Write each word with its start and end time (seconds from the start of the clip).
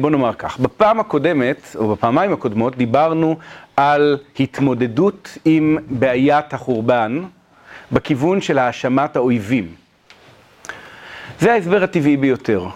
בוא 0.00 0.10
נאמר 0.10 0.32
כך, 0.32 0.60
בפעם 0.60 1.00
הקודמת, 1.00 1.76
או 1.78 1.88
בפעמיים 1.88 2.32
הקודמות, 2.32 2.76
דיברנו 2.76 3.36
על 3.76 4.18
התמודדות 4.40 5.38
עם 5.44 5.78
בעיית 5.90 6.54
החורבן 6.54 7.22
בכיוון 7.92 8.40
של 8.40 8.58
האשמת 8.58 9.16
האויבים. 9.16 9.66
זה 11.40 11.52
ההסבר 11.52 11.82
הטבעי 11.82 12.16
ביותר. 12.16 12.66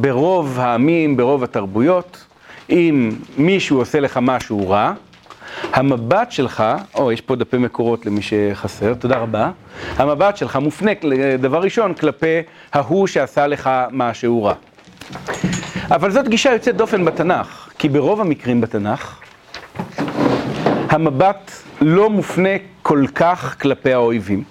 ברוב 0.00 0.58
העמים, 0.60 1.16
ברוב 1.16 1.44
התרבויות, 1.44 2.24
אם 2.70 3.10
מישהו 3.38 3.78
עושה 3.78 4.00
לך 4.00 4.18
משהו 4.22 4.70
רע, 4.70 4.92
המבט 5.72 6.32
שלך, 6.32 6.64
או, 6.94 7.12
יש 7.12 7.20
פה 7.20 7.36
דפי 7.36 7.58
מקורות 7.58 8.06
למי 8.06 8.20
שחסר, 8.22 8.94
תודה 8.94 9.18
רבה. 9.18 9.50
המבט 9.96 10.36
שלך 10.36 10.56
מופנה, 10.56 10.90
דבר 11.38 11.60
ראשון, 11.60 11.94
כלפי 11.94 12.38
ההוא 12.72 13.06
שעשה 13.06 13.46
לך 13.46 13.70
משהו 13.90 14.44
רע. 14.44 14.54
אבל 15.90 16.10
זאת 16.10 16.28
גישה 16.28 16.52
יוצאת 16.52 16.76
דופן 16.76 17.04
בתנ"ך, 17.04 17.70
כי 17.78 17.88
ברוב 17.88 18.20
המקרים 18.20 18.60
בתנ"ך, 18.60 19.20
המבט 20.88 21.50
לא 21.80 22.10
מופנה 22.10 22.48
כל 22.82 23.04
כך 23.14 23.56
כלפי 23.60 23.92
האויבים. 23.92 24.42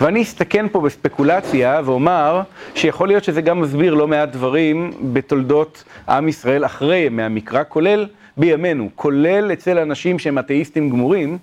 ואני 0.00 0.22
אסתכן 0.22 0.66
פה 0.72 0.80
בספקולציה 0.80 1.80
ואומר 1.84 2.42
שיכול 2.74 3.08
להיות 3.08 3.24
שזה 3.24 3.40
גם 3.40 3.60
מסביר 3.60 3.94
לא 3.94 4.08
מעט 4.08 4.28
דברים 4.28 4.90
בתולדות 5.12 5.84
עם 6.08 6.28
ישראל 6.28 6.64
אחרי 6.64 6.96
ימי 6.96 7.22
המקרא, 7.22 7.62
כולל 7.68 8.06
בימינו, 8.36 8.90
כולל 8.94 9.52
אצל 9.52 9.78
אנשים 9.78 10.18
שהם 10.18 10.38
אתאיסטים 10.38 10.90
גמורים, 10.90 11.38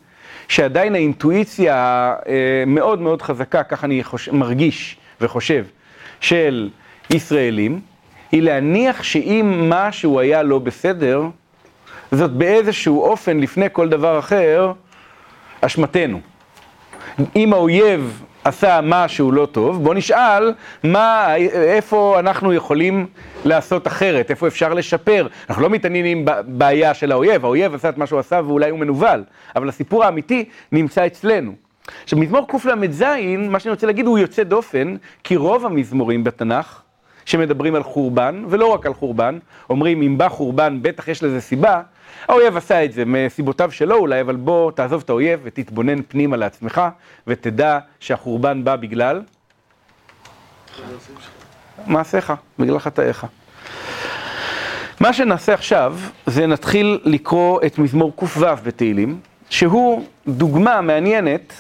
שעדיין 0.48 0.96
האינטואיציה 0.96 2.14
מאוד 2.68 3.02
מאוד 3.02 3.22
חזקה, 3.22 3.64
כך 3.64 3.84
אני 3.84 4.04
חוש... 4.04 4.30
מרגיש 4.30 4.98
וחושב, 5.22 5.66
של 6.20 6.70
ישראלים, 7.10 7.91
היא 8.32 8.42
להניח 8.42 9.04
שאם 9.04 9.70
משהו 9.70 10.20
היה 10.20 10.44
לא 10.44 10.60
בסדר, 10.60 11.24
זאת 12.12 12.32
באיזשהו 12.32 13.02
אופן, 13.02 13.40
לפני 13.40 13.66
כל 13.72 13.90
דבר 13.90 14.20
אחר, 14.20 14.72
אשמתנו. 15.62 16.20
אם 17.36 17.54
האויב 17.54 18.24
עשה 18.44 18.80
משהו 18.84 19.32
לא 19.32 19.46
טוב, 19.46 19.84
בוא 19.84 19.94
נשאל 19.94 20.54
מה, 20.84 21.36
איפה 21.54 22.20
אנחנו 22.20 22.54
יכולים 22.54 23.08
לעשות 23.46 23.88
אחרת, 23.88 24.32
איפה 24.32 24.48
אפשר 24.48 24.74
לשפר. 24.74 25.28
אנחנו 25.50 25.64
לא 25.64 25.70
מתעניינים 25.70 26.26
בבעיה 26.26 26.94
של 26.94 27.12
האויב, 27.12 27.46
האויב 27.46 27.76
עשה 27.76 27.90
את 27.90 27.98
מה 27.98 28.08
שהוא 28.08 28.20
עשה 28.20 28.42
ואולי 28.46 28.70
הוא 28.70 28.80
מנוול, 28.80 29.24
אבל 29.56 29.70
הסיפור 29.70 30.04
האמיתי 30.04 30.46
נמצא 30.72 31.06
אצלנו. 31.06 31.54
עכשיו, 32.04 32.20
מזמור 32.20 32.48
קל"ז, 32.48 33.04
מה 33.38 33.60
שאני 33.60 33.72
רוצה 33.72 33.88
להגיד, 33.88 34.06
הוא 34.06 34.20
יוצא 34.20 34.44
דופן, 34.44 34.96
כי 35.24 35.36
רוב 35.36 35.66
המזמורים 35.66 36.24
בתנ"ך, 36.24 36.82
שמדברים 37.26 37.76
על 37.76 37.84
חורבן, 37.84 38.44
ולא 38.50 38.66
רק 38.66 38.86
על 38.86 38.94
חורבן, 38.94 39.40
אומרים 39.70 40.02
אם 40.02 40.18
בא 40.18 40.30
חורבן 40.30 40.80
בטח 40.82 41.08
יש 41.08 41.24
לזה 41.24 41.42
סיבה, 41.42 41.82
האויב 42.28 42.58
עשה 42.58 42.86
את 42.86 42.94
זה 42.94 43.04
מסיבותיו 43.06 43.72
שלו 43.72 43.96
אולי, 43.96 44.22
אבל 44.22 44.36
בוא 44.36 44.72
תעזוב 44.72 45.02
את 45.06 45.10
האויב 45.10 45.40
ותתבונן 45.44 46.02
פנימה 46.08 46.38
לעצמך, 46.38 46.82
ותדע 47.28 47.80
שהחורבן 48.00 48.64
בא 48.64 48.76
בגלל 48.76 49.22
מעשיך, 51.88 52.34
בגלל 52.60 52.80
חטאיך. 52.80 53.26
מה 55.00 55.14
שנעשה 55.14 55.54
עכשיו, 55.54 55.98
זה 56.26 56.48
נתחיל 56.48 57.00
לקרוא 57.04 57.60
את 57.66 57.78
מזמור 57.78 58.14
ק"ו 58.16 58.46
בתהילים, 58.64 59.20
שהוא 59.50 60.06
דוגמה 60.28 60.82
מעניינת 60.82 61.54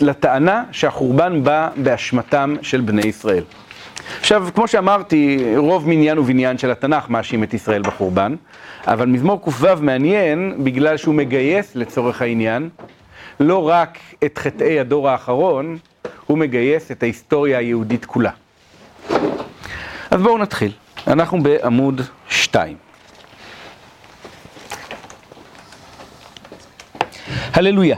לטענה 0.00 0.64
שהחורבן 0.72 1.44
בא 1.44 1.68
באשמתם 1.76 2.56
של 2.62 2.80
בני 2.80 3.02
ישראל. 3.02 3.44
עכשיו, 4.20 4.48
כמו 4.54 4.68
שאמרתי, 4.68 5.44
רוב 5.56 5.88
מניין 5.88 6.18
ובניין 6.18 6.58
של 6.58 6.70
התנ"ך 6.70 7.08
מאשים 7.08 7.44
את 7.44 7.54
ישראל 7.54 7.82
בחורבן, 7.82 8.34
אבל 8.86 9.06
מזמור 9.06 9.42
ק"ו 9.42 9.66
מעניין 9.80 10.54
בגלל 10.64 10.96
שהוא 10.96 11.14
מגייס 11.14 11.76
לצורך 11.76 12.22
העניין 12.22 12.68
לא 13.40 13.68
רק 13.68 13.98
את 14.24 14.38
חטאי 14.38 14.80
הדור 14.80 15.08
האחרון, 15.08 15.78
הוא 16.26 16.38
מגייס 16.38 16.90
את 16.90 17.02
ההיסטוריה 17.02 17.58
היהודית 17.58 18.04
כולה. 18.04 18.30
אז 20.10 20.22
בואו 20.22 20.38
נתחיל. 20.38 20.72
אנחנו 21.06 21.42
בעמוד 21.42 22.00
2. 22.28 22.76
הללויה. 27.52 27.96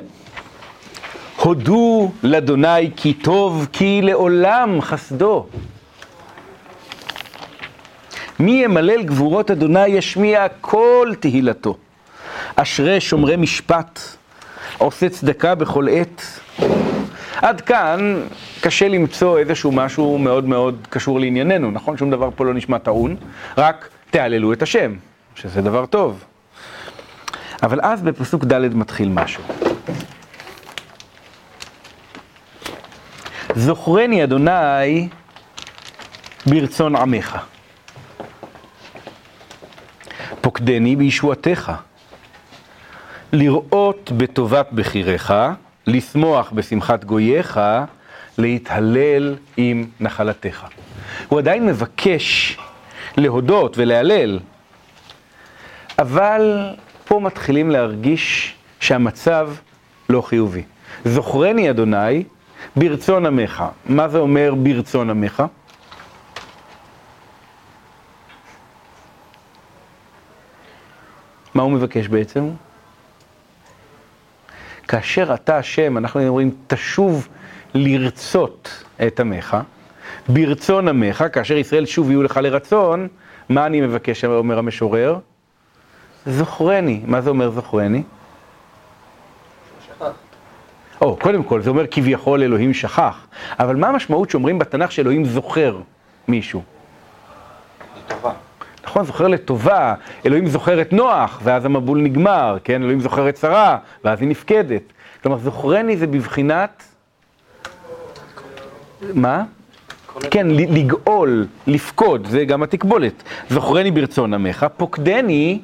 הודו 1.36 2.12
לאדוני 2.22 2.90
כי 2.96 3.14
טוב, 3.14 3.66
כי 3.72 4.00
לעולם 4.02 4.80
חסדו. 4.80 5.46
מי 8.40 8.64
ימלל 8.64 9.02
גבורות 9.02 9.50
אדוני 9.50 9.86
ישמיע 9.86 10.46
כל 10.60 11.12
תהילתו. 11.20 11.76
אשרי 12.56 13.00
שומרי 13.00 13.36
משפט, 13.36 14.00
עושה 14.78 15.08
צדקה 15.08 15.54
בכל 15.54 15.86
עת. 15.90 16.22
עד 17.36 17.60
כאן 17.60 18.20
קשה 18.60 18.88
למצוא 18.88 19.38
איזשהו 19.38 19.72
משהו 19.72 20.18
מאוד 20.18 20.44
מאוד 20.44 20.86
קשור 20.90 21.20
לענייננו, 21.20 21.70
נכון? 21.70 21.96
שום 21.96 22.10
דבר 22.10 22.28
פה 22.36 22.44
לא 22.44 22.54
נשמע 22.54 22.78
טעון, 22.78 23.16
רק 23.58 23.88
תהללו 24.10 24.52
את 24.52 24.62
השם, 24.62 24.94
שזה 25.34 25.62
דבר 25.62 25.86
טוב. 25.86 26.24
אבל 27.62 27.80
אז 27.82 28.02
בפסוק 28.02 28.44
ד' 28.44 28.74
מתחיל 28.74 29.08
משהו. 29.08 29.42
זוכרני 33.54 34.24
אדוני 34.24 35.08
ברצון 36.46 36.96
עמך. 36.96 37.53
פוקדני 40.44 40.96
בישועתך. 40.96 41.72
לראות 43.32 44.12
בטובת 44.16 44.72
בחיריך, 44.72 45.34
לשמוח 45.86 46.50
בשמחת 46.50 47.04
גוייך, 47.04 47.60
להתהלל 48.38 49.36
עם 49.56 49.86
נחלתך. 50.00 50.64
הוא 51.28 51.38
עדיין 51.38 51.66
מבקש 51.66 52.58
להודות 53.16 53.78
ולהלל, 53.78 54.38
אבל 55.98 56.74
פה 57.04 57.20
מתחילים 57.20 57.70
להרגיש 57.70 58.54
שהמצב 58.80 59.50
לא 60.08 60.20
חיובי. 60.20 60.62
זוכרני 61.04 61.70
אדוני 61.70 62.24
ברצון 62.76 63.26
עמך. 63.26 63.64
מה 63.86 64.08
זה 64.08 64.18
אומר 64.18 64.54
ברצון 64.54 65.10
עמך? 65.10 65.42
מה 71.54 71.62
הוא 71.62 71.72
מבקש 71.72 72.08
בעצם? 72.08 72.50
כאשר 74.88 75.34
אתה 75.34 75.56
השם, 75.56 75.98
אנחנו 75.98 76.28
אומרים, 76.28 76.50
תשוב 76.66 77.28
לרצות 77.74 78.84
את 79.06 79.20
עמך, 79.20 79.56
ברצון 80.28 80.88
עמך, 80.88 81.24
כאשר 81.32 81.56
ישראל 81.56 81.86
שוב 81.86 82.10
יהיו 82.10 82.22
לך 82.22 82.36
לרצון, 82.36 83.08
מה 83.48 83.66
אני 83.66 83.80
מבקש, 83.80 84.24
אומר 84.24 84.58
המשורר? 84.58 85.18
זוכרני. 86.26 87.00
מה 87.06 87.20
זה 87.20 87.30
אומר 87.30 87.50
זוכרני? 87.50 88.02
או, 91.00 91.16
קודם 91.16 91.42
כל, 91.42 91.62
זה 91.62 91.70
אומר 91.70 91.86
כביכול 91.90 92.42
אלוהים 92.42 92.74
שכח, 92.74 93.26
אבל 93.58 93.76
מה 93.76 93.88
המשמעות 93.88 94.30
שאומרים 94.30 94.58
בתנ"ך 94.58 94.92
שאלוהים 94.92 95.24
זוכר 95.24 95.80
מישהו? 96.28 96.62
לטובה. 97.98 98.32
נכון, 98.86 99.04
זוכר 99.04 99.28
לטובה, 99.28 99.94
אלוהים 100.26 100.46
זוכר 100.46 100.80
את 100.80 100.92
נוח, 100.92 101.40
ואז 101.42 101.64
המבול 101.64 101.98
נגמר, 101.98 102.58
כן, 102.64 102.82
אלוהים 102.82 103.00
זוכר 103.00 103.28
את 103.28 103.36
שרה, 103.36 103.78
ואז 104.04 104.20
היא 104.20 104.28
נפקדת. 104.28 104.82
כלומר, 105.22 105.38
זוכרני 105.38 105.96
זה 105.96 106.06
בבחינת... 106.06 106.84
מה? 109.14 109.44
כן, 110.30 110.46
לגאול, 110.50 111.46
לפקוד, 111.66 112.26
זה 112.26 112.44
גם 112.44 112.62
התקבולת. 112.62 113.22
זוכרני 113.50 113.90
ברצון 113.90 114.34
עמך, 114.34 114.66
פוקדני 114.76 115.60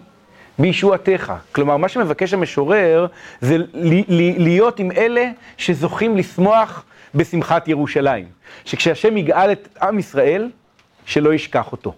בישועתך. 0.58 1.32
כלומר, 1.52 1.76
מה 1.76 1.88
שמבקש 1.88 2.34
המשורר 2.34 3.06
זה 3.40 3.56
להיות 4.38 4.78
עם 4.78 4.92
אלה 4.92 5.30
שזוכים 5.56 6.16
לשמוח 6.16 6.84
בשמחת 7.14 7.68
ירושלים. 7.68 8.24
שכשהשם 8.64 9.16
יגאל 9.16 9.52
את 9.52 9.68
עם 9.82 9.98
ישראל, 9.98 10.48
שלא 11.04 11.34
ישכח 11.34 11.72
אותו. 11.72 11.94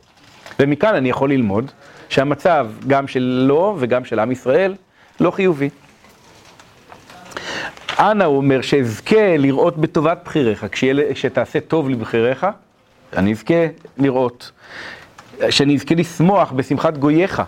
ומכאן 0.63 0.95
אני 0.95 1.11
יכול 1.11 1.31
ללמוד 1.31 1.71
שהמצב 2.09 2.69
גם 2.87 3.09
שלו 3.09 3.77
וגם 3.79 4.05
של 4.05 4.19
עם 4.19 4.33
ישראל 4.33 4.75
לא 5.21 5.31
חיובי. 5.31 5.71
אנא 7.99 8.25
הוא 8.25 8.37
אומר 8.37 8.61
שאזכה 8.61 9.37
לראות 9.37 9.79
בטובת 9.79 10.19
בחיריך, 10.25 10.67
כשתעשה 11.13 11.61
טוב 11.61 11.91
לבחיריך, 11.91 12.47
אני 13.17 13.33
אזכה 13.33 13.55
לראות. 13.99 14.51
שאני 15.51 15.75
אזכה 15.77 15.95
לשמוח 15.95 16.53
בשמחת 16.53 16.99
גוייך, 16.99 17.43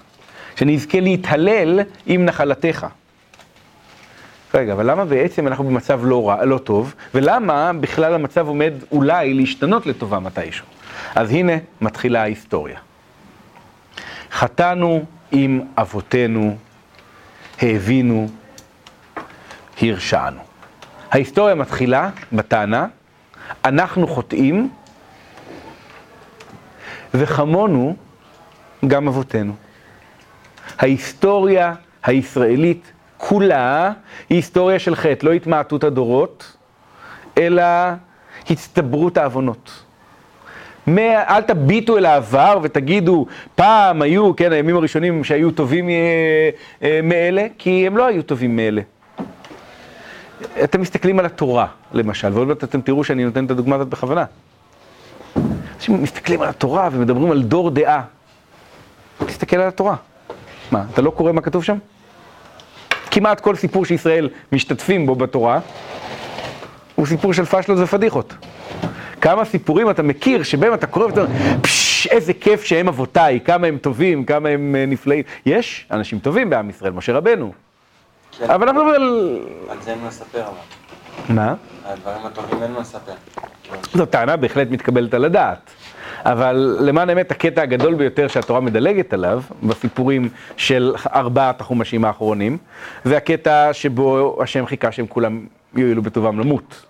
שאני 0.56 0.76
אזכה 0.76 1.00
להתהלל 1.00 1.80
עם 2.06 2.24
נחלתך. 2.24 2.86
רגע, 4.54 4.72
אבל 4.72 4.90
למה 4.90 5.04
בעצם 5.04 5.46
אנחנו 5.46 5.64
במצב 5.64 6.00
לא, 6.04 6.28
רע, 6.28 6.44
לא 6.44 6.58
טוב, 6.58 6.94
ולמה 7.14 7.72
בכלל 7.80 8.14
המצב 8.14 8.48
עומד 8.48 8.72
אולי 8.92 9.34
להשתנות 9.34 9.86
לטובה 9.86 10.18
מתישהו? 10.18 10.66
אז 11.14 11.30
הנה 11.30 11.52
מתחילה 11.80 12.22
ההיסטוריה. 12.22 12.78
חטאנו 14.34 15.04
עם 15.32 15.60
אבותינו, 15.76 16.56
האבינו, 17.60 18.28
הרשענו. 19.82 20.40
ההיסטוריה 21.10 21.54
מתחילה 21.54 22.10
בטענה, 22.32 22.86
אנחנו 23.64 24.08
חוטאים, 24.08 24.70
וכמונו 27.14 27.96
גם 28.86 29.08
אבותינו. 29.08 29.54
ההיסטוריה 30.78 31.74
הישראלית 32.04 32.92
כולה 33.16 33.92
היא 34.28 34.36
היסטוריה 34.36 34.78
של 34.78 34.96
חטא, 34.96 35.26
לא 35.26 35.32
התמעטות 35.32 35.84
הדורות, 35.84 36.56
אלא 37.38 37.62
הצטברות 38.50 39.16
העוונות. 39.16 39.82
אל 40.88 41.42
תביטו 41.42 41.98
אל 41.98 42.06
העבר 42.06 42.58
ותגידו, 42.62 43.26
פעם 43.54 44.02
היו, 44.02 44.36
כן, 44.36 44.52
הימים 44.52 44.76
הראשונים 44.76 45.24
שהיו 45.24 45.50
טובים 45.50 45.88
אה, 45.88 45.94
אה, 46.82 47.00
מאלה, 47.02 47.46
כי 47.58 47.86
הם 47.86 47.96
לא 47.96 48.06
היו 48.06 48.22
טובים 48.22 48.56
מאלה. 48.56 48.82
אתם 50.64 50.80
מסתכלים 50.80 51.18
על 51.18 51.26
התורה, 51.26 51.66
למשל, 51.92 52.32
ועוד 52.32 52.48
מעט 52.48 52.64
אתם 52.64 52.80
תראו 52.80 53.04
שאני 53.04 53.24
נותן 53.24 53.44
את 53.44 53.50
הדוגמה 53.50 53.76
הזאת 53.76 53.88
בכוונה. 53.88 54.24
אנשים 55.76 56.02
מסתכלים 56.02 56.42
על 56.42 56.48
התורה 56.48 56.88
ומדברים 56.92 57.30
על 57.30 57.42
דור 57.42 57.70
דעה. 57.70 58.02
תסתכל 59.26 59.56
על 59.56 59.68
התורה. 59.68 59.96
מה, 60.70 60.84
אתה 60.92 61.02
לא 61.02 61.10
קורא 61.10 61.32
מה 61.32 61.40
כתוב 61.40 61.64
שם? 61.64 61.78
כמעט 63.10 63.40
כל 63.40 63.56
סיפור 63.56 63.84
שישראל 63.84 64.28
משתתפים 64.52 65.06
בו 65.06 65.14
בתורה, 65.14 65.60
הוא 66.94 67.06
סיפור 67.06 67.32
של 67.32 67.44
פשלות 67.44 67.78
ופדיחות. 67.78 68.34
כמה 69.24 69.44
סיפורים 69.44 69.90
אתה 69.90 70.02
מכיר 70.02 70.42
שבהם 70.42 70.74
אתה 70.74 70.86
קורא 70.86 71.06
ואתה 71.06 71.20
אומר, 71.20 71.32
פשש, 71.62 72.06
איזה 72.06 72.32
כיף 72.32 72.64
שהם 72.64 72.88
אבותיי, 72.88 73.40
כמה 73.44 73.66
הם 73.66 73.78
טובים, 73.78 74.24
כמה 74.24 74.48
הם 74.48 74.76
אה, 74.78 74.86
נפלאים. 74.86 75.24
יש 75.46 75.86
אנשים 75.90 76.18
טובים 76.18 76.50
בעם 76.50 76.70
ישראל, 76.70 76.92
משה 76.92 77.12
רבנו. 77.12 77.52
כן. 78.38 78.50
אבל 78.50 78.68
אנחנו 78.68 78.84
מדברים 78.84 79.02
על... 79.02 79.40
על 79.68 79.76
זה 79.82 79.90
אין 79.90 80.00
מה 80.00 80.08
לספר 80.08 80.42
אבל. 80.42 81.34
מה? 81.34 81.54
הדברים 81.84 82.26
הטובים 82.26 82.62
אין 82.62 82.72
מה 82.72 82.80
לספר. 82.80 83.12
זו 83.92 84.06
טענה 84.06 84.36
בהחלט 84.36 84.68
מתקבלת 84.70 85.14
על 85.14 85.24
הדעת. 85.24 85.70
אבל 86.24 86.78
למען 86.80 87.08
האמת, 87.08 87.30
הקטע 87.30 87.62
הגדול 87.62 87.94
ביותר 87.94 88.28
שהתורה 88.28 88.60
מדלגת 88.60 89.12
עליו, 89.12 89.42
בסיפורים 89.62 90.28
של 90.56 90.94
ארבעת 91.14 91.60
החומשים 91.60 92.04
האחרונים, 92.04 92.58
זה 93.04 93.16
הקטע 93.16 93.72
שבו 93.72 94.38
השם 94.42 94.66
חיכה 94.66 94.92
שהם 94.92 95.06
כולם 95.06 95.46
יועילו 95.74 96.02
בטובם 96.02 96.40
למות. 96.40 96.84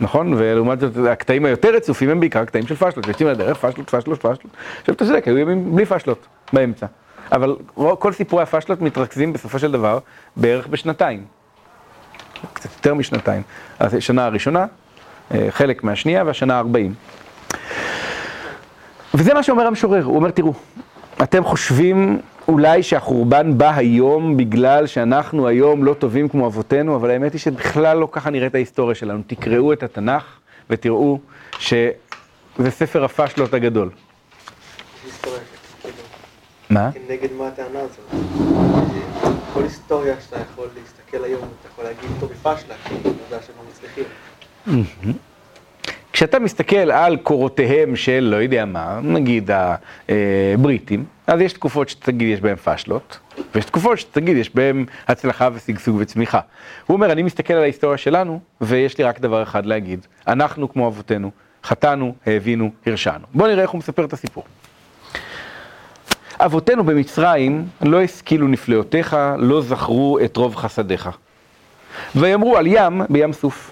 נכון? 0.00 0.34
ולעומת 0.36 0.80
זאת, 0.80 0.92
הקטעים 1.10 1.44
היותר 1.44 1.74
רצופים 1.74 2.10
הם 2.10 2.20
בעיקר 2.20 2.44
קטעים 2.44 2.66
של 2.66 2.74
פשלות, 2.74 3.04
שיוצאים 3.04 3.28
לדרך, 3.28 3.58
פשלות, 3.58 3.90
פשלות, 3.90 4.18
פשלות. 4.18 4.46
עכשיו 4.80 4.94
אתה 4.94 5.04
צודק, 5.04 5.28
היו 5.28 5.38
ימים 5.38 5.76
בלי 5.76 5.86
פשלות 5.86 6.26
באמצע. 6.52 6.86
אבל 7.32 7.56
כל 7.98 8.12
סיפורי 8.12 8.42
הפשלות 8.42 8.80
מתרכזים 8.80 9.32
בסופו 9.32 9.58
של 9.58 9.72
דבר 9.72 9.98
בערך 10.36 10.66
בשנתיים. 10.66 11.24
קצת 12.52 12.70
יותר 12.76 12.94
משנתיים. 12.94 13.42
השנה 13.80 14.24
הראשונה, 14.24 14.66
אה, 15.34 15.46
חלק 15.50 15.84
מהשנייה, 15.84 16.24
והשנה 16.24 16.54
הארבעים. 16.54 16.94
וזה 19.14 19.34
מה 19.34 19.42
שאומר 19.42 19.66
המשורר, 19.66 20.04
הוא 20.04 20.16
אומר, 20.16 20.30
תראו, 20.30 20.52
אתם 21.22 21.44
חושבים 21.44 22.20
אולי 22.50 22.82
שהחורבן 22.82 23.58
בא 23.58 23.76
היום 23.76 24.36
בגלל 24.36 24.86
שאנחנו 24.86 25.48
היום 25.48 25.84
לא 25.84 25.94
טובים 25.94 26.28
כמו 26.28 26.46
אבותינו, 26.46 26.96
אבל 26.96 27.10
האמת 27.10 27.32
היא 27.32 27.40
שבכלל 27.40 27.96
לא 27.96 28.08
ככה 28.12 28.30
נראית 28.30 28.54
ההיסטוריה 28.54 28.94
שלנו. 28.94 29.22
תקראו 29.26 29.72
את 29.72 29.82
התנ"ך 29.82 30.24
ותראו 30.70 31.18
שזה 31.58 32.70
ספר 32.70 33.04
הפשלות 33.04 33.54
הגדול. 33.54 33.90
מה? 36.70 36.90
נגד 37.08 37.32
מה 37.38 37.48
הטענה 37.48 37.78
הזאת? 37.80 38.24
כל 39.54 39.62
היסטוריה 39.62 40.14
שאתה 40.20 40.36
יכול 40.52 40.66
להסתכל 40.80 41.24
היום, 41.24 41.48
אתה 41.60 41.68
יכול 41.72 41.84
להגיד 41.84 42.10
אותו 42.14 42.34
בפשלה, 42.34 42.74
כי 42.84 42.94
אתה 43.00 43.08
יודע 43.08 43.42
שהם 43.46 43.54
לא 43.58 43.64
מצליחים. 43.70 45.14
כשאתה 46.20 46.38
מסתכל 46.38 46.76
על 46.76 47.16
קורותיהם 47.16 47.96
של, 47.96 48.28
לא 48.30 48.36
יודע 48.36 48.64
מה, 48.64 49.00
נגיד 49.02 49.50
הבריטים, 50.08 51.04
אז 51.26 51.40
יש 51.40 51.52
תקופות 51.52 51.88
שתגיד 51.88 52.28
יש 52.28 52.40
בהם 52.40 52.56
פשלות, 52.56 53.18
ויש 53.54 53.64
תקופות 53.64 53.98
שתגיד 53.98 54.36
יש 54.36 54.54
בהם 54.54 54.86
הצלחה 55.08 55.48
ושגשוג 55.52 55.96
וצמיחה. 56.00 56.40
הוא 56.86 56.94
אומר, 56.94 57.12
אני 57.12 57.22
מסתכל 57.22 57.54
על 57.54 57.62
ההיסטוריה 57.62 57.98
שלנו, 57.98 58.40
ויש 58.60 58.98
לי 58.98 59.04
רק 59.04 59.20
דבר 59.20 59.42
אחד 59.42 59.66
להגיד, 59.66 60.06
אנחנו 60.26 60.72
כמו 60.72 60.88
אבותינו, 60.88 61.30
חטאנו, 61.64 62.14
האבינו, 62.26 62.70
הרשענו. 62.86 63.24
בואו 63.34 63.48
נראה 63.48 63.62
איך 63.62 63.70
הוא 63.70 63.78
מספר 63.78 64.04
את 64.04 64.12
הסיפור. 64.12 64.44
אבותינו 66.40 66.84
במצרים 66.84 67.66
לא 67.82 68.02
השכילו 68.02 68.48
נפלאותיך, 68.48 69.16
לא 69.38 69.60
זכרו 69.62 70.18
את 70.24 70.36
רוב 70.36 70.56
חסדיך. 70.56 71.10
ויאמרו 72.16 72.56
על 72.56 72.66
ים 72.66 73.02
בים 73.08 73.32
סוף. 73.32 73.69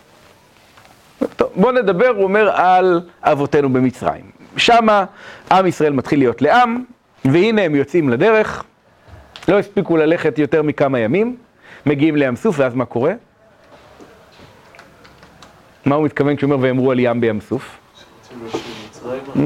טוב, 1.36 1.50
בואו 1.56 1.72
נדבר, 1.72 2.08
הוא 2.08 2.24
אומר, 2.24 2.50
על 2.54 3.00
אבותינו 3.22 3.72
במצרים. 3.72 4.30
שמה 4.56 5.04
עם 5.52 5.66
ישראל 5.66 5.92
מתחיל 5.92 6.18
להיות 6.18 6.42
לעם, 6.42 6.84
והנה 7.24 7.62
הם 7.62 7.74
יוצאים 7.74 8.08
לדרך, 8.08 8.64
לא 9.48 9.58
הספיקו 9.58 9.96
ללכת 9.96 10.38
יותר 10.38 10.62
מכמה 10.62 10.98
ימים, 10.98 11.36
מגיעים 11.86 12.16
לים 12.16 12.36
סוף, 12.36 12.56
ואז 12.58 12.74
מה 12.74 12.84
קורה? 12.84 13.12
מה 15.86 15.94
הוא 15.94 16.04
מתכוון 16.04 16.36
כשהוא 16.36 16.52
אומר 16.52 16.62
ויאמרו 16.62 16.90
על 16.90 16.98
ים 16.98 17.20
בים 17.20 17.40
סוף? 17.40 17.78
Mm. 19.34 19.38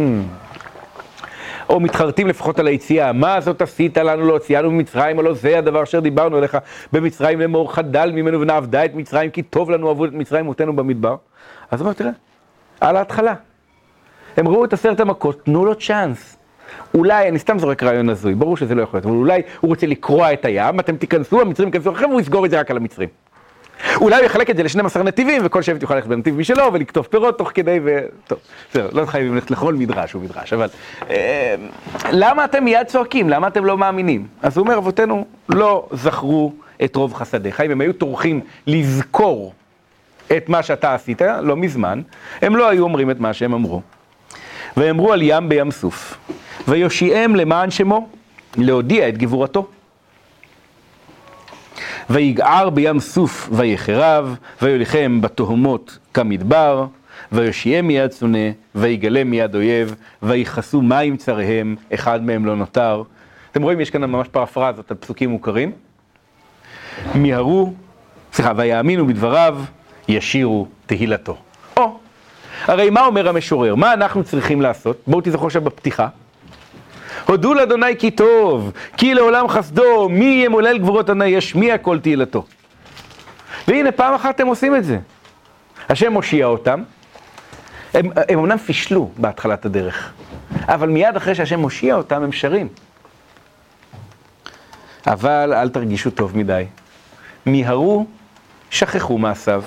או 1.72 1.80
מתחרטים 1.80 2.28
לפחות 2.28 2.58
על 2.58 2.66
היציאה, 2.66 3.12
מה 3.12 3.40
זאת 3.40 3.62
עשית 3.62 3.96
לנו 3.98 4.26
להוציאנו 4.26 4.70
ממצרים, 4.70 5.18
הלא 5.18 5.34
זה 5.34 5.58
הדבר 5.58 5.82
אשר 5.82 6.00
דיברנו 6.00 6.38
אליך 6.38 6.58
במצרים 6.92 7.40
לאמור 7.40 7.74
חדל 7.74 8.10
ממנו 8.14 8.40
ונעבדה 8.40 8.84
את 8.84 8.94
מצרים, 8.94 9.30
כי 9.30 9.42
טוב 9.42 9.70
לנו 9.70 9.90
עבוד 9.90 10.08
את 10.08 10.14
מצרים 10.14 10.44
מותנו 10.44 10.76
במדבר. 10.76 11.16
אז 11.70 11.80
הוא 11.80 11.84
אומר, 11.84 11.92
תראה, 11.92 12.10
על 12.80 12.96
ההתחלה. 12.96 13.34
הם 14.36 14.48
ראו 14.48 14.64
את 14.64 14.72
עשרת 14.72 15.00
המכות, 15.00 15.44
תנו 15.44 15.64
לו 15.64 15.74
צ'אנס. 15.74 16.36
אולי, 16.94 17.28
אני 17.28 17.38
סתם 17.38 17.58
זורק 17.58 17.82
רעיון 17.82 18.08
הזוי, 18.08 18.34
ברור 18.34 18.56
שזה 18.56 18.74
לא 18.74 18.82
יכול 18.82 18.96
להיות, 18.96 19.06
אבל 19.06 19.14
אולי 19.14 19.42
הוא 19.60 19.68
רוצה 19.68 19.86
לקרוע 19.86 20.32
את 20.32 20.44
הים, 20.44 20.80
אתם 20.80 20.96
תיכנסו, 20.96 21.40
המצרים 21.40 21.68
ייכנסו 21.68 21.90
אחריכם, 21.90 22.10
והוא 22.10 22.20
יסגור 22.20 22.46
את 22.46 22.50
זה 22.50 22.60
רק 22.60 22.70
על 22.70 22.76
המצרים. 22.76 23.08
אולי 23.96 24.16
הוא 24.16 24.24
יחלק 24.24 24.50
את 24.50 24.56
זה 24.56 24.62
ל-12 24.62 25.02
נתיבים, 25.02 25.42
וכל 25.44 25.62
שבט 25.62 25.82
יוכל 25.82 25.94
ללכת 25.94 26.06
בנתיב 26.06 26.36
משלו, 26.36 26.72
ולקטוף 26.72 27.08
פירות 27.08 27.38
תוך 27.38 27.50
כדי, 27.54 27.80
ו... 27.84 27.98
טוב, 28.26 28.38
זהו, 28.72 28.88
לא 28.92 29.06
חייבים 29.06 29.34
ללכת 29.34 29.50
לכל 29.50 29.74
מדרש 29.74 30.12
הוא 30.12 30.22
מדרש, 30.22 30.52
אבל... 30.52 30.68
אה, 31.10 31.54
למה 32.10 32.44
אתם 32.44 32.64
מיד 32.64 32.86
צועקים? 32.86 33.28
למה 33.28 33.48
אתם 33.48 33.64
לא 33.64 33.78
מאמינים? 33.78 34.26
אז 34.42 34.56
הוא 34.56 34.64
אומר, 34.64 34.78
אבותינו 34.78 35.26
לא 35.48 35.88
זכרו 35.92 36.52
את 36.84 36.96
רוב 36.96 37.14
חסדיך. 37.14 37.60
אם 37.60 37.70
הם 37.70 37.80
היו 37.80 37.92
טורחים 37.92 38.40
לזכור 38.66 39.52
את 40.36 40.48
מה 40.48 40.62
שאתה 40.62 40.94
עשית, 40.94 41.22
לא 41.42 41.56
מזמן, 41.56 42.02
הם 42.42 42.56
לא 42.56 42.68
היו 42.68 42.84
אומרים 42.84 43.10
את 43.10 43.20
מה 43.20 43.32
שהם 43.32 43.54
אמרו. 43.54 43.82
ויאמרו 44.76 45.12
על 45.12 45.22
ים 45.22 45.48
בים 45.48 45.70
סוף, 45.70 46.18
ויושיעם 46.68 47.36
למען 47.36 47.70
שמו, 47.70 48.08
להודיע 48.56 49.08
את 49.08 49.18
גבורתו. 49.18 49.68
ויגער 52.10 52.70
בים 52.70 53.00
סוף 53.00 53.48
ויחרב, 53.52 54.36
ויוליכם 54.62 55.20
בתהומות 55.20 55.98
כמדבר, 56.14 56.86
ויושיעם 57.32 57.86
מיד 57.86 58.12
שונא, 58.12 58.48
ויגלם 58.74 59.30
מיד 59.30 59.54
אויב, 59.54 59.94
ויכסו 60.22 60.82
מים 60.82 61.16
צריהם, 61.16 61.76
אחד 61.94 62.24
מהם 62.24 62.46
לא 62.46 62.56
נותר. 62.56 63.02
אתם 63.52 63.62
רואים, 63.62 63.80
יש 63.80 63.90
כאן 63.90 64.04
ממש 64.04 64.28
פרפרזות 64.28 64.90
על 64.90 64.96
פסוקים 64.96 65.30
מוכרים. 65.30 65.72
מיהרו, 67.14 67.72
סליחה, 68.32 68.52
ויאמינו 68.56 69.06
בדבריו, 69.06 69.58
ישירו 70.08 70.66
תהילתו. 70.86 71.36
או, 71.76 71.98
הרי 72.64 72.90
מה 72.90 73.06
אומר 73.06 73.28
המשורר? 73.28 73.74
מה 73.74 73.92
אנחנו 73.92 74.24
צריכים 74.24 74.62
לעשות? 74.62 75.02
בואו 75.06 75.20
תזכרו 75.24 75.46
עכשיו 75.46 75.62
בפתיחה. 75.62 76.08
הודו 77.26 77.54
לאדוני 77.54 77.96
כי 77.98 78.10
טוב, 78.10 78.72
כי 78.96 79.14
לעולם 79.14 79.48
חסדו, 79.48 80.08
מי 80.08 80.42
ימולל 80.46 80.78
גבורות 80.78 81.10
אדוני, 81.10 81.26
ישמיע 81.26 81.78
כל 81.78 81.98
תהילתו. 81.98 82.44
והנה, 83.68 83.92
פעם 83.92 84.14
אחת 84.14 84.40
הם 84.40 84.46
עושים 84.46 84.76
את 84.76 84.84
זה. 84.84 84.98
השם 85.88 86.12
מושיע 86.12 86.46
אותם, 86.46 86.82
הם, 87.94 88.10
הם 88.28 88.38
אמנם 88.38 88.58
פישלו 88.58 89.10
בהתחלת 89.16 89.64
הדרך, 89.64 90.12
אבל 90.66 90.88
מיד 90.88 91.16
אחרי 91.16 91.34
שהשם 91.34 91.60
מושיע 91.60 91.94
אותם, 91.94 92.22
הם 92.22 92.32
שרים. 92.32 92.68
אבל 95.06 95.54
אל 95.54 95.68
תרגישו 95.68 96.10
טוב 96.10 96.36
מדי. 96.36 96.64
מיהרו, 97.46 98.06
שכחו 98.70 99.18
מעשיו. 99.18 99.62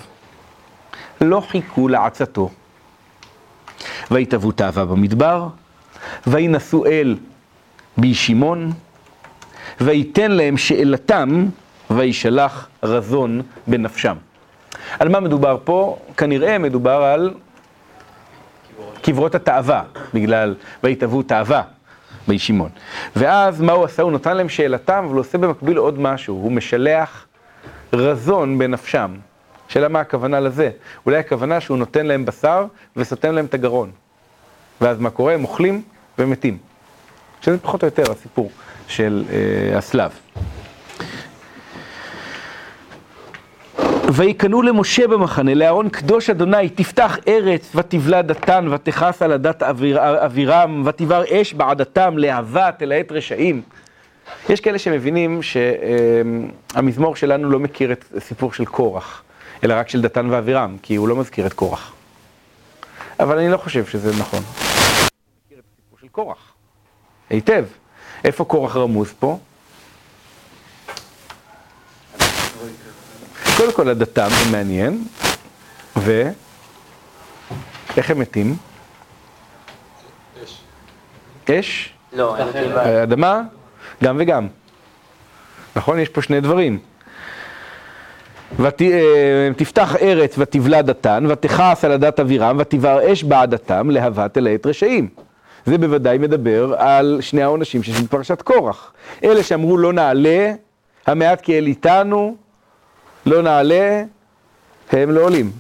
לא 1.21 1.41
חיכו 1.41 1.88
לעצתו. 1.88 2.50
ויתבעו 4.12 4.51
תאווה 4.51 4.85
במדבר, 4.85 5.47
וינשאו 6.27 6.85
אל 6.85 7.17
בישימון, 7.97 8.71
וייתן 9.81 10.31
להם 10.31 10.57
שאלתם, 10.57 11.45
וישלח 11.91 12.67
רזון 12.83 13.41
בנפשם. 13.67 14.15
על 14.99 15.09
מה 15.09 15.19
מדובר 15.19 15.57
פה? 15.63 15.97
כנראה 16.17 16.57
מדובר 16.57 17.03
על 17.03 17.33
קברות 19.01 19.35
התאווה, 19.35 19.83
בגלל 20.13 20.55
ויתבעו 20.83 21.23
תאווה 21.23 21.61
בישימון. 22.27 22.69
ואז 23.15 23.61
מה 23.61 23.71
הוא 23.71 23.85
עשה? 23.85 24.03
הוא 24.03 24.11
נתן 24.11 24.37
להם 24.37 24.49
שאלתם, 24.49 25.03
אבל 25.05 25.13
הוא 25.13 25.19
עושה 25.19 25.37
במקביל 25.37 25.77
עוד 25.77 25.99
משהו, 25.99 26.35
הוא 26.35 26.51
משלח 26.51 27.25
רזון 27.93 28.57
בנפשם. 28.57 29.15
שאלה 29.67 29.87
מה 29.87 29.99
הכוונה 29.99 30.39
לזה? 30.39 30.69
אולי 31.05 31.17
הכוונה 31.17 31.61
שהוא 31.61 31.77
נותן 31.77 32.05
להם 32.05 32.25
בשר 32.25 32.65
וסותם 32.95 33.35
להם 33.35 33.45
את 33.45 33.53
הגרון. 33.53 33.91
ואז 34.81 34.99
מה 34.99 35.09
קורה? 35.09 35.33
הם 35.33 35.43
אוכלים 35.43 35.81
ומתים. 36.19 36.57
שזה 37.45 37.57
פחות 37.57 37.83
או 37.83 37.87
יותר 37.87 38.11
הסיפור 38.11 38.51
של 38.87 39.23
אה, 39.29 39.77
הסלב. 39.77 40.11
ויקנו 44.13 44.61
למשה 44.61 45.07
במחנה, 45.07 45.53
לאהרון 45.53 45.89
קדוש 45.89 46.29
אדוני, 46.29 46.69
תפתח 46.69 47.17
ארץ, 47.27 47.71
ותבלע 47.75 48.21
דתן, 48.21 48.67
ותכעס 48.71 49.21
על 49.21 49.31
הדת 49.31 49.63
אביר, 49.63 50.25
אבירם, 50.25 50.83
ותבער 50.85 51.23
אש 51.31 51.53
בעדתם, 51.53 52.17
להבה 52.17 52.71
תלהט 52.71 53.11
רשעים. 53.11 53.61
יש 54.49 54.61
כאלה 54.61 54.79
שמבינים 54.79 55.39
שהמזמור 55.43 57.15
שלנו 57.15 57.49
לא 57.49 57.59
מכיר 57.59 57.91
את 57.91 58.05
הסיפור 58.17 58.53
של 58.53 58.65
קורח, 58.65 59.23
אלא 59.63 59.73
רק 59.73 59.89
של 59.89 60.01
דתן 60.01 60.27
ואבירם, 60.29 60.77
כי 60.81 60.95
הוא 60.95 61.07
לא 61.07 61.15
מזכיר 61.15 61.45
את 61.47 61.53
קורח. 61.53 61.93
אבל 63.19 63.37
אני 63.37 63.49
לא 63.49 63.57
חושב 63.57 63.85
שזה 63.85 64.11
נכון. 64.19 64.39
הוא 64.39 64.49
מכיר 65.45 65.59
את 65.59 65.63
הסיפור 65.73 65.99
של 66.01 66.07
קורח, 66.07 66.44
היטב. 67.29 67.65
איפה 68.24 68.46
קורח 68.46 68.75
רמוז 68.75 69.13
פה? 69.20 69.38
קודם 73.58 73.74
כל 73.74 73.89
הדתם 73.89 74.27
זה 74.29 74.51
מעניין, 74.51 75.03
ו... 75.98 76.29
איך 77.98 78.12
הם 78.12 78.20
מתים? 78.20 78.55
אש. 80.44 80.62
אש? 81.50 81.94
לא, 82.13 82.38
אין 82.38 82.48
אותי 82.48 82.74
בעיה. 82.74 83.03
אדמה? 83.03 83.41
גם 84.03 84.17
וגם. 84.20 84.48
נכון? 85.75 86.00
יש 86.00 86.10
פה 86.10 86.22
שני 86.22 86.41
דברים. 86.41 86.79
ות... 88.60 88.82
אה, 88.82 89.50
תפתח 89.58 89.96
ארץ 89.96 90.36
ותבלע 90.38 90.82
דתן, 90.82 91.25
ותכעס 91.29 91.86
על 91.86 91.91
הדת 91.91 92.20
אבירם, 92.20 92.58
ותבער 92.60 93.13
אש 93.13 93.24
בעדתם, 93.24 93.89
להבה 93.89 94.27
תלהט 94.27 94.65
רשעים. 94.65 95.25
זה 95.65 95.77
בוודאי 95.77 96.17
מדבר 96.17 96.75
על 96.77 97.17
שני 97.22 97.43
העונשים 97.43 97.84
שיש 97.84 98.01
בפרשת 98.01 98.41
קורח. 98.41 98.93
אלה 99.24 99.43
שאמרו 99.43 99.77
לא 99.77 99.93
נעלה, 99.93 100.53
המעט 101.07 101.41
כי 101.41 101.57
אל 101.57 101.65
איתנו, 101.65 102.36
לא 103.25 103.41
נעלה, 103.41 104.03
הם 104.91 105.12
לא 105.12 105.22
עולים, 105.22 105.51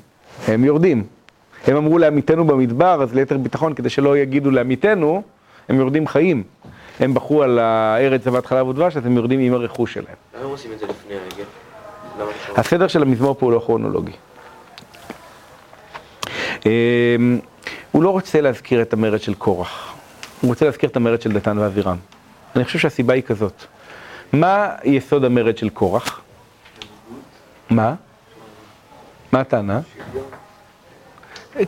הם 0.47 0.63
יורדים. 0.65 1.03
הם 1.67 1.77
אמרו 1.77 1.97
לעמיתנו 1.97 2.47
במדבר, 2.47 3.03
אז 3.03 3.15
ליתר 3.15 3.37
ביטחון, 3.37 3.73
כדי 3.73 3.89
שלא 3.89 4.17
יגידו 4.17 4.51
לעמיתנו, 4.51 5.21
הם 5.69 5.75
יורדים 5.75 6.07
חיים. 6.07 6.43
הם 6.99 7.13
בחרו 7.13 7.43
על 7.43 7.59
הארץ 7.59 8.23
זבת 8.23 8.45
חלב 8.45 8.67
ודבש, 8.67 8.97
אז 8.97 9.05
הם 9.05 9.15
יורדים 9.15 9.39
עם 9.39 9.53
הרכוש 9.53 9.93
שלהם. 9.93 10.15
למה 10.35 10.45
הם 10.45 10.51
עושים 10.51 10.71
את 10.71 10.79
זה 10.79 10.85
לפני 10.85 11.13
הרגל? 11.15 11.43
זה 12.17 12.61
הסדר 12.61 12.87
של 12.87 13.01
המזמור 13.01 13.35
פה 13.39 13.45
הוא 13.45 13.53
לא 13.53 13.59
כרונולוגי. 13.59 14.11
אמ, 16.65 17.39
הוא 17.91 18.03
לא 18.03 18.09
רוצה 18.09 18.41
להזכיר 18.41 18.81
את 18.81 18.93
המרד 18.93 19.21
של 19.21 19.33
קורח, 19.33 19.94
הוא 20.41 20.49
רוצה 20.49 20.65
להזכיר 20.65 20.89
את 20.89 20.95
המרד 20.95 21.21
של 21.21 21.31
דתן 21.31 21.57
ואבירם. 21.57 21.97
אני 22.55 22.65
חושב 22.65 22.79
שהסיבה 22.79 23.13
היא 23.13 23.23
כזאת. 23.23 23.63
מה 24.33 24.69
יסוד 24.83 25.23
המרד 25.23 25.57
של 25.57 25.69
קורח? 25.69 26.21
מה? 27.69 27.93
מה 29.31 29.39
הטענה? 29.39 29.79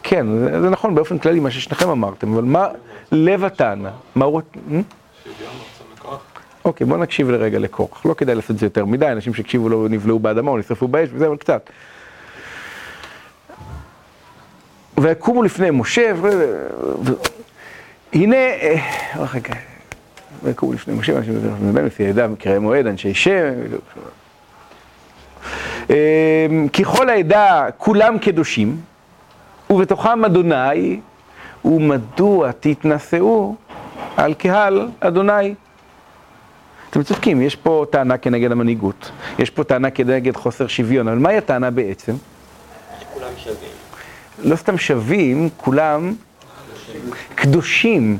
כן, 0.04 0.28
זה, 0.40 0.62
זה 0.62 0.70
נכון 0.70 0.96
באופן 0.96 1.18
כללי 1.18 1.40
מה 1.40 1.52
ששניכם 1.52 1.90
אמרתם, 1.90 2.34
אבל 2.34 2.44
מה 2.44 2.68
לב 3.12 3.44
הטענה? 3.44 3.92
מה 4.16 4.26
הוא... 4.26 4.42
אוקיי, 6.66 6.88
בוא 6.88 6.98
נקשיב 6.98 7.30
לרגע 7.30 7.60
לקורח. 7.60 8.06
לא 8.06 8.14
כדאי 8.14 8.36
לעשות 8.36 8.52
את 8.52 8.58
זה 8.58 8.66
יותר 8.66 8.86
מדי, 8.86 9.08
אנשים 9.08 9.34
שהקשיבו 9.34 9.70
לו 9.70 9.88
נבלעו 9.88 10.20
באדמה 10.20 10.52
או 10.52 10.58
נשרפו 10.58 10.88
באש 10.88 11.10
וזה, 11.14 11.28
אבל 11.28 11.38
קצת. 11.38 11.70
ויקומו 14.98 15.44
לפני 15.44 15.72
משה, 15.72 16.12
ו... 16.16 16.30
הנה, 18.14 18.36
אה, 18.36 18.76
רגע, 19.34 19.54
ויקומו 20.44 20.74
לפני 20.74 20.94
משה, 20.94 21.14
ואנשים 21.14 21.34
מדברים 21.34 21.86
לפי 21.86 22.06
העדה, 22.06 22.28
מקראי 22.28 22.60
מועד, 22.60 22.88
אנשי 22.88 23.14
שם. 23.14 23.54
אה, 25.90 26.48
ככל 26.74 27.10
העדה 27.10 27.68
כולם 27.78 28.18
קדושים, 28.18 28.78
ובתוכם 29.70 30.26
אדוני, 30.26 31.00
ומדוע 31.66 32.52
תתנשאו 32.60 33.56
על 34.18 34.34
קהל 34.34 34.88
אדוני? 35.00 35.54
אתם 36.90 37.04
צודקים, 37.04 37.42
יש 37.42 37.56
פה 37.56 37.86
טענה 37.90 38.18
כנגד 38.18 38.52
המנהיגות, 38.52 39.12
יש 39.40 39.50
פה 39.50 39.64
טענה 39.64 39.90
כנגד 39.92 40.36
חוסר 40.36 40.68
שוויון, 40.68 41.08
אבל 41.08 41.18
מהי 41.18 41.38
הטענה 41.38 41.72
בעצם? 41.72 42.14
כולם 43.14 43.30
שווים. 43.38 43.70
לא 44.44 44.56
סתם 44.56 44.78
שווים, 44.78 45.50
כולם 45.58 46.14
קדושים. 47.36 48.20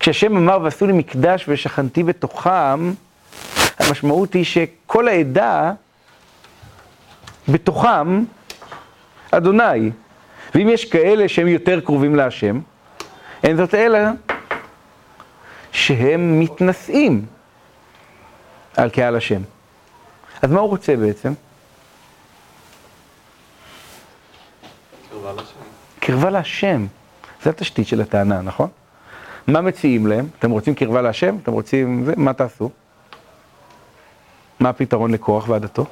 כשהשם 0.00 0.36
אמר 0.36 0.58
ועשו 0.62 0.86
לי 0.86 0.92
מקדש 0.92 1.44
ושכנתי 1.48 2.02
בתוכם, 2.02 2.92
המשמעות 3.78 4.34
היא 4.34 4.44
שכל 4.44 5.08
העדה 5.08 5.72
בתוכם 7.48 8.24
אדוני. 9.30 9.90
ואם 10.54 10.68
יש 10.68 10.84
כאלה 10.84 11.28
שהם 11.28 11.48
יותר 11.48 11.80
קרובים 11.80 12.16
להשם, 12.16 12.60
אין 13.42 13.56
זאת 13.56 13.74
אלא 13.74 13.98
שהם 15.72 16.40
מתנשאים 16.40 17.26
על 18.76 18.90
קהל 18.90 19.16
השם. 19.16 19.42
אז 20.42 20.50
מה 20.50 20.60
הוא 20.60 20.68
רוצה 20.68 20.96
בעצם? 20.96 21.32
קרבה 25.10 25.32
לשם. 25.32 25.60
קרבה 26.00 26.30
להשם. 26.30 26.86
זה 27.44 27.50
התשתית 27.50 27.86
של 27.86 28.00
הטענה, 28.00 28.42
נכון? 28.42 28.68
מה 29.46 29.60
מציעים 29.60 30.06
להם? 30.06 30.26
אתם 30.38 30.50
רוצים 30.50 30.74
קרבה 30.74 31.02
להשם? 31.02 31.36
אתם 31.42 31.52
רוצים 31.52 32.04
זה? 32.04 32.12
מה 32.16 32.32
תעשו? 32.32 32.70
מה 34.60 34.68
הפתרון 34.68 35.10
לקורח 35.10 35.48
ועדתו? 35.48 35.86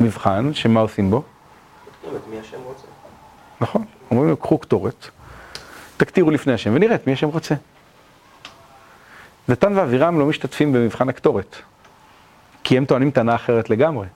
מבחן, 0.00 0.54
שמה 0.54 0.80
עושים 0.80 1.10
בו? 1.10 1.22
נכון. 3.60 3.84
אומרים 4.10 4.28
לו, 4.28 4.36
קחו 4.36 4.58
קטורת, 4.58 5.06
תקטירו 5.96 6.30
לפני 6.30 6.52
השם 6.52 6.74
ונראה 6.74 6.94
את 6.94 7.06
מי 7.06 7.12
השם 7.12 7.28
רוצה. 7.28 7.54
דתן 9.48 9.78
ואבירם 9.78 10.18
לא 10.18 10.26
משתתפים 10.26 10.72
במבחן 10.72 11.08
הקטורת, 11.08 11.56
כי 12.64 12.76
הם 12.76 12.84
טוענים 12.84 13.10
טענה 13.10 13.34
אחרת 13.34 13.70
לגמרי. 13.70 14.06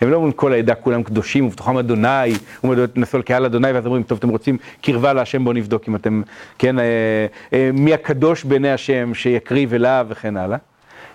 הם 0.00 0.10
לא 0.10 0.16
אומרים 0.16 0.32
כל 0.32 0.52
העדה 0.52 0.74
כולם 0.74 1.02
קדושים 1.02 1.46
ובתוכם 1.46 1.76
אדוני, 1.76 2.34
על 3.14 3.22
קהל 3.22 3.44
אדוני, 3.44 3.72
ואז 3.72 3.86
אומרים, 3.86 4.02
טוב, 4.02 4.18
אתם 4.18 4.28
רוצים 4.28 4.58
קרבה 4.82 5.12
להשם, 5.12 5.44
בואו 5.44 5.56
נבדוק 5.56 5.88
אם 5.88 5.96
אתם, 5.96 6.22
כן, 6.58 6.78
אה, 6.78 6.84
אה, 7.52 7.70
מי 7.72 7.94
הקדוש 7.94 8.44
בעיני 8.44 8.72
השם 8.72 9.14
שיקריב 9.14 9.74
אליו 9.74 10.06
וכן 10.08 10.36
הלאה. 10.36 10.58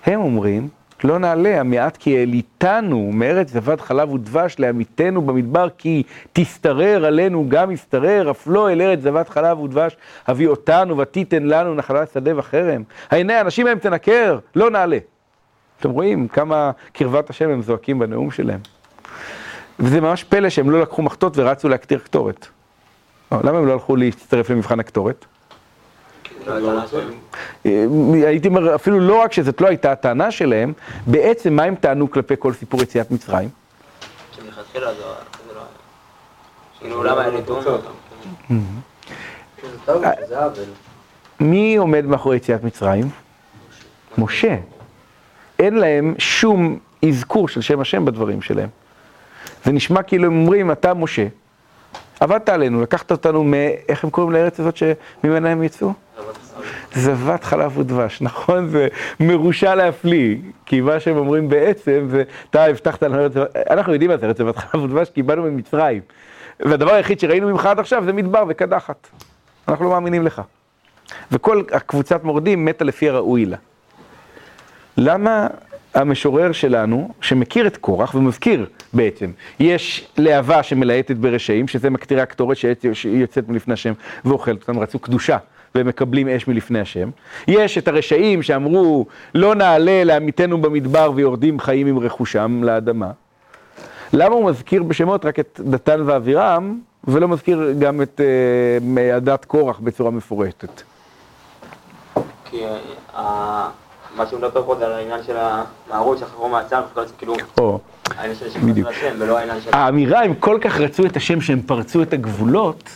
הם 0.06 0.22
אומרים, 0.22 0.68
לא 1.04 1.20
נעלה, 1.20 1.60
המעט 1.60 1.98
כי 1.98 2.18
העליתנו 2.18 3.12
מארץ 3.14 3.52
זבת 3.52 3.82
חלב 3.82 4.12
ודבש 4.12 4.56
לעמיתנו 4.60 5.22
במדבר, 5.22 5.68
כי 5.78 6.04
תשתרר 6.34 7.06
עלינו 7.06 7.46
גם 7.50 7.72
ישתרר, 7.72 8.32
אף 8.32 8.48
לא 8.48 8.70
אל 8.70 8.82
ארץ 8.82 9.00
זבת 9.00 9.30
חלב 9.30 9.60
ודבש, 9.60 9.98
הביא 10.28 10.48
אותנו 10.48 10.98
ותיתן 10.98 11.44
לנו 11.44 11.76
נחלת 11.76 12.12
שדה 12.14 12.40
וחרם. 12.40 12.84
העיני 13.10 13.34
האנשים 13.34 13.66
מהם 13.66 13.80
תנקר, 13.80 14.40
לא 14.56 14.70
נעלה. 14.70 14.98
אתם 15.80 15.90
רואים 15.90 16.28
כמה 16.28 16.72
קרבת 16.94 17.30
השם 17.30 17.50
הם 17.50 17.62
זועקים 17.62 18.00
בנאום 18.00 18.32
שלהם. 18.32 18.60
וזה 19.80 20.02
ממש 20.02 20.24
פלא 20.24 20.50
שהם 20.50 20.70
לא 20.70 20.82
לקחו 20.82 21.02
מחטות 21.02 21.38
ורצו 21.38 21.70
להקטיר 21.70 22.00
קטורת. 22.00 22.48
לא, 23.32 23.38
למה 23.44 23.58
הם 23.58 23.68
לא 23.68 23.74
הלכו 23.74 23.96
להצטרף 23.96 24.50
למבחן 24.50 24.80
הקטורת? 24.80 25.26
לא. 26.48 26.82
אה, 27.66 27.86
הייתי 28.28 28.48
אומר, 28.48 28.76
אפילו 28.76 29.00
לא 29.00 29.22
רק 29.22 29.34
שזאת 29.34 29.62
לא 29.62 29.68
הייתה 29.68 29.92
הטענה 29.92 30.32
שלהם, 30.32 30.74
בעצם 31.08 31.54
מה 31.54 31.64
הם 31.64 31.76
טענו 31.76 32.12
כלפי 32.12 32.34
כל 32.40 32.54
סיפור 32.54 32.82
יציאת 32.82 33.12
מצרים? 33.12 33.50
לא 34.76 34.90
היה. 34.90 35.00
כאילו, 36.80 37.04
עוול. 40.36 40.64
מי 41.40 41.76
עומד 41.76 42.06
מאחורי 42.06 42.38
יציאת 42.38 42.64
מצרים? 42.64 43.10
משה. 44.18 44.56
אין 45.60 45.76
להם 45.76 46.16
שום 46.18 46.80
אזכור 47.08 47.48
של 47.48 47.62
שם 47.62 47.80
השם 47.80 48.06
בדברים 48.06 48.42
שלהם. 48.42 48.70
זה 49.66 49.72
נשמע 49.72 50.04
כאילו 50.04 50.26
הם 50.26 50.42
אומרים, 50.42 50.72
אתה 50.72 50.94
משה, 50.94 51.28
עבדת 52.20 52.50
עלינו, 52.50 52.82
לקחת 52.82 53.12
אותנו 53.12 53.44
מ... 53.44 53.54
איך 53.90 54.04
הם 54.04 54.10
קוראים 54.10 54.34
לארץ 54.34 54.60
הזאת 54.60 54.78
שממנה 54.78 55.50
הם 55.50 55.64
יצאו? 55.64 55.94
זבת 56.94 57.44
חלב 57.44 57.78
ודבש, 57.78 58.22
נכון? 58.22 58.68
זה 58.68 58.88
מרושע 59.20 59.76
להפליא, 59.76 60.36
כי 60.66 60.82
מה 60.82 61.00
שהם 61.00 61.18
אומרים 61.18 61.50
בעצם 61.50 62.08
זה, 62.10 62.24
אתה 62.50 62.66
הבטחת 62.66 63.04
לנו 63.04 63.16
ארץ, 63.16 63.32
אנחנו 63.70 63.94
יודעים 63.94 64.12
מה 64.12 64.18
זה 64.18 64.26
ארץ 64.26 64.38
זבת 64.38 64.58
חלב 64.58 64.84
ודבש, 64.84 65.10
כי 65.10 65.24
באנו 65.24 65.44
ממצרים. 65.44 66.02
והדבר 66.60 66.94
היחיד 66.94 67.20
שראינו 67.20 67.48
ממך 67.50 67.66
עד 67.66 67.80
עכשיו 67.80 68.04
זה 68.06 68.14
מדבר 68.14 68.44
וקדחת. 68.48 69.08
אנחנו 69.68 69.86
לא 69.86 69.92
מאמינים 69.92 70.26
לך. 70.26 70.42
וכל 71.32 71.64
הקבוצת 71.72 72.24
מורדים 72.24 72.66
מתה 72.66 72.84
לפי 72.84 73.10
הראוי 73.10 73.46
לה. 73.46 73.58
למה 74.98 75.48
המשורר 75.94 76.52
שלנו, 76.52 77.10
שמכיר 77.22 77.68
את 77.68 77.78
קורח 77.78 78.16
ומזכיר 78.16 78.66
בעצם, 78.94 79.32
יש 79.60 80.08
להבה 80.18 80.64
שמלהטת 80.64 81.16
ברשעים, 81.16 81.68
שזה 81.68 81.90
מקטירי 81.90 82.22
הקטורת 82.22 82.58
שיוצאת 82.94 83.50
מלפני 83.50 83.74
השם 83.74 83.94
ואוכלת 84.26 84.62
אותם, 84.62 84.80
רצו 84.80 85.00
קדושה. 85.00 85.38
והם 85.76 85.88
מקבלים 85.88 86.28
אש 86.28 86.48
מלפני 86.48 86.80
השם. 86.80 87.10
יש 87.48 87.78
את 87.78 87.88
הרשעים 87.88 88.44
שאמרו, 88.44 89.06
לא 89.36 89.56
נעלה 89.56 90.04
לעמיתנו 90.04 90.62
במדבר 90.62 91.12
ויורדים 91.16 91.60
חיים 91.60 91.88
עם 91.88 92.00
רכושם 92.00 92.64
לאדמה. 92.64 93.12
למה 94.14 94.36
הוא 94.36 94.50
מזכיר 94.50 94.84
בשמות 94.84 95.26
רק 95.26 95.40
את 95.40 95.62
דתן 95.64 96.02
ואבירם, 96.06 96.80
ולא 97.04 97.28
מזכיר 97.28 97.74
גם 97.80 98.02
את 98.02 98.22
עדת 99.16 99.46
קורח 99.46 99.80
בצורה 99.80 100.12
מפורטת? 100.12 100.82
כי 102.46 102.58
uh, 103.14 103.20
מה 104.20 104.26
שהוא 104.26 104.40
מדבר 104.40 104.64
פה 104.66 104.76
זה 104.76 104.86
על 104.86 104.92
העניין 104.92 105.24
של 105.24 105.36
המערות 105.38 106.18
שחררו 106.18 106.50
מעצר, 106.50 106.84
כאילו, 107.18 107.36
העניין 108.18 108.36
של 108.36 108.48
השם 108.48 108.88
השם 108.88 109.16
ולא 109.20 109.38
העניין 109.38 109.62
של... 109.62 109.70
האמירה, 109.74 110.24
הם 110.24 110.34
כל 110.34 110.58
כך 110.62 110.80
רצו 110.80 111.06
את 111.06 111.18
השם 111.18 111.42
שהם 111.42 111.62
פרצו 111.62 112.02
את 112.02 112.14
הגבולות, 112.14 112.90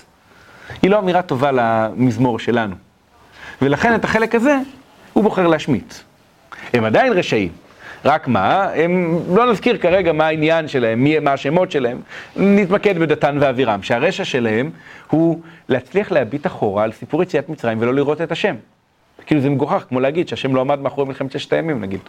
היא 0.81 0.91
לא 0.91 0.99
אמירה 0.99 1.21
טובה 1.21 1.51
למזמור 1.51 2.39
שלנו. 2.39 2.75
ולכן 3.61 3.95
את 3.95 4.03
החלק 4.03 4.35
הזה 4.35 4.57
הוא 5.13 5.23
בוחר 5.23 5.47
להשמיט. 5.47 5.93
הם 6.73 6.83
עדיין 6.83 7.13
רשעים. 7.13 7.51
רק 8.05 8.27
מה, 8.27 8.69
הם, 8.75 9.19
לא 9.35 9.51
נזכיר 9.51 9.77
כרגע 9.77 10.11
מה 10.11 10.27
העניין 10.27 10.67
שלהם, 10.67 11.03
מי, 11.03 11.19
מה 11.19 11.33
השמות 11.33 11.71
שלהם, 11.71 12.01
נתמקד 12.35 12.97
בדתן 12.97 13.37
ואבירם, 13.41 13.83
שהרשע 13.83 14.25
שלהם 14.25 14.71
הוא 15.09 15.41
להצליח 15.69 16.11
להביט 16.11 16.47
אחורה 16.47 16.83
על 16.83 16.91
סיפור 16.91 17.23
יציאת 17.23 17.49
מצרים 17.49 17.77
ולא 17.81 17.93
לראות 17.93 18.21
את 18.21 18.31
השם. 18.31 18.55
כאילו 19.25 19.41
זה 19.41 19.49
מגוחך, 19.49 19.85
כמו 19.89 19.99
להגיד 19.99 20.27
שהשם 20.27 20.55
לא 20.55 20.61
עמד 20.61 20.79
מאחורי 20.79 21.07
מלחמת 21.07 21.31
ששת 21.31 21.53
הימים, 21.53 21.81
נגיד. 21.81 21.99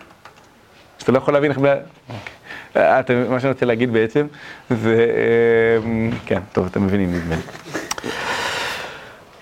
אז 0.99 1.03
אתה 1.03 1.13
לא 1.13 1.19
יכול 1.19 1.35
להבין 1.35 1.51
איך... 1.51 1.59
אוקיי. 1.59 3.29
מה 3.29 3.41
שאני 3.41 3.53
רוצה 3.53 3.67
להגיד 3.67 3.93
בעצם, 3.93 4.27
זה... 4.71 5.07
אמ, 5.85 6.11
כן, 6.27 6.41
טוב, 6.53 6.67
אתם 6.67 6.87
מבינים, 6.87 7.15
נדמה 7.15 7.35
לי. 7.35 7.43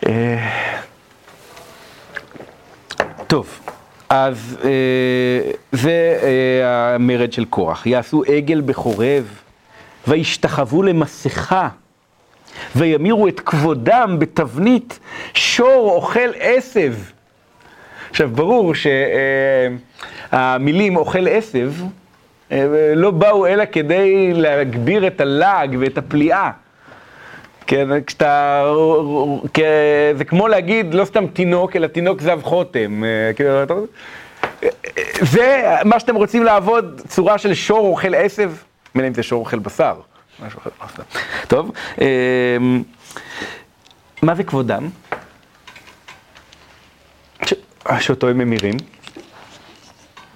אה, 0.07 0.49
טוב, 3.26 3.61
אז 4.09 4.59
אה, 4.64 5.50
זה 5.73 6.19
אה, 6.23 6.95
המרד 6.95 7.33
של 7.33 7.45
קורח. 7.45 7.87
יעשו 7.87 8.23
עגל 8.26 8.62
בחורב, 8.67 9.41
וישתחוו 10.09 10.83
למסכה, 10.83 11.69
וימירו 12.76 13.29
את 13.29 13.41
כבודם 13.41 14.17
בתבנית 14.19 14.99
שור 15.35 15.91
אוכל 15.91 16.31
עשב. 16.38 16.95
עכשיו, 18.12 18.28
ברור 18.28 18.73
שהמילים 20.33 20.97
אוכל 20.97 21.28
עשב 21.28 21.73
לא 22.95 23.11
באו 23.11 23.47
אלא 23.47 23.64
כדי 23.73 24.33
להגביר 24.35 25.07
את 25.07 25.21
הלעג 25.21 25.76
ואת 25.81 25.99
הפליאה. 25.99 26.50
כן, 27.66 27.88
כשאתה, 28.07 28.64
זה 30.14 30.25
כמו 30.25 30.49
להגיד 30.49 30.95
לא 30.95 31.04
סתם 31.04 31.26
תינוק, 31.26 31.76
אלא 31.76 31.87
תינוק 31.87 32.21
זב 32.21 32.40
חותם. 32.42 33.04
אה, 33.04 33.33
כאילו, 33.37 33.87
זה 35.21 35.71
מה 35.85 36.00
שאתם 36.00 36.14
רוצים 36.14 36.45
לעבוד, 36.45 37.00
צורה 37.09 37.38
של 37.38 37.54
שור 37.54 37.87
אוכל 37.88 38.14
עשב, 38.14 38.52
מילא 38.95 39.09
אם 39.09 39.14
זה 39.14 39.23
שור 39.23 39.40
אוכל 39.40 39.59
בשר. 39.59 39.95
טוב, 41.49 41.73
אמ, 42.00 42.83
מה 44.23 44.35
זה 44.35 44.45
כבודם? 44.45 44.88
שאותו 48.01 48.29
הם 48.29 48.39
ממירים? 48.39 48.75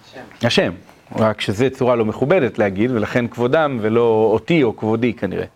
השם. 0.05 0.47
השם, 0.47 0.73
רק 1.17 1.41
שזה 1.41 1.71
צורה 1.71 1.97
לא 1.97 2.05
מכובדת 2.05 2.59
להגיד, 2.59 2.91
ולכן 2.91 3.29
כבודם 3.29 3.79
ולא 3.81 4.31
אותי 4.33 4.63
או 4.63 4.77
כבודי 4.77 5.13
כנראה. 5.13 5.47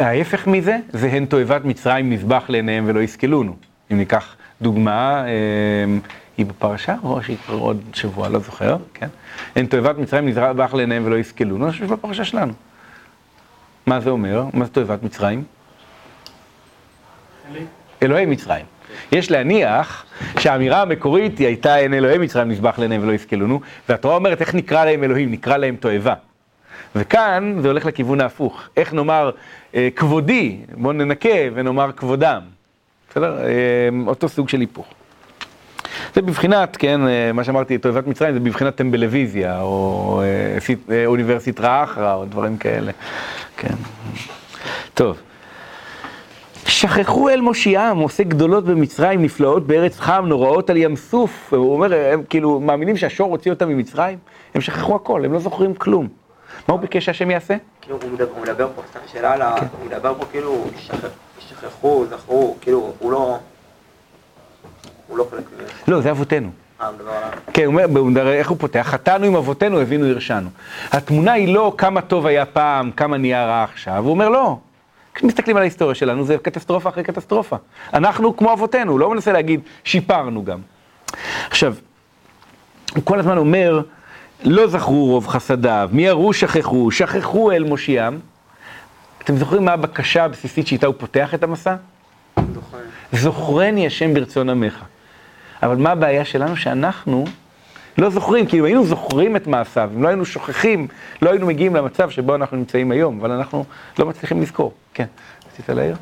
ההפך 0.00 0.46
מזה, 0.46 0.78
זה 0.88 1.08
הן 1.08 1.26
תועבת 1.26 1.64
מצרים 1.64 2.10
מזבח 2.10 2.44
לעיניהם 2.48 2.84
ולא 2.86 3.00
יסכלונו. 3.00 3.56
אם 3.92 3.96
ניקח 3.96 4.36
דוגמה, 4.62 5.24
אמ, 5.26 6.00
היא 6.36 6.46
בפרשה, 6.46 6.96
או 7.02 7.22
שהיא 7.22 7.36
כבר 7.46 7.58
עוד 7.58 7.82
שבוע, 7.92 8.28
לא 8.28 8.38
זוכר, 8.38 8.76
כן? 8.94 9.08
הן 9.56 9.66
תועבת 9.66 9.98
מצרים 9.98 10.26
מזבח 10.26 10.74
לעיניהם 10.74 11.06
ולא 11.06 11.16
יסכלונו, 11.16 11.64
אני 11.64 11.72
חושב 11.72 11.92
בפרשה 11.92 12.24
שלנו. 12.24 12.52
מה 13.86 14.00
זה 14.00 14.10
אומר? 14.10 14.44
מה 14.52 14.64
זה 14.64 14.70
תועבת 14.70 15.02
מצרים? 15.02 15.44
אלוהי 18.02 18.26
מצרים. 18.26 18.64
יש 19.12 19.30
להניח 19.30 20.04
שהאמירה 20.38 20.82
המקורית 20.82 21.38
היא 21.38 21.46
הייתה 21.46 21.78
אין 21.78 21.94
אלוהי 21.94 22.18
מצרים 22.18 22.48
נזבח 22.48 22.78
לעיניהם 22.78 23.02
ולא 23.02 23.12
יסכלונו, 23.12 23.60
והתורה 23.88 24.14
אומרת 24.14 24.40
איך 24.40 24.54
נקרא 24.54 24.84
להם 24.84 25.04
אלוהים, 25.04 25.30
נקרא 25.30 25.56
להם 25.56 25.76
תועבה. 25.76 26.14
וכאן 26.96 27.56
זה 27.62 27.68
הולך 27.68 27.86
לכיוון 27.86 28.20
ההפוך. 28.20 28.62
איך 28.76 28.92
נאמר 28.92 29.30
אה, 29.74 29.88
כבודי, 29.96 30.56
בואו 30.76 30.92
ננקה 30.92 31.28
ונאמר 31.54 31.92
כבודם. 31.92 32.40
בסדר? 33.10 33.38
אה, 33.44 33.88
אותו 34.06 34.28
סוג 34.28 34.48
של 34.48 34.60
היפוך. 34.60 34.86
זה 36.14 36.22
בבחינת, 36.22 36.76
כן, 36.76 37.06
אה, 37.06 37.32
מה 37.32 37.44
שאמרתי, 37.44 37.78
תועבת 37.78 38.06
מצרים, 38.06 38.34
זה 38.34 38.40
בבחינת 38.40 38.76
טמבלוויזיה, 38.76 39.60
או 39.60 40.22
אה, 40.24 40.58
אה, 40.94 41.06
אוניברסיטה 41.06 41.82
אחרא, 41.84 42.14
או 42.14 42.24
דברים 42.24 42.56
כאלה. 42.56 42.92
כן. 43.56 43.74
טוב. 44.94 45.16
שכחו 46.66 47.28
אל 47.28 47.40
מושיעם, 47.40 47.98
עושה 47.98 48.22
גדולות 48.22 48.64
במצרים, 48.64 49.22
נפלאות 49.22 49.66
בארץ 49.66 49.98
חם, 49.98 50.24
נוראות 50.28 50.70
על 50.70 50.76
ים 50.76 50.96
סוף. 50.96 51.52
הוא 51.54 51.72
אומר, 51.72 52.12
הם 52.12 52.22
כאילו 52.28 52.60
מאמינים 52.60 52.96
שהשור 52.96 53.30
הוציא 53.30 53.50
אותם 53.50 53.68
ממצרים, 53.68 54.18
הם 54.54 54.60
שכחו 54.60 54.96
הכל, 54.96 55.24
הם 55.24 55.32
לא 55.32 55.38
זוכרים 55.38 55.74
כלום. 55.74 56.08
מה 56.68 56.74
הוא 56.74 56.80
ביקש 56.80 57.04
שהשם 57.04 57.30
יעשה? 57.30 57.56
כאילו, 57.80 57.98
הוא 58.34 58.42
מדבר 58.42 58.68
פה, 58.74 58.82
סתם 58.90 59.00
שאלה 59.12 59.32
על 59.32 59.42
ה... 59.42 59.54
כן. 59.60 59.66
הוא 59.78 59.86
מדבר 59.86 60.14
פה 60.18 60.24
כאילו, 60.30 60.64
שכחו, 61.38 62.04
זכרו, 62.10 62.56
כאילו, 62.60 62.92
הוא 62.98 63.12
לא... 63.12 63.38
הוא 65.08 65.18
לא 65.18 65.26
חלק 65.30 65.42
מזה. 65.54 65.72
לא, 65.88 66.00
זה 66.00 66.10
אבותינו. 66.10 66.50
אה. 66.80 66.90
כן, 67.52 67.64
הוא 67.64 67.80
אומר, 67.96 68.32
איך 68.32 68.50
הוא 68.50 68.58
פותח? 68.58 68.86
חטאנו 68.90 69.26
עם 69.26 69.36
אבותינו, 69.36 69.80
הבינו 69.80 70.06
הרשענו. 70.06 70.48
התמונה 70.92 71.32
היא 71.32 71.54
לא 71.54 71.74
כמה 71.78 72.00
טוב 72.00 72.26
היה 72.26 72.46
פעם, 72.46 72.90
כמה 72.90 73.16
נהיה 73.16 73.46
רע 73.46 73.62
עכשיו. 73.62 74.02
הוא 74.04 74.10
אומר, 74.10 74.28
לא. 74.28 74.56
כשמסתכלים 75.14 75.56
על 75.56 75.62
ההיסטוריה 75.62 75.94
שלנו, 75.94 76.24
זה 76.24 76.36
קטסטרופה 76.38 76.88
אחרי 76.88 77.04
קטסטרופה. 77.04 77.56
אנחנו 77.94 78.36
כמו 78.36 78.52
אבותינו, 78.52 78.98
לא 78.98 79.10
מנסה 79.10 79.32
להגיד, 79.32 79.60
שיפרנו 79.84 80.44
גם. 80.44 80.58
עכשיו, 81.50 81.74
הוא 82.94 83.04
כל 83.04 83.18
הזמן 83.18 83.38
אומר, 83.38 83.82
לא 84.44 84.66
זכרו 84.66 85.06
רוב 85.06 85.26
חסדיו, 85.26 85.88
מיהרו 85.92 86.32
שכחו, 86.32 86.90
שכחו 86.90 87.52
אל 87.52 87.64
מושיעם. 87.64 88.18
אתם 89.22 89.36
זוכרים 89.36 89.64
מה 89.64 89.72
הבקשה 89.72 90.24
הבסיסית 90.24 90.66
שאיתה 90.66 90.86
הוא 90.86 90.94
פותח 90.98 91.34
את 91.34 91.42
המסע? 91.42 91.74
זוכר. 92.54 92.78
זוכרני 93.12 93.86
השם 93.86 94.14
ברצון 94.14 94.50
עמך. 94.50 94.84
אבל 95.62 95.76
מה 95.76 95.90
הבעיה 95.90 96.24
שלנו? 96.24 96.56
שאנחנו 96.56 97.24
לא 97.98 98.10
זוכרים, 98.10 98.46
כאילו 98.46 98.66
היינו 98.66 98.84
זוכרים 98.84 99.36
את 99.36 99.46
מעשיו, 99.46 99.90
אם 99.94 100.02
לא 100.02 100.08
היינו 100.08 100.24
שוכחים, 100.24 100.88
לא 101.22 101.30
היינו 101.30 101.46
מגיעים 101.46 101.76
למצב 101.76 102.10
שבו 102.10 102.34
אנחנו 102.34 102.56
נמצאים 102.56 102.90
היום, 102.90 103.20
אבל 103.20 103.30
אנחנו 103.30 103.64
לא 103.98 104.06
מצליחים 104.06 104.42
לזכור. 104.42 104.72
כן, 104.94 105.06
רצית 105.52 105.68
להעיר? 105.68 105.96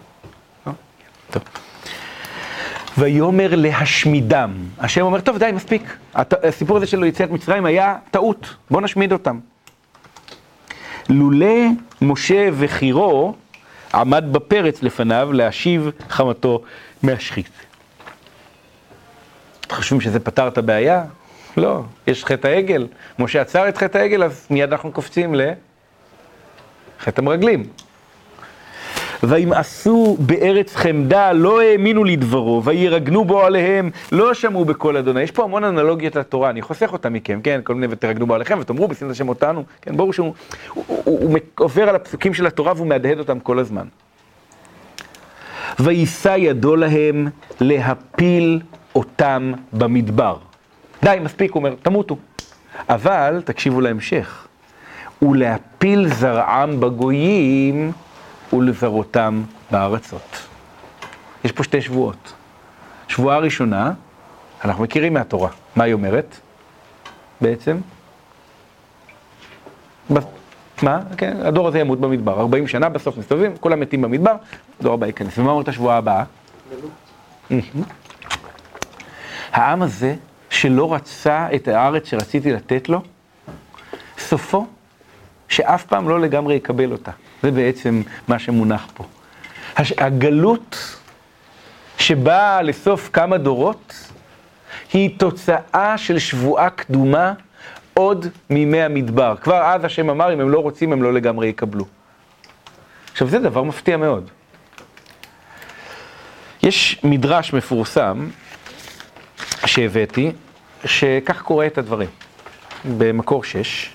לא? 0.67 0.73
טוב. 1.31 1.43
ויאמר 2.99 3.55
להשמידם. 3.55 4.51
השם 4.79 5.01
אומר, 5.01 5.21
טוב, 5.21 5.39
די, 5.39 5.51
מספיק. 5.55 5.97
הסיפור 6.15 6.77
הזה 6.77 6.87
של 6.87 7.05
יציאת 7.05 7.31
מצרים 7.31 7.67
היה 7.67 7.97
טעות, 8.11 8.55
בואו 8.71 8.83
נשמיד 8.83 9.13
אותם. 9.13 9.39
לולא 11.09 11.67
משה 12.03 12.49
וחירו 12.53 13.35
עמד 13.95 14.25
בפרץ 14.33 14.83
לפניו 14.83 15.33
להשיב 15.33 15.91
חמתו 16.09 16.63
מהשחית. 17.03 17.51
אתם 19.61 19.75
חושבים 19.75 20.01
שזה 20.01 20.21
פתר 20.21 20.49
את 20.49 20.59
הבעיה? 20.59 21.05
לא, 21.57 21.83
יש 22.07 22.25
חטא 22.25 22.49
העגל. 22.49 22.87
משה 23.19 23.41
עצר 23.41 23.69
את 23.69 23.79
חטא 23.79 23.99
העגל, 23.99 24.25
אז 24.25 24.47
מיד 24.51 24.73
אנחנו 24.73 24.93
קופצים 24.93 25.35
לחטא 25.35 27.21
המרגלים. 27.21 27.65
וימאסו 29.23 30.17
בארץ 30.21 30.77
חמדה, 30.77 31.33
לא 31.33 31.61
האמינו 31.61 32.05
לדברו, 32.05 32.63
וירגנו 32.65 33.25
בו 33.25 33.43
עליהם, 33.43 33.91
לא 34.13 34.35
שמעו 34.35 34.65
בקול 34.65 34.97
אדוני. 34.97 35.23
יש 35.23 35.31
פה 35.31 35.45
המון 35.45 35.65
אנלוגיות 35.65 36.17
לתורה, 36.17 36.51
אני 36.51 36.63
חוסך 36.63 36.93
אותה 36.93 37.09
מכם, 37.09 37.41
כן? 37.43 37.61
כל 37.65 37.75
מיני 37.75 37.87
ותרגנו 37.91 38.27
בו 38.27 38.35
עליכם, 38.35 38.59
ותאמרו 38.61 38.89
בשנאת 38.89 39.11
השם 39.11 39.29
אותנו, 39.29 39.65
כן? 39.83 39.97
ברור 39.97 40.13
שהוא 40.13 40.35
הוא, 40.75 40.85
הוא, 40.87 41.05
הוא 41.05 41.39
עובר 41.59 41.89
על 41.89 41.97
הפסוקים 41.97 42.35
של 42.35 42.47
התורה 42.47 42.73
והוא 42.77 42.87
מהדהד 42.87 43.19
אותם 43.19 43.41
כל 43.41 43.59
הזמן. 43.59 43.87
ויישא 45.79 46.35
ידו 46.39 46.77
להם 46.77 47.29
להפיל 47.61 48.61
אותם 48.95 49.53
במדבר. 49.73 50.37
די, 51.03 51.19
מספיק, 51.23 51.53
הוא 51.53 51.59
אומר, 51.59 51.75
תמותו. 51.83 52.17
אבל, 52.89 53.43
תקשיבו 53.45 53.81
להמשך, 53.81 54.47
ולהפיל 55.23 56.09
זרעם 56.09 56.81
בגויים 56.81 57.93
ולזרותם 58.53 59.43
בארצות. 59.71 60.47
יש 61.45 61.53
פה 61.53 61.65
שתי 61.65 61.83
שבועות. 61.83 62.33
שבועה 63.09 63.39
ראשונה, 63.39 63.93
אנחנו 64.65 64.85
מכירים 64.85 65.15
מהתורה. 65.15 65.49
מה 65.77 65.85
היא 65.85 65.95
אומרת? 65.95 66.37
בעצם? 67.41 67.79
מה? 70.83 71.01
כן, 71.17 71.37
הדור 71.45 71.69
הזה 71.69 71.79
ימות 71.79 72.01
במדבר. 72.01 72.41
40 72.41 72.69
שנה, 72.69 72.89
בסוף 72.89 73.17
מסתובבים, 73.17 73.57
כולם 73.57 73.81
מתים 73.81 74.03
במדבר, 74.03 74.35
הדור 74.81 74.95
הבא 74.95 75.07
ייכנס. 75.07 75.39
ומה 75.39 75.51
אומרת 75.51 75.69
השבועה 75.69 75.97
הבאה? 75.97 76.25
העם 79.53 79.83
הזה, 79.83 80.15
שלא 80.51 80.95
רצה 80.95 81.49
את 81.55 81.69
הארץ 81.69 82.07
שרציתי 82.11 82.53
לתת 82.53 82.89
לו, 82.89 83.03
סופו 84.19 84.67
שאף 85.49 85.85
פעם 85.85 86.09
לא 86.09 86.21
לגמרי 86.21 86.55
יקבל 86.55 86.93
אותה. 86.93 87.11
זה 87.43 87.51
בעצם 87.51 88.03
מה 88.29 88.39
שמונח 88.39 88.87
פה. 88.95 89.05
הש- 89.77 89.93
הגלות 89.99 90.97
שבאה 91.99 92.63
לסוף 92.63 93.11
כמה 93.13 93.39
דורות, 93.39 93.95
היא 94.93 95.19
תוצאה 95.19 95.99
של 95.99 96.19
שבועה 96.19 96.71
קדומה 96.71 97.33
עוד 97.95 98.27
מימי 98.51 98.83
המדבר. 98.83 99.35
כבר 99.41 99.63
אז 99.63 99.85
השם 99.85 100.11
אמר, 100.11 100.33
אם 100.35 100.41
הם 100.41 100.51
לא 100.51 100.61
רוצים, 100.61 100.93
הם 100.93 101.03
לא 101.03 101.13
לגמרי 101.13 101.47
יקבלו. 101.47 101.85
עכשיו, 103.13 103.29
זה 103.29 103.39
דבר 103.39 103.63
מפתיע 103.63 103.97
מאוד. 103.97 104.31
יש 106.63 107.01
מדרש 107.05 107.53
מפורסם 107.53 108.29
שהבאתי, 109.67 110.33
שכך 110.85 111.43
קורא 111.43 111.67
את 111.67 111.79
הדברים. 111.79 112.09
במקור 112.99 113.45
6, 113.45 113.91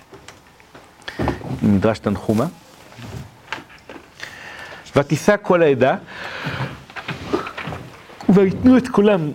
מדרש 1.61 1.99
תנחומה. 1.99 2.45
ותישא 4.95 5.35
כל 5.41 5.61
העדה, 5.61 5.95
ויתנו 8.29 8.77
את 8.77 8.87
קולם. 8.87 9.31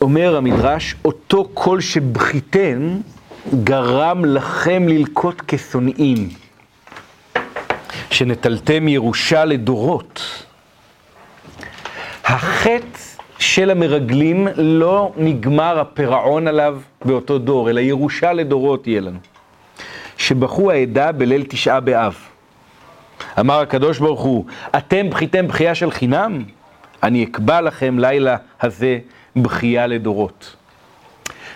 אומר 0.00 0.36
המדרש, 0.36 0.94
אותו 1.04 1.48
קול 1.54 1.80
שבכיתן 1.80 3.00
גרם 3.64 4.24
לכם 4.24 4.88
ללקוט 4.88 5.42
כשונאים, 5.48 6.28
שנטלתם 8.10 8.88
ירושה 8.88 9.44
לדורות. 9.44 10.44
החטא 12.24 12.91
של 13.54 13.70
המרגלים 13.70 14.48
לא 14.56 15.12
נגמר 15.16 15.80
הפירעון 15.80 16.48
עליו 16.48 16.80
באותו 17.04 17.38
דור, 17.38 17.70
אלא 17.70 17.80
ירושה 17.80 18.32
לדורות 18.32 18.86
יהיה 18.86 19.00
לנו. 19.00 19.18
שבכו 20.16 20.70
העדה 20.70 21.12
בליל 21.12 21.44
תשעה 21.48 21.80
באב. 21.80 22.16
אמר 23.40 23.60
הקדוש 23.60 23.98
ברוך 23.98 24.20
הוא, 24.20 24.44
אתם 24.76 25.10
בכיתם 25.10 25.48
בכייה 25.48 25.74
של 25.74 25.90
חינם? 25.90 26.44
אני 27.02 27.24
אקבע 27.24 27.60
לכם 27.60 27.98
לילה 27.98 28.36
הזה 28.60 28.98
בכייה 29.36 29.86
לדורות. 29.86 30.56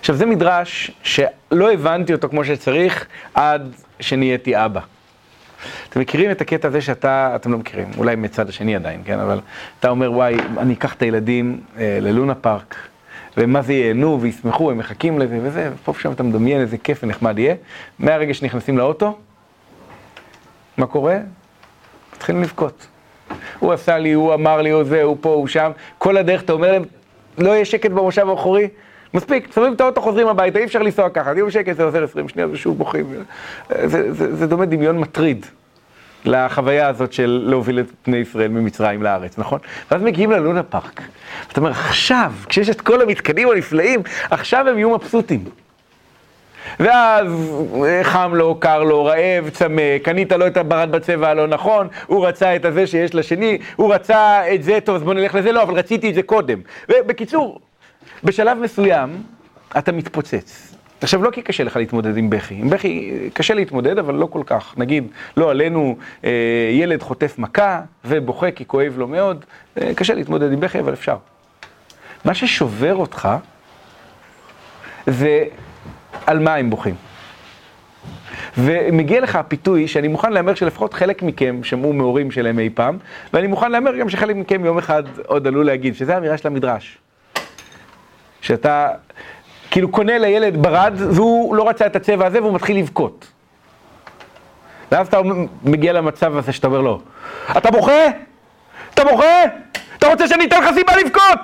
עכשיו 0.01 0.17
זה 0.17 0.27
מדרש 0.27 0.91
שלא 1.03 1.73
הבנתי 1.73 2.13
אותו 2.13 2.29
כמו 2.29 2.45
שצריך 2.45 3.07
עד 3.35 3.75
שנהייתי 4.01 4.65
אבא. 4.65 4.81
אתם 5.89 6.01
מכירים 6.01 6.31
את 6.31 6.41
הקטע 6.41 6.69
הזה 6.69 6.81
שאתה, 6.81 7.33
אתם 7.37 7.53
לא 7.53 7.59
מכירים, 7.59 7.91
אולי 7.99 8.17
מצד 8.17 8.49
השני 8.49 8.77
עדיין, 8.77 9.03
כן? 9.05 9.19
אבל 9.19 9.41
אתה 9.81 9.89
אומר, 9.89 10.13
וואי, 10.13 10.37
אני 10.59 10.75
אקח 10.75 10.95
את 10.95 11.03
הילדים 11.03 11.61
אה, 11.79 11.99
ללונה 12.01 12.35
פארק, 12.35 12.77
ומה 13.37 13.63
זה 13.63 13.73
ייהנו 13.73 14.21
וישמחו, 14.21 14.71
הם 14.71 14.79
מחכים 14.79 15.19
לזה 15.19 15.39
וזה, 15.43 15.71
ופה 15.75 15.91
ושם 15.91 16.13
אתה 16.13 16.23
מדמיין 16.23 16.61
איזה 16.61 16.79
כיף 16.79 17.01
ונחמד 17.03 17.39
יהיה. 17.39 17.55
מהרגע 17.99 18.35
שנכנסים 18.35 18.79
לאוטו, 18.79 19.19
מה 20.77 20.87
קורה? 20.87 21.19
מתחילים 22.17 22.43
לבכות. 22.43 22.87
הוא 23.59 23.73
עשה 23.73 23.99
לי, 23.99 24.13
הוא 24.13 24.35
אמר 24.35 24.63
לי, 24.63 24.71
הוא 24.71 24.85
זה, 24.85 25.03
הוא 25.03 25.17
פה, 25.21 25.29
הוא 25.29 25.47
שם. 25.47 25.71
כל 25.99 26.17
הדרך 26.17 26.43
אתה 26.43 26.53
אומר 26.53 26.73
להם, 26.73 26.85
לא 27.39 27.51
יהיה 27.51 27.65
שקט 27.65 27.91
במושב 27.91 28.29
האחורי? 28.29 28.69
מספיק, 29.17 29.53
שמים 29.55 29.73
את 29.73 29.81
האוטו, 29.81 30.01
חוזרים 30.01 30.29
הביתה, 30.29 30.59
אי 30.59 30.65
אפשר 30.65 30.83
לנסוע 30.83 31.11
ככה, 31.11 31.35
תהיו 31.35 31.51
שקט, 31.51 31.77
זה 31.77 31.85
עוזר 31.85 32.05
20 32.05 32.29
שניות 32.29 32.51
ושוב 32.53 32.79
בוכים. 32.79 33.07
זה, 33.69 34.13
זה, 34.13 34.37
זה 34.37 34.47
דומה 34.47 34.65
דמיון 34.67 34.99
מטריד 34.99 35.47
לחוויה 36.25 36.89
הזאת 36.89 37.13
של 37.13 37.45
להוביל 37.47 37.81
את 37.81 37.87
בני 38.07 38.17
ישראל 38.17 38.49
ממצרים 38.49 39.03
לארץ, 39.03 39.39
נכון? 39.39 39.59
ואז 39.91 40.03
מגיעים 40.03 40.31
ללונה 40.31 40.63
פארק. 40.63 41.03
אתה 41.53 41.61
אומר, 41.61 41.71
עכשיו, 41.71 42.33
כשיש 42.49 42.71
את 42.71 42.81
כל 42.81 43.03
המתקנים 43.03 43.51
הנפלאים, 43.51 44.03
עכשיו 44.31 44.69
הם 44.69 44.79
יהיו 44.79 44.91
מבסוטים. 44.91 45.45
ואז 46.81 47.27
אה, 47.85 48.05
חם 48.05 48.33
לו, 48.35 48.61
קר 48.61 48.83
לו, 48.83 49.05
רעב, 49.05 49.49
צמא, 49.53 49.99
קנית 50.03 50.33
לו 50.33 50.47
את 50.47 50.57
הברד 50.57 50.93
בצבע 50.93 51.29
הלא 51.29 51.47
נכון, 51.47 51.89
הוא 52.07 52.27
רצה 52.27 52.57
את 52.57 52.65
הזה 52.65 52.87
שיש 52.87 53.15
לשני, 53.15 53.59
הוא 53.77 53.95
רצה 53.95 54.55
את 54.55 54.63
זה, 54.63 54.79
טוב, 54.85 54.97
אז 54.97 55.03
בוא 55.03 55.15
נלך 55.15 55.35
לזה, 55.35 55.53
לא, 55.53 55.63
אבל 55.63 55.75
רציתי 55.75 56.11
את 56.11 56.15
זה 56.15 56.23
קודם. 56.23 56.61
ובקיצור, 56.89 57.61
בשלב 58.25 58.59
מסוים 58.59 59.23
אתה 59.79 59.93
מתפוצץ. 59.93 60.77
עכשיו, 61.01 61.23
לא 61.23 61.31
כי 61.31 61.43
קשה 61.43 61.65
לך 61.65 61.77
להתמודד 61.77 62.17
עם 62.17 62.31
בכי, 62.31 62.55
עם 62.55 62.71
בכי 62.71 63.13
קשה 63.33 63.55
להתמודד, 63.55 63.99
אבל 63.99 64.15
לא 64.15 64.27
כל 64.27 64.43
כך. 64.47 64.75
נגיד, 64.77 65.09
לא 65.37 65.51
עלינו, 65.51 65.97
אה, 66.25 66.31
ילד 66.73 67.03
חוטף 67.03 67.39
מכה 67.39 67.81
ובוכה 68.05 68.51
כי 68.51 68.65
כואב 68.67 68.95
לו 68.99 69.09
מאוד, 69.09 69.45
אה, 69.81 69.95
קשה 69.95 70.15
להתמודד 70.15 70.53
עם 70.53 70.61
בכי, 70.61 70.81
אבל 70.81 70.93
אפשר. 70.93 71.17
מה 72.25 72.35
ששובר 72.35 72.95
אותך 72.95 73.29
זה 75.07 75.45
על 76.27 76.39
מה 76.39 76.55
הם 76.55 76.71
בוכים. 76.71 76.95
ומגיע 78.59 79.21
לך 79.21 79.37
הפיתוי 79.37 79.89
שאני 79.89 80.09
מוכן 80.09 80.33
להמר 80.33 80.55
שלפחות 80.55 80.95
חלק 80.95 81.23
מכם 81.23 81.61
שמעו 81.63 81.93
מהורים 81.93 82.31
שלהם 82.31 82.59
אי 82.59 82.71
פעם, 82.71 82.99
ואני 83.33 83.47
מוכן 83.47 83.73
להמר 83.73 83.97
גם 83.97 84.09
שחלק 84.09 84.37
מכם 84.37 84.65
יום 84.65 84.79
אחד 84.79 85.03
עוד 85.27 85.47
עלול 85.47 85.67
להגיד, 85.67 85.95
שזה 85.95 86.17
אמירה 86.17 86.39
של 86.39 86.49
המדרש. 86.49 86.99
שאתה 88.47 88.89
כאילו 89.71 89.89
קונה 89.89 90.19
לילד 90.19 90.63
ברד 90.63 90.95
והוא 90.99 91.55
לא 91.55 91.69
רצה 91.69 91.87
את 91.87 91.97
הצבע 91.97 92.27
הזה 92.27 92.43
והוא 92.43 92.55
מתחיל 92.55 92.79
לבכות. 92.79 93.27
ואז 94.93 95.07
אתה 95.07 95.21
מגיע 95.63 95.93
למצב 95.93 96.37
הזה 96.37 96.53
שאתה 96.53 96.67
אומר 96.67 96.81
לו, 96.81 97.01
אתה 97.57 97.71
בוכה? 97.71 98.07
אתה 98.95 99.05
בוכה? 99.05 99.45
אתה 99.99 100.07
רוצה 100.07 100.29
שאני 100.29 100.45
אתן 100.45 100.63
לך 100.63 100.75
סיבה 100.75 100.97
לבכות? 100.97 101.39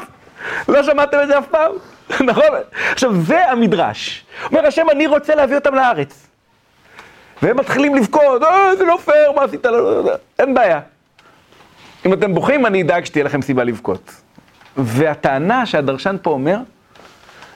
לא 0.69 0.83
שמעתם 0.83 1.19
את 1.23 1.29
זה 1.29 1.39
אף 1.39 1.47
פעם? 1.47 1.73
נכון? 2.31 2.45
עכשיו, 2.93 3.15
זה 3.15 3.51
המדרש. 3.51 4.25
אומר 4.51 4.67
השם, 4.67 4.91
אני 4.91 5.07
רוצה 5.07 5.35
להביא 5.35 5.57
אותם 5.57 5.75
לארץ. 5.75 6.27
והם 7.43 7.57
מתחילים 7.57 7.95
לבכות, 7.95 8.43
אה, 8.43 8.77
זה 8.77 8.85
לא 8.85 8.99
פייר, 9.05 9.33
מה 9.33 9.43
עשית? 9.43 9.67
לנו? 9.67 10.11
אין 10.39 10.55
בעיה. 10.55 10.81
אם 12.07 12.13
אתם 12.13 12.35
בוכים, 12.35 12.67
אני 12.67 12.83
אדאג 12.83 13.05
שתהיה 13.05 13.25
לכם 13.25 13.43
סיבה 13.43 13.65
לבכות. 13.65 14.13
והטענה 14.77 15.67
שהדרשן 15.67 16.17
פה 16.23 16.31
אומר, 16.31 16.57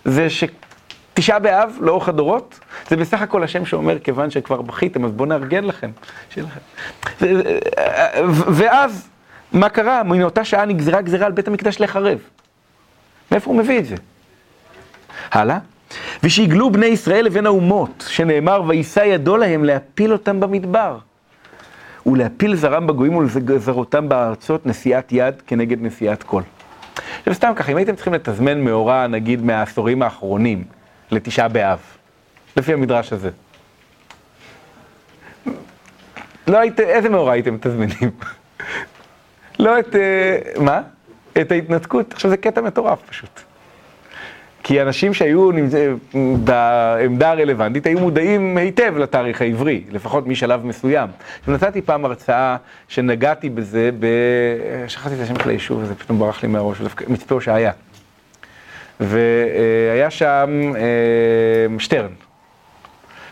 זה 0.07 0.27
שתשעה 0.31 1.38
באב, 1.38 1.79
לאורך 1.81 2.09
הדורות, 2.09 2.61
זה 2.88 2.97
בסך 2.97 3.23
הכל 3.23 3.42
השם 3.42 3.64
שאומר, 3.64 3.99
כיוון 3.99 4.31
שכבר 4.31 4.62
בכיתם, 4.62 5.05
אז 5.05 5.12
בואו 5.12 5.29
נארגן 5.29 5.64
לכם. 5.64 5.90
ואז, 8.29 9.09
מה 9.53 9.69
קרה? 9.69 10.03
מאותה 10.03 10.45
שעה 10.45 10.64
נגזרה 10.64 11.03
גזירה 11.03 11.27
על 11.27 11.33
בית 11.33 11.49
המקדש 11.49 11.81
לחרב. 11.81 12.19
מאיפה 13.33 13.51
הוא 13.51 13.59
מביא 13.59 13.79
את 13.79 13.87
זה? 13.87 13.95
הלאה. 15.33 15.59
ושיגלו 16.23 16.71
בני 16.71 16.87
ישראל 16.87 17.25
לבין 17.25 17.47
האומות, 17.47 18.05
שנאמר, 18.09 18.62
ויישא 18.66 19.01
ידו 19.01 19.37
להם 19.37 19.64
להפיל 19.64 20.12
אותם 20.12 20.40
במדבר. 20.40 20.99
ולהפיל 22.07 22.57
זרם 22.57 22.87
בגויים 22.87 23.16
ולזרותם 23.16 24.09
בארצות 24.09 24.66
נשיאת 24.66 25.12
יד 25.12 25.35
כנגד 25.47 25.83
נשיאת 25.83 26.23
קול. 26.23 26.42
עכשיו 27.18 27.35
סתם 27.35 27.52
ככה, 27.56 27.72
אם 27.72 27.76
הייתם 27.76 27.94
צריכים 27.94 28.14
לתזמן 28.14 28.61
מאורע, 28.61 29.06
נגיד, 29.06 29.42
מהעשורים 29.42 30.02
האחרונים, 30.02 30.64
לתשעה 31.11 31.48
באב, 31.48 31.78
לפי 32.56 32.72
המדרש 32.72 33.12
הזה, 33.12 33.30
לא 36.46 36.59
היית, 36.59 36.80
איזה 36.80 37.09
מאורע 37.09 37.32
הייתם 37.32 37.54
מתזמנים? 37.54 38.11
לא 39.59 39.78
את, 39.78 39.96
אה, 39.96 40.38
מה? 40.61 40.80
את 41.40 41.52
ההתנתקות. 41.52 42.12
עכשיו 42.12 42.30
זה 42.30 42.37
קטע 42.37 42.61
מטורף 42.61 42.98
פשוט. 43.09 43.40
כי 44.66 44.83
אנשים 44.83 45.14
שהיו 45.14 45.50
בעמדה 46.44 47.31
הרלוונטית 47.31 47.87
היו 47.87 47.98
מודעים 48.00 48.57
היטב 48.57 48.98
לתאריך 48.98 49.42
העברי, 49.42 49.85
לפחות 49.90 50.26
משלב 50.26 50.66
מסוים. 50.66 51.09
נתתי 51.48 51.83
פעם 51.83 52.05
הרצאה 52.05 52.57
שנגעתי 52.88 53.50
בזה, 53.50 53.90
ב... 53.98 54.07
שכחתי 54.88 55.14
את 55.14 55.20
השם 55.20 55.35
של 55.42 55.48
היישוב 55.48 55.83
הזה, 55.83 55.94
פתאום 55.94 56.18
ברח 56.18 56.42
לי 56.42 56.48
מהראש, 56.48 56.79
מצפה 57.09 57.35
הושעיה. 57.35 57.72
והיה 59.00 60.11
שם 60.11 60.72
שטרן. 61.79 62.12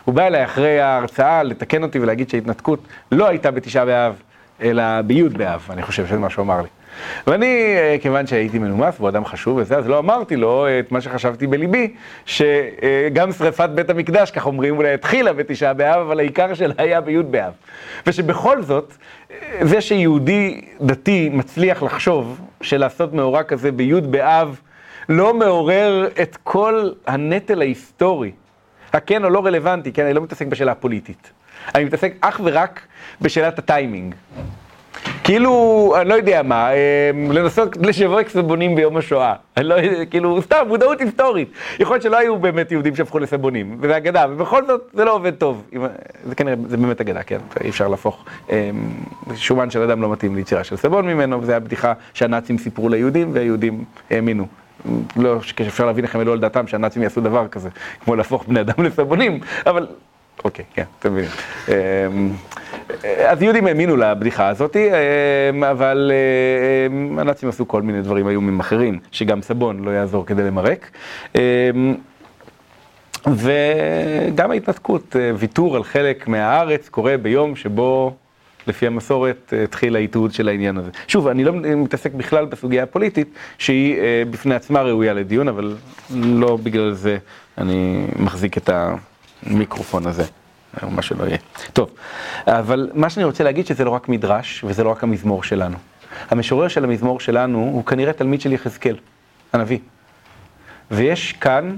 הוא 0.05 0.15
בא 0.15 0.27
אליי 0.27 0.43
אחרי 0.43 0.79
ההרצאה 0.79 1.43
לתקן 1.43 1.83
אותי 1.83 1.99
ולהגיד 1.99 2.29
שההתנתקות 2.29 2.79
לא 3.11 3.27
הייתה 3.27 3.51
בתשעה 3.51 3.85
באב, 3.85 4.15
אלא 4.61 5.01
בי' 5.01 5.23
באב, 5.23 5.67
אני 5.69 5.81
חושב 5.81 6.07
שזה 6.07 6.19
מה 6.19 6.29
שהוא 6.29 6.43
אמר 6.43 6.61
לי. 6.61 6.67
ואני, 7.27 7.75
כיוון 8.01 8.27
שהייתי 8.27 8.59
מנומס 8.59 8.95
והוא 8.97 9.09
אדם 9.09 9.25
חשוב 9.25 9.57
וזה, 9.57 9.77
אז 9.77 9.87
לא 9.87 9.99
אמרתי 9.99 10.35
לו 10.35 10.67
את 10.79 10.91
מה 10.91 11.01
שחשבתי 11.01 11.47
בליבי, 11.47 11.93
שגם 12.25 13.31
שריפת 13.31 13.69
בית 13.69 13.89
המקדש, 13.89 14.31
כך 14.31 14.45
אומרים, 14.45 14.77
אולי 14.77 14.93
התחילה 14.93 15.33
בתשעה 15.33 15.73
באב, 15.73 15.99
אבל 15.99 16.19
העיקר 16.19 16.53
שלה 16.53 16.73
היה 16.77 17.01
בי' 17.01 17.23
באב. 17.23 17.53
ושבכל 18.07 18.61
זאת, 18.61 18.93
זה 19.61 19.81
שיהודי 19.81 20.61
דתי 20.81 21.29
מצליח 21.33 21.83
לחשוב 21.83 22.41
של 22.61 22.77
לעשות 22.77 23.13
מאורע 23.13 23.43
כזה 23.43 23.71
בי' 23.71 24.01
באב 24.01 24.59
לא 25.09 25.33
מעורר 25.33 26.07
את 26.21 26.37
כל 26.43 26.89
הנטל 27.07 27.61
ההיסטורי? 27.61 28.31
הכן 28.93 29.23
או 29.23 29.29
לא 29.29 29.45
רלוונטי, 29.45 29.91
כן, 29.91 30.05
אני 30.05 30.13
לא 30.13 30.21
מתעסק 30.21 30.47
בשאלה 30.47 30.71
הפוליטית. 30.71 31.31
אני 31.75 31.83
מתעסק 31.83 32.13
אך 32.21 32.41
ורק 32.43 32.81
בשאלת 33.21 33.59
הטיימינג. 33.59 34.15
כאילו, 35.23 35.93
אני 36.01 36.09
לא 36.09 36.13
יודע 36.13 36.41
מה, 36.43 36.71
אה, 36.73 37.11
לנסות 37.29 37.77
לשווק 37.77 38.29
סבונים 38.29 38.75
ביום 38.75 38.97
השואה. 38.97 39.33
אני 39.57 39.65
לא 39.67 39.73
יודע, 39.73 40.05
כאילו, 40.05 40.41
סתם, 40.41 40.57
מודעות 40.67 41.01
היסטורית. 41.01 41.51
יכול 41.79 41.93
להיות 41.93 42.03
שלא 42.03 42.17
היו 42.17 42.39
באמת 42.39 42.71
יהודים 42.71 42.95
שהפכו 42.95 43.19
לסבונים, 43.19 43.77
וזה 43.81 43.97
אגדה, 43.97 44.25
ובכל 44.29 44.65
זאת 44.65 44.81
זה 44.93 45.05
לא 45.05 45.13
עובד 45.13 45.35
טוב. 45.35 45.63
זה 46.25 46.35
כנראה, 46.35 46.55
זה 46.67 46.77
באמת 46.77 47.01
אגדה, 47.01 47.23
כן? 47.23 47.39
אי 47.63 47.69
אפשר 47.69 47.87
להפוך 47.87 48.25
אה, 48.49 48.69
שומן 49.35 49.69
של 49.69 49.81
אדם 49.81 50.01
לא 50.01 50.11
מתאים 50.11 50.35
ליצירה 50.35 50.63
של 50.63 50.75
סבון 50.75 51.07
ממנו, 51.07 51.41
וזו 51.41 51.51
הייתה 51.51 51.65
בדיחה 51.65 51.93
שהנאצים 52.13 52.57
סיפרו 52.57 52.89
ליהודים, 52.89 53.29
והיהודים 53.33 53.83
האמינו. 54.11 54.47
לא 55.15 55.41
שאפשר 55.41 55.85
להבין 55.85 56.05
איך 56.05 56.15
הם 56.15 56.21
על 56.21 56.39
דעתם 56.39 56.67
שהנאצים 56.67 57.03
יעשו 57.03 57.21
דבר 57.21 57.47
כזה, 57.47 57.69
כמו 58.03 58.15
להפוך 58.15 58.45
בני 58.47 58.61
אדם 58.61 58.83
לסבונים, 58.85 59.39
אבל 59.65 59.87
אוקיי, 60.43 60.65
כן, 60.73 60.83
אתם 60.99 61.13
מבינים. 61.13 61.31
אז 63.27 63.41
יהודים 63.41 63.67
האמינו 63.67 63.95
לבדיחה 63.95 64.47
הזאת, 64.47 64.75
אמ, 64.75 65.63
אבל 65.63 66.11
אמ, 66.89 67.19
הנאצים 67.19 67.49
עשו 67.49 67.67
כל 67.67 67.81
מיני 67.81 68.01
דברים 68.01 68.27
איומים 68.29 68.59
אחרים, 68.59 68.99
שגם 69.11 69.41
סבון 69.41 69.83
לא 69.83 69.91
יעזור 69.91 70.25
כדי 70.25 70.43
למרק. 70.43 70.89
וגם 73.27 74.51
ההתנתקות, 74.51 75.15
אה, 75.15 75.31
ויתור 75.37 75.75
על 75.75 75.83
חלק 75.83 76.27
מהארץ, 76.27 76.89
קורה 76.89 77.17
ביום 77.17 77.55
שבו, 77.55 78.15
לפי 78.67 78.87
המסורת, 78.87 79.53
אה, 79.53 79.63
התחיל 79.63 79.95
העיתוד 79.95 80.33
של 80.33 80.47
העניין 80.47 80.77
הזה. 80.77 80.91
שוב, 81.07 81.27
אני 81.27 81.43
לא 81.43 81.53
מתעסק 81.53 82.13
בכלל 82.13 82.45
בסוגיה 82.45 82.83
הפוליטית, 82.83 83.27
שהיא 83.57 83.97
אה, 83.97 84.23
בפני 84.29 84.55
עצמה 84.55 84.81
ראויה 84.81 85.13
לדיון, 85.13 85.47
אבל 85.47 85.75
לא 86.15 86.57
בגלל 86.63 86.93
זה 86.93 87.17
אני 87.57 88.05
מחזיק 88.19 88.57
את 88.57 88.69
המיקרופון 89.43 90.07
הזה. 90.07 90.23
או 90.83 90.89
מה 90.89 91.01
שלא 91.01 91.23
יהיה. 91.23 91.37
טוב, 91.73 91.89
אבל 92.47 92.89
מה 92.93 93.09
שאני 93.09 93.23
רוצה 93.23 93.43
להגיד 93.43 93.67
שזה 93.67 93.83
לא 93.83 93.89
רק 93.89 94.09
מדרש, 94.09 94.63
וזה 94.63 94.83
לא 94.83 94.89
רק 94.89 95.03
המזמור 95.03 95.43
שלנו. 95.43 95.77
המשורר 96.29 96.67
של 96.67 96.83
המזמור 96.83 97.19
שלנו 97.19 97.57
הוא 97.57 97.85
כנראה 97.85 98.13
תלמיד 98.13 98.41
של 98.41 98.53
יחזקאל, 98.53 98.95
הנביא. 99.53 99.79
ויש 100.91 101.31
כאן 101.31 101.75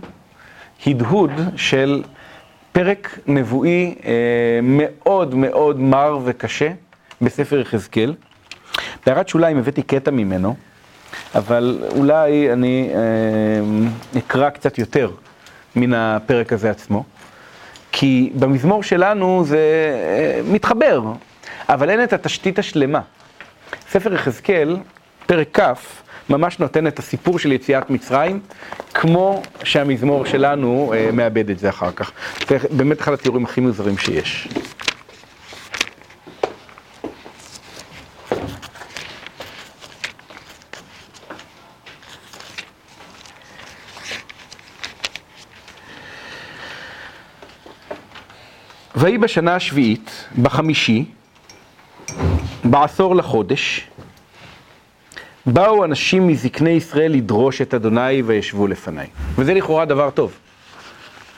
הדהוד 0.88 1.32
של 1.56 2.04
פרק 2.72 3.20
נבואי 3.28 3.96
אה, 4.06 4.12
מאוד 4.64 5.36
מאוד 5.36 5.80
מר 5.80 6.20
וקשה 6.26 6.70
בספר 7.22 7.60
יחזקאל. 7.60 8.14
בהערת 9.06 9.30
שוליים 9.30 9.58
הבאתי 9.58 9.82
קטע 9.82 10.12
ממנו, 10.12 10.56
אבל 11.36 11.84
אולי 11.96 12.54
אני 12.54 12.90
אה, 12.94 14.20
אקרא 14.20 14.50
קצת 14.50 14.78
יותר 14.78 15.12
מן 15.76 15.94
הפרק 15.94 16.54
הזה 16.54 16.70
עצמו. 16.72 17.04
כי 18.00 18.30
במזמור 18.36 18.84
שלנו 18.84 19.44
זה 19.46 19.58
אה, 19.58 20.42
מתחבר, 20.52 21.02
אבל 21.70 21.90
אין 21.90 22.04
את 22.04 22.14
התשתית 22.14 22.60
השלמה. 22.60 23.02
ספר 23.90 24.14
יחזקאל, 24.14 24.78
פרק 25.26 25.60
כ', 25.60 25.62
ממש 26.30 26.60
נותן 26.60 26.88
את 26.88 27.00
הסיפור 27.00 27.40
של 27.40 27.52
יציאת 27.52 27.90
מצרים, 27.90 28.40
כמו 28.94 29.42
שהמזמור 29.64 30.26
שלנו 30.26 30.94
אה, 30.96 31.10
מאבד 31.14 31.50
את 31.50 31.60
זה 31.60 31.70
אחר 31.70 31.92
כך. 31.92 32.12
זה 32.50 32.58
באמת 32.72 33.02
אחד 33.02 33.14
התיאורים 33.14 33.46
הכי 33.46 33.62
מוזרים 33.62 33.98
שיש. 33.98 34.48
ויהי 49.00 49.18
בשנה 49.18 49.56
השביעית, 49.56 50.26
בחמישי, 50.42 51.06
בעשור 52.64 53.16
לחודש, 53.16 53.88
באו 55.46 55.86
אנשים 55.86 56.28
מזקני 56.28 56.70
ישראל 56.70 57.12
לדרוש 57.12 57.62
את 57.62 57.74
אדוני 57.74 58.22
וישבו 58.22 58.68
לפניי. 58.68 59.08
וזה 59.36 59.54
לכאורה 59.54 59.86
דבר 59.86 60.10
טוב. 60.10 60.34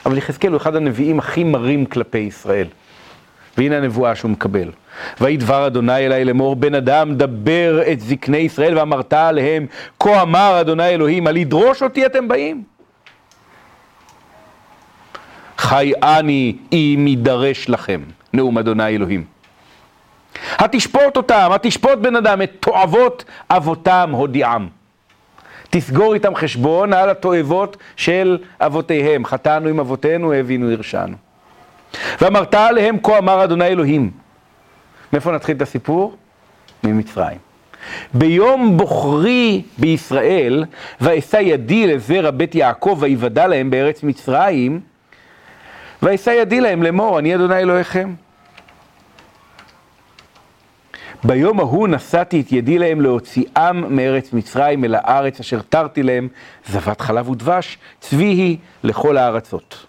אבל 0.06 0.18
יחזקאל 0.18 0.50
הוא 0.50 0.56
אחד 0.56 0.76
הנביאים 0.76 1.18
הכי 1.18 1.44
מרים 1.44 1.86
כלפי 1.86 2.18
ישראל. 2.18 2.66
והנה 3.56 3.76
הנבואה 3.76 4.14
שהוא 4.14 4.30
מקבל. 4.30 4.70
ויהי 5.20 5.36
דבר 5.36 5.66
אדוני 5.66 6.06
אלי 6.06 6.24
לאמור, 6.24 6.56
בן 6.56 6.74
אדם, 6.74 7.14
דבר 7.14 7.82
את 7.92 8.00
זקני 8.00 8.38
ישראל 8.38 8.78
ואמרת 8.78 9.12
עליהם, 9.12 9.66
כה 10.00 10.22
אמר 10.22 10.60
אדוני 10.60 10.88
אלוהים, 10.88 11.26
על 11.26 11.34
לדרוש 11.34 11.82
אותי 11.82 12.06
אתם 12.06 12.28
באים? 12.28 12.69
חי 15.70 15.92
אני 16.02 16.56
אם 16.72 17.04
יידרש 17.08 17.68
לכם, 17.68 18.00
נאום 18.32 18.58
אדוני 18.58 18.86
אלוהים. 18.86 19.24
התשפוט 20.58 21.16
אותם, 21.16 21.50
התשפוט 21.54 21.98
בן 21.98 22.16
אדם, 22.16 22.42
את 22.42 22.50
תועבות 22.60 23.24
אבותם 23.50 24.10
הודיעם. 24.12 24.68
תסגור 25.70 26.14
איתם 26.14 26.34
חשבון 26.34 26.92
על 26.92 27.10
התועבות 27.10 27.76
של 27.96 28.38
אבותיהם. 28.60 29.24
חטאנו 29.24 29.68
עם 29.68 29.80
אבותינו, 29.80 30.32
הבינו 30.32 30.70
הרשענו. 30.70 31.16
ואמרת 32.20 32.54
עליהם, 32.54 32.96
כה 33.02 33.18
אמר 33.18 33.44
אדוני 33.44 33.66
אלוהים. 33.66 34.10
מאיפה 35.12 35.32
נתחיל 35.32 35.56
את 35.56 35.62
הסיפור? 35.62 36.16
ממצרים. 36.84 37.38
ביום 38.14 38.76
בוחרי 38.76 39.62
בישראל, 39.78 40.64
ואשא 41.00 41.36
ידי 41.36 41.86
לזרע 41.86 42.30
בית 42.30 42.54
יעקב 42.54 42.96
ויוודע 43.00 43.46
להם 43.46 43.70
בארץ 43.70 44.02
מצרים, 44.02 44.80
ואשא 46.02 46.30
ידי 46.30 46.60
להם 46.60 46.82
לאמור, 46.82 47.18
אני 47.18 47.34
אדוני 47.34 47.56
אלוהיכם. 47.56 48.14
ביום 51.24 51.60
ההוא 51.60 51.88
נשאתי 51.88 52.40
את 52.40 52.52
ידי 52.52 52.78
להם 52.78 53.00
להוציאם 53.00 53.96
מארץ 53.96 54.32
מצרים 54.32 54.84
אל 54.84 54.94
הארץ 54.94 55.40
אשר 55.40 55.60
תרתי 55.68 56.02
להם, 56.02 56.28
זבת 56.68 57.00
חלב 57.00 57.28
ודבש, 57.28 57.78
צבי 58.00 58.24
היא 58.24 58.56
לכל 58.82 59.16
הארצות. 59.16 59.86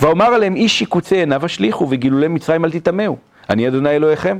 ואומר 0.00 0.24
עליהם 0.24 0.56
איש 0.56 0.78
שיקוצי 0.78 1.16
עיניו 1.16 1.44
השליכו 1.44 1.86
וגילולי 1.90 2.28
מצרים 2.28 2.64
אל 2.64 2.70
תטמאו, 2.70 3.16
אני 3.50 3.68
אדוני 3.68 3.90
אלוהיכם. 3.90 4.38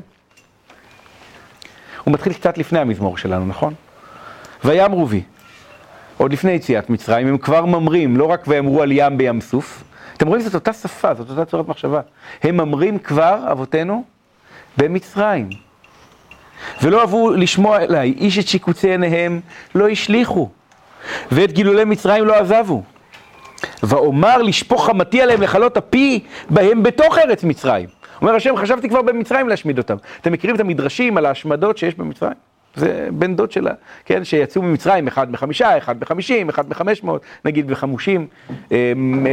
הוא 2.04 2.14
מתחיל 2.14 2.32
קצת 2.32 2.58
לפני 2.58 2.78
המזמור 2.78 3.18
שלנו, 3.18 3.46
נכון? 3.46 3.74
ויאמרו 4.64 5.06
בי, 5.06 5.22
עוד 6.16 6.32
לפני 6.32 6.52
יציאת 6.52 6.90
מצרים, 6.90 7.26
הם 7.26 7.38
כבר 7.38 7.64
ממרים, 7.64 8.16
לא 8.16 8.24
רק 8.24 8.44
ויאמרו 8.46 8.82
על 8.82 8.92
ים 8.92 9.18
בים 9.18 9.40
סוף, 9.40 9.84
אתם 10.18 10.28
רואים 10.28 10.42
זאת 10.42 10.54
אותה 10.54 10.72
שפה, 10.72 11.14
זאת 11.14 11.30
אותה 11.30 11.44
צורת 11.44 11.68
מחשבה. 11.68 12.00
הם 12.42 12.56
ממרים 12.56 12.98
כבר, 12.98 13.38
אבותינו, 13.52 14.04
במצרים. 14.76 15.50
ולא 16.82 17.00
אהבו 17.00 17.30
לשמוע 17.30 17.78
אליי, 17.78 18.14
איש 18.18 18.38
את 18.38 18.48
שיקוצי 18.48 18.90
עיניהם 18.90 19.40
לא 19.74 19.88
השליכו, 19.88 20.50
ואת 21.32 21.52
גילולי 21.52 21.84
מצרים 21.84 22.24
לא 22.24 22.34
עזבו. 22.34 22.82
ואומר 23.82 24.42
לשפוך 24.42 24.86
חמתי 24.86 25.22
עליהם 25.22 25.42
לכלות 25.42 25.76
אפי 25.76 26.24
בהם 26.50 26.82
בתוך 26.82 27.18
ארץ 27.18 27.44
מצרים. 27.44 27.88
אומר 28.20 28.34
השם, 28.34 28.56
חשבתי 28.56 28.88
כבר 28.88 29.02
במצרים 29.02 29.48
להשמיד 29.48 29.78
אותם. 29.78 29.96
אתם 30.20 30.32
מכירים 30.32 30.56
את 30.56 30.60
המדרשים 30.60 31.16
על 31.16 31.26
ההשמדות 31.26 31.78
שיש 31.78 31.94
במצרים? 31.94 32.47
זה 32.74 33.08
בן 33.12 33.36
דוד 33.36 33.52
שלה, 33.52 33.72
כן, 34.04 34.24
שיצאו 34.24 34.62
ממצרים, 34.62 35.08
אחד 35.08 35.32
בחמישה, 35.32 35.78
אחד 35.78 36.00
בחמישים, 36.00 36.48
אחד 36.48 36.68
בחמש 36.68 37.04
מאות, 37.04 37.22
נגיד 37.44 37.68
בחמושים, 37.68 38.26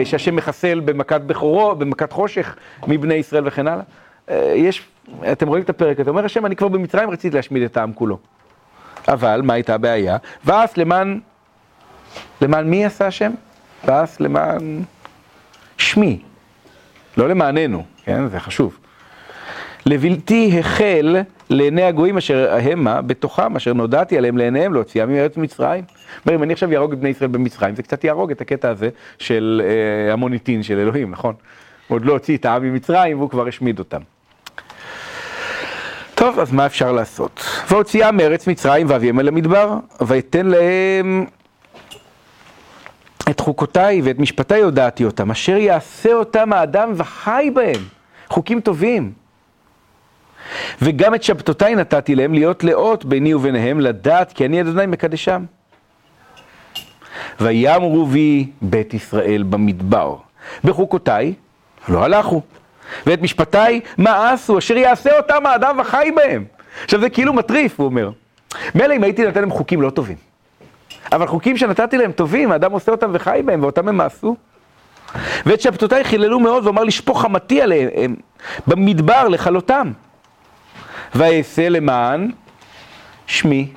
שהשם 0.04 0.36
מחסל 0.36 0.80
במכת 0.80 1.22
בכורו, 1.22 1.76
במכת 1.76 2.12
חושך 2.12 2.56
מבני 2.88 3.14
ישראל 3.14 3.48
וכן 3.48 3.68
הלאה. 3.68 3.84
יש, 4.56 4.88
אתם 5.32 5.48
רואים 5.48 5.64
את 5.64 5.70
הפרק 5.70 6.00
הזה, 6.00 6.10
אומר 6.10 6.26
השם, 6.26 6.46
אני 6.46 6.56
כבר 6.56 6.68
במצרים 6.68 7.10
רציתי 7.10 7.36
להשמיד 7.36 7.64
את 7.64 7.78
העם 7.78 7.94
כולו. 7.94 8.18
אבל, 9.08 9.42
מה 9.44 9.54
הייתה 9.54 9.76
הבעיה? 9.76 10.18
ואז 10.46 10.78
למען, 10.78 11.20
למען 12.42 12.70
מי 12.70 12.86
עשה 12.86 13.08
השם? 13.08 13.32
ואז 13.86 14.18
למען 14.20 14.84
שמי, 15.78 16.20
לא 17.18 17.30
למעננו, 17.30 17.84
כן, 18.04 18.28
זה 18.28 18.40
חשוב. 18.40 18.78
לבלתי 19.86 20.60
החל 20.60 21.18
לעיני 21.50 21.84
הגויים 21.84 22.18
אשר 22.18 22.54
המה 22.64 23.02
בתוכם, 23.02 23.56
אשר 23.56 23.74
נודעתי 23.74 24.18
עליהם 24.18 24.38
לעיניהם 24.38 24.74
להוציאם 24.74 25.14
מארץ 25.14 25.38
מצרים. 25.38 25.84
אומר, 26.26 26.36
אם 26.36 26.44
אני 26.44 26.54
עכשיו 26.54 26.72
יהרוג 26.72 26.92
את 26.92 27.00
בני 27.00 27.10
ישראל 27.10 27.30
במצרים, 27.30 27.76
זה 27.76 27.84
קצת 27.84 28.04
יהרוג 28.04 28.32
את 28.32 28.42
הקטע 28.42 28.70
הזה 28.70 28.90
של 29.20 29.62
אה, 29.66 30.14
המוניטין 30.14 30.64
של 30.64 30.80
אלוהים, 30.80 31.12
נכון? 31.12 31.34
הוא 31.88 31.96
עוד 31.96 32.06
לא 32.06 32.14
הוציא 32.14 32.38
את 32.38 32.46
העם 32.46 32.64
ממצרים 32.64 33.18
והוא 33.18 33.30
כבר 33.30 33.48
השמיד 33.48 33.80
אותם. 33.80 34.02
טוב, 36.16 36.40
אז 36.40 36.52
מה 36.52 36.66
אפשר 36.66 36.92
לעשות? 36.92 37.46
והוציאם 37.70 38.18
מארץ 38.18 38.48
מצרים 38.48 38.90
ואביהם 38.90 39.20
אל 39.20 39.28
המדבר, 39.28 39.78
ויתן 40.02 40.46
להם 40.46 41.26
את 43.30 43.40
חוקותיי 43.40 44.02
ואת 44.04 44.20
משפטיי 44.20 44.62
הודעתי 44.62 45.06
אותם, 45.06 45.32
אשר 45.32 45.58
יעשה 45.58 46.14
אותם 46.14 46.54
האדם 46.54 46.92
וחי 46.96 47.52
בהם. 47.54 47.82
חוקים 48.30 48.62
טובים. 48.62 49.25
וגם 50.82 51.16
את 51.16 51.24
שבתותיי 51.24 51.76
נתתי 51.76 52.16
להם 52.16 52.34
להיות 52.34 52.64
לאות 52.64 53.06
ביני 53.06 53.34
וביניהם, 53.34 53.80
לדעת 53.80 54.34
כי 54.34 54.46
אני 54.46 54.62
אדוני 54.62 54.86
מקדשם. 54.86 55.46
ויאמרו 57.40 58.06
בי 58.06 58.50
בית 58.62 58.94
ישראל 58.94 59.44
במדבר, 59.44 60.16
בחוקותיי 60.64 61.34
לא 61.90 62.04
הלכו, 62.04 62.42
ואת 63.06 63.22
משפטיי 63.22 63.82
מאסו, 63.98 64.58
אשר 64.58 64.78
יעשה 64.78 65.18
אותם 65.18 65.46
האדם 65.46 65.80
וחי 65.82 66.12
בהם. 66.16 66.46
עכשיו 66.84 67.00
זה 67.00 67.10
כאילו 67.10 67.34
מטריף, 67.34 67.80
הוא 67.80 67.86
אומר. 67.86 68.10
מילא 68.76 68.96
אם 68.96 69.04
הייתי 69.04 69.26
נותן 69.26 69.42
להם 69.42 69.52
חוקים 69.52 69.82
לא 69.82 69.90
טובים, 69.90 70.18
אבל 71.12 71.28
חוקים 71.28 71.58
שנתתי 71.58 71.98
להם 71.98 72.12
טובים, 72.12 72.52
האדם 72.52 72.72
עושה 72.72 72.92
אותם 72.92 73.10
וחי 73.14 73.42
בהם, 73.46 73.64
ואותם 73.64 73.88
הם 73.88 73.98
מעשו. 73.98 74.36
ואת 75.46 75.62
שבתותיי 75.62 76.04
חיללו 76.04 76.40
מאוד, 76.40 76.68
ואמר 76.68 76.84
לשפוך 76.84 77.22
חמתי 77.22 77.62
עליהם 77.62 78.16
במדבר 78.68 79.28
לכלותם. 79.28 79.92
ואעשה 81.16 81.70
למען 81.70 82.32
שמי, 83.28 83.68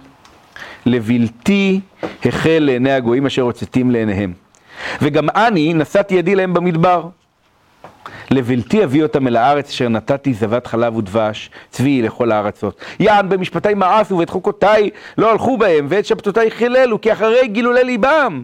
לבלתי 0.87 1.81
החל 2.24 2.59
לעיני 2.61 2.92
הגויים 2.92 3.27
אשר 3.27 3.42
הוצאתים 3.42 3.90
לעיניהם. 3.90 4.33
וגם 5.03 5.29
אני 5.31 5.74
נשאתי 5.74 6.14
ידי 6.14 6.35
להם 6.35 6.55
במדבר. 6.55 7.09
לבלתי 8.31 8.85
אביא 8.85 9.03
אותם 9.03 9.27
אל 9.27 9.37
הארץ 9.37 9.68
אשר 9.68 9.88
נתתי 9.88 10.35
זבת 10.35 10.66
חלב 10.66 10.96
ודבש, 10.96 11.51
צבי 11.70 12.03
לכל 12.03 12.33
הארצות. 12.33 12.81
יען 13.01 13.29
במשפטי 13.29 13.74
מאסו 13.74 14.18
ואת 14.18 14.31
חוקותיי 14.31 14.90
לא 15.18 15.31
הלכו 15.31 15.57
בהם, 15.57 15.87
ואת 15.88 16.07
שבתותיי 16.07 16.51
חיללו, 16.51 17.01
כי 17.01 17.12
אחרי 17.12 17.48
גילולי 17.48 17.85
ליבם, 17.85 18.42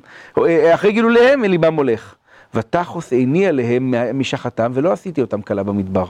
אחרי 0.75 0.93
גילוליהם 0.93 1.45
ליבם 1.45 1.75
הולך. 1.75 2.15
ותחוס 2.55 3.13
עיני 3.13 3.47
עליהם 3.47 3.95
משחתם, 4.15 4.73
ולא 4.75 4.93
עשיתי 4.93 5.21
אותם 5.21 5.43
כלה 5.43 5.63
במדבר. 5.63 6.07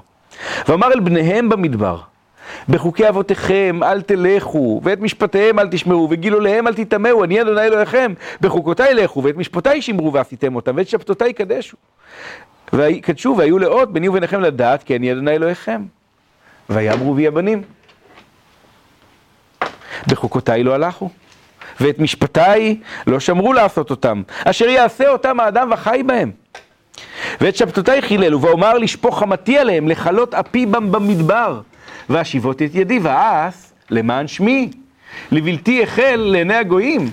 ואמר 0.69 0.93
אל 0.93 1.01
בניהם 1.01 1.49
במדבר, 1.49 1.99
בחוקי 2.69 3.09
אבותיכם 3.09 3.81
אל 3.83 4.03
תלכו, 4.03 4.81
ואת 4.85 5.01
משפטיהם 5.01 5.59
אל 5.59 5.69
תשמעו, 5.69 6.09
וגילוליהם 6.11 6.67
אל 6.67 6.75
תטמאו, 6.75 7.25
אני 7.25 7.43
אדוני 7.43 7.61
אלוהיכם, 7.63 8.15
בחוקותיי 8.41 8.95
לכו, 8.95 9.23
ואת 9.23 9.37
משפטיי 9.37 9.83
שמרו 9.83 10.13
ועשיתם 10.13 10.57
אותם, 10.57 10.73
ואת 10.77 10.89
שבתותיי 10.89 11.33
קדשו. 11.33 11.77
וקדשו 12.73 13.35
והיו 13.39 13.59
לאות 13.59 13.93
ביני 13.93 14.09
וביניכם 14.09 14.41
לדעת, 14.41 14.83
כי 14.83 14.97
אני 14.97 15.13
אדוני 15.13 15.31
אלוהיכם. 15.31 15.83
ויאמרו 16.71 17.15
בי 17.15 17.27
הבנים. 17.27 17.63
בחוקותיי 20.09 20.63
לא 20.63 20.75
הלכו, 20.75 21.11
ואת 21.81 21.99
משפטיי 21.99 22.81
לא 23.07 23.21
שמרו 23.21 23.53
לעשות 23.53 23.91
אותם, 23.91 24.23
אשר 24.45 24.69
יעשה 24.69 25.09
אותם 25.09 25.41
האדם 25.41 25.71
וחי 25.73 26.03
בהם. 26.07 26.31
ואת 27.41 27.57
שבתותיי 27.57 28.03
חיללו, 28.03 28.41
ואומר 28.43 28.75
לשפוך 28.75 29.19
חמתי 29.19 29.59
עליהם, 29.59 29.89
לכלות 29.89 30.35
אפי 30.35 30.67
במדבר. 30.67 31.61
ואשיבות 32.11 32.63
את 32.63 32.75
ידי, 32.75 32.99
ואעש 32.99 33.55
למען 33.91 34.29
שמי, 34.29 34.71
לבלתי 35.31 35.83
החל 35.83 36.17
לעיני 36.17 36.55
הגויים, 36.55 37.11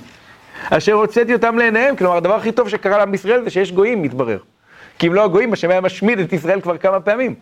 אשר 0.69 0.93
הוצאתי 0.93 1.33
אותם 1.33 1.57
לעיניהם. 1.57 1.95
כלומר, 1.95 2.17
הדבר 2.17 2.35
הכי 2.35 2.51
טוב 2.51 2.69
שקרה 2.69 2.97
לעם 2.97 3.13
ישראל 3.13 3.43
זה 3.43 3.49
שיש 3.49 3.71
גויים, 3.71 4.01
מתברר. 4.01 4.37
כי 4.99 5.07
אם 5.07 5.13
לא 5.13 5.23
הגויים, 5.23 5.53
השם 5.53 5.69
היה 5.69 5.81
משמיד 5.81 6.19
את 6.19 6.33
ישראל 6.33 6.61
כבר 6.61 6.77
כמה 6.77 6.99
פעמים. 6.99 7.35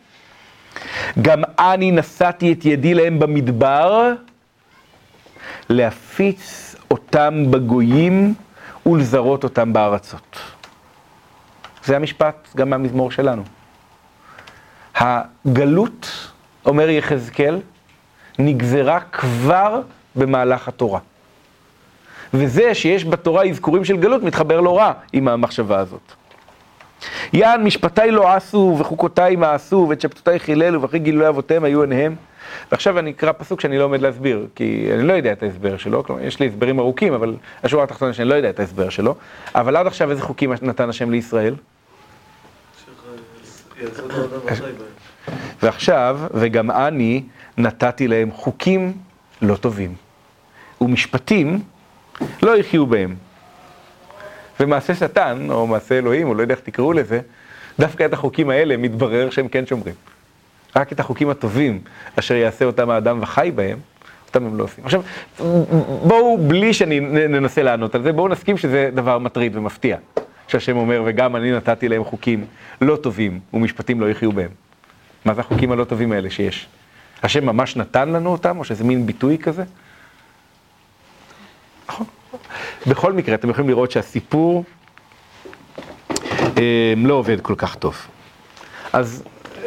גם 1.21 1.41
אני 1.59 1.91
נשאתי 1.91 2.53
את 2.53 2.65
ידי 2.65 2.93
להם 2.93 3.19
במדבר, 3.19 4.13
להפיץ 5.69 6.75
אותם 6.91 7.43
בגויים 7.49 8.33
ולזרות 8.85 9.43
אותם 9.43 9.73
בארצות. 9.73 10.39
זה 11.83 11.95
המשפט 11.95 12.47
גם 12.57 12.69
מהמזמור 12.69 13.11
שלנו. 13.11 13.43
הגלות, 14.95 16.31
אומר 16.65 16.89
יחזקאל, 16.89 17.59
נגזרה 18.39 18.99
כבר 18.99 19.81
במהלך 20.15 20.67
התורה. 20.67 20.99
וזה 22.33 22.73
שיש 22.73 23.05
בתורה 23.05 23.45
אזכורים 23.45 23.85
של 23.85 23.97
גלות 23.97 24.23
מתחבר 24.23 24.61
לא 24.61 24.77
רע 24.77 24.91
עם 25.13 25.27
המחשבה 25.27 25.79
הזאת. 25.79 26.13
יען 27.33 27.63
משפטיי 27.63 28.11
לא 28.11 28.33
עשו 28.33 28.75
וחוקותיי 28.79 29.35
מעשו 29.35 29.85
ואת 29.89 30.01
שבתותיי 30.01 30.39
חיללו 30.39 30.81
ואחרי 30.81 30.99
גילוי 30.99 31.27
אבותיהם 31.27 31.63
היו 31.63 31.81
עיניהם. 31.81 32.15
ועכשיו 32.71 32.99
אני 32.99 33.11
אקרא 33.11 33.31
פסוק 33.31 33.61
שאני 33.61 33.77
לא 33.77 33.83
עומד 33.83 34.01
להסביר, 34.01 34.47
כי 34.55 34.89
אני 34.93 35.03
לא 35.03 35.13
יודע 35.13 35.31
את 35.31 35.43
ההסבר 35.43 35.77
שלו, 35.77 36.03
כלומר 36.03 36.21
יש 36.21 36.39
לי 36.39 36.47
הסברים 36.47 36.79
ארוכים, 36.79 37.13
אבל 37.13 37.35
השורה 37.63 37.83
התחתונה 37.83 38.13
שאני 38.13 38.29
לא 38.29 38.35
יודע 38.35 38.49
את 38.49 38.59
ההסבר 38.59 38.89
שלו, 38.89 39.15
אבל 39.55 39.75
עד 39.75 39.87
עכשיו 39.87 40.11
איזה 40.11 40.21
חוקים 40.21 40.53
נתן 40.61 40.89
השם 40.89 41.11
לישראל? 41.11 41.55
ועכשיו, 45.63 46.19
וגם 46.33 46.71
אני 46.71 47.23
נתתי 47.57 48.07
להם 48.07 48.31
חוקים 48.31 48.93
לא 49.41 49.55
טובים, 49.55 49.93
ומשפטים 50.81 51.59
לא 52.41 52.57
יחיו 52.57 52.85
בהם. 52.85 53.15
ומעשה 54.59 54.95
שטן, 54.95 55.47
או 55.49 55.67
מעשה 55.67 55.97
אלוהים, 55.97 56.27
או 56.27 56.33
לא 56.33 56.41
יודע 56.41 56.53
איך 56.53 56.61
תקראו 56.63 56.93
לזה, 56.93 57.19
דווקא 57.79 58.05
את 58.05 58.13
החוקים 58.13 58.49
האלה 58.49 58.77
מתברר 58.77 59.29
שהם 59.29 59.47
כן 59.47 59.65
שומרים. 59.65 59.95
רק 60.75 60.91
את 60.91 60.99
החוקים 60.99 61.29
הטובים, 61.29 61.79
אשר 62.19 62.33
יעשה 62.35 62.65
אותם 62.65 62.89
האדם 62.89 63.19
וחי 63.21 63.51
בהם, 63.55 63.77
אותם 64.27 64.45
הם 64.45 64.57
לא 64.57 64.63
עושים. 64.63 64.83
עכשיו, 64.85 65.01
בואו, 66.03 66.37
בלי 66.37 66.73
שאני 66.73 66.99
ננסה 67.29 67.63
לענות 67.63 67.95
על 67.95 68.03
זה, 68.03 68.11
בואו 68.11 68.27
נסכים 68.27 68.57
שזה 68.57 68.89
דבר 68.93 69.19
מטריד 69.19 69.55
ומפתיע. 69.55 69.97
שהשם 70.47 70.77
אומר, 70.77 71.03
וגם 71.05 71.35
אני 71.35 71.51
נתתי 71.51 71.89
להם 71.89 72.03
חוקים 72.03 72.45
לא 72.81 72.95
טובים, 72.95 73.39
ומשפטים 73.53 74.01
לא 74.01 74.09
יחיו 74.09 74.31
בהם. 74.31 74.49
מה 75.25 75.33
זה 75.33 75.41
החוקים 75.41 75.71
הלא 75.71 75.83
טובים 75.83 76.11
האלה 76.11 76.29
שיש? 76.29 76.67
השם 77.23 77.45
ממש 77.45 77.75
נתן 77.75 78.09
לנו 78.09 78.29
אותם, 78.29 78.59
או 78.59 78.63
שזה 78.63 78.83
מין 78.83 79.05
ביטוי 79.05 79.37
כזה? 79.37 79.63
נכון. 81.89 82.05
בכל 82.87 83.13
מקרה, 83.13 83.35
אתם 83.35 83.49
יכולים 83.49 83.69
לראות 83.69 83.91
שהסיפור 83.91 84.63
אה, 86.57 86.93
לא 86.97 87.13
עובד 87.13 87.41
כל 87.41 87.55
כך 87.57 87.75
טוב. 87.75 88.07
אז 88.93 89.23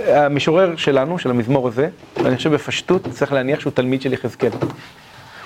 המשורר 0.07 0.77
שלנו, 0.77 1.19
של 1.19 1.31
המזמור 1.31 1.69
הזה, 1.69 1.89
אני 2.17 2.37
חושב 2.37 2.55
בפשטות, 2.55 3.09
צריך 3.11 3.33
להניח 3.33 3.61
שהוא 3.61 3.73
תלמיד 3.73 4.03
של 4.03 4.13
יחזקאל. 4.13 4.51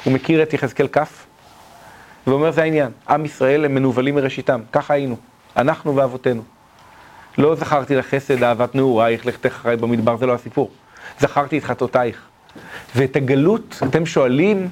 הוא 0.04 0.12
מכיר 0.12 0.42
את 0.42 0.54
יחזקאל 0.54 0.88
כ', 0.92 0.98
ואומר 2.26 2.50
זה 2.50 2.62
העניין, 2.62 2.90
עם 3.08 3.24
ישראל 3.24 3.64
הם 3.64 3.74
מנוולים 3.74 4.14
מראשיתם, 4.14 4.60
ככה 4.72 4.94
היינו, 4.94 5.16
אנחנו 5.56 5.96
ואבותינו. 5.96 6.42
לא 7.38 7.54
זכרתי 7.54 7.96
לחסד 7.96 8.42
אהבת 8.42 8.74
נעורייך, 8.74 9.26
לכתך 9.26 9.46
אחרי 9.46 9.76
במדבר, 9.76 10.16
זה 10.16 10.26
לא 10.26 10.34
הסיפור. 10.34 10.70
זכרתי 11.20 11.58
את 11.58 11.64
חטאותייך. 11.64 12.22
ואת 12.96 13.16
הגלות, 13.16 13.78
אתם 13.84 14.06
שואלים, 14.06 14.68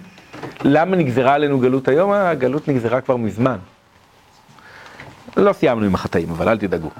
למה 0.64 0.96
נגזרה 0.96 1.34
עלינו 1.34 1.60
גלות 1.60 1.88
היום? 1.88 2.12
הגלות 2.12 2.68
נגזרה 2.68 3.00
כבר 3.00 3.16
מזמן. 3.16 3.56
לא 5.36 5.52
סיימנו 5.52 5.86
עם 5.86 5.94
החטאים, 5.94 6.30
אבל 6.30 6.48
אל 6.48 6.58
תדאגו. 6.58 6.90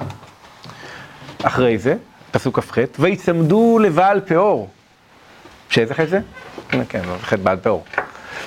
אחרי 1.43 1.79
זה, 1.79 1.97
פסוק 2.31 2.61
כ"ח, 2.61 2.79
ויצמדו 2.99 3.79
לבעל 3.79 4.21
פאור. 4.21 4.71
שאיזה 5.69 5.95
חטא 5.95 6.07
זה? 6.07 6.21
כן, 6.89 7.03
חטא 7.23 7.43
בעל 7.43 7.57
פאור. 7.57 7.85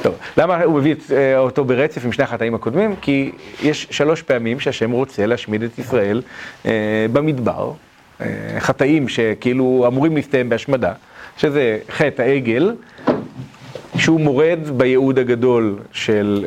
טוב, 0.02 0.16
למה 0.38 0.64
הוא 0.64 0.80
מביא 0.80 0.96
אה, 1.12 1.38
אותו 1.38 1.66
ברצף 1.66 2.06
עם 2.06 2.12
שני 2.12 2.24
החטאים 2.24 2.56
הקודמים? 2.56 2.96
כי 3.02 3.32
יש 3.64 3.88
שלוש 3.92 4.22
פעמים 4.22 4.60
שהשם 4.60 4.92
רוצה 4.92 5.26
להשמיד 5.26 5.64
את 5.64 5.80
ישראל 5.80 6.22
אה, 6.66 6.72
במדבר, 7.14 7.72
אה, 8.22 8.26
חטאים 8.60 9.10
שכאילו 9.10 9.84
אמורים 9.88 10.16
להסתיים 10.16 10.50
בהשמדה, 10.50 10.94
שזה 11.38 11.80
חטא 11.90 12.22
העגל, 12.22 12.76
שהוא 13.98 14.22
מורד 14.22 14.60
בייעוד 14.78 15.20
הגדול 15.20 15.76
של 15.92 16.46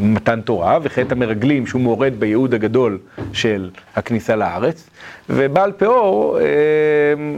מתן 0.00 0.40
תורה, 0.40 0.78
וחטא 0.82 1.12
המרגלים 1.12 1.66
שהוא 1.66 1.80
מורד 1.82 2.12
בייעוד 2.18 2.54
הגדול 2.54 2.98
של 3.32 3.70
הכניסה 3.96 4.36
לארץ, 4.36 4.90
ובעל 5.30 5.72
פאור 5.72 6.38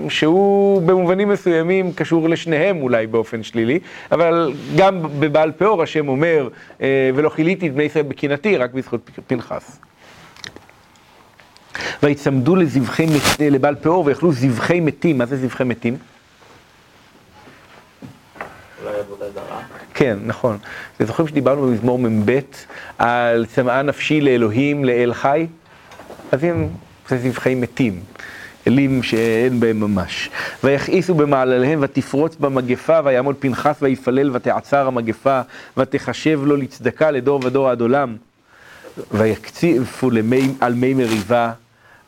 שהוא 0.09 0.83
במובנים 0.83 1.29
מסוימים 1.29 1.93
קשור 1.93 2.29
לשניהם 2.29 2.83
אולי 2.83 3.07
באופן 3.07 3.43
שלילי, 3.43 3.79
אבל 4.13 4.53
גם 4.77 5.03
בבעל 5.21 5.53
פאור 5.53 5.83
השם 5.83 6.09
אומר 6.09 6.49
ולא 7.15 7.29
כיליתי 7.29 7.69
את 7.69 7.75
בני 7.75 7.83
ישראל 7.83 8.05
בקנאתי 8.05 8.57
רק 8.57 8.73
בזכות 8.73 9.11
פנחס. 9.27 9.79
ויצמדו 12.03 12.57
לזבחי, 12.57 13.07
לבעל 13.51 13.75
פאור 13.75 14.05
ויאכלו 14.07 14.33
זבחי 14.33 14.81
מתים, 14.81 15.19
מה 15.19 15.27
זה 15.27 15.37
זבחי 15.37 15.65
מתים? 15.65 15.95
כן, 19.95 20.19
נכון. 20.25 20.59
אתם 20.97 21.05
זוכרים 21.05 21.29
שדיברנו 21.29 21.63
במזמור 21.63 21.99
מ"ב 21.99 22.39
על 22.99 23.47
צמאה 23.47 23.83
נפשי 23.83 24.21
לאלוהים, 24.21 24.85
לאל 24.85 25.15
חי? 25.15 25.47
אז 26.33 26.45
אם 26.45 26.69
זה 27.09 27.19
זבחי 27.19 27.55
מתים, 27.55 28.01
אלים 28.67 29.03
שאין 29.03 29.61
בהם 29.61 29.81
ממש. 29.81 30.31
ויכעיסו 30.65 31.15
במעלליהם 31.15 31.79
ותפרוץ 31.83 32.37
במגפה, 32.37 33.01
ויעמוד 33.05 33.37
פנחס 33.39 33.77
ויפלל 33.83 34.31
ותעצר 34.37 34.87
המגפה, 34.87 35.41
ותחשב 35.77 36.41
לו 36.45 36.57
לצדקה 36.57 37.11
לדור 37.11 37.41
ודור 37.45 37.69
עד 37.69 37.81
עולם. 37.81 38.17
ויקציפו 39.13 40.11
למי, 40.11 40.55
על 40.61 40.75
מי 40.75 40.95
מריבה, 40.95 41.53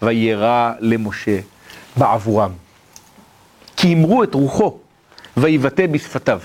וירא 0.02 0.72
למשה 0.80 1.38
בעבורם. 1.96 2.50
כי 3.76 3.94
אמרו 3.94 4.22
את 4.22 4.34
רוחו, 4.34 4.78
ויבטא 5.36 5.86
בשפתיו. 5.86 6.40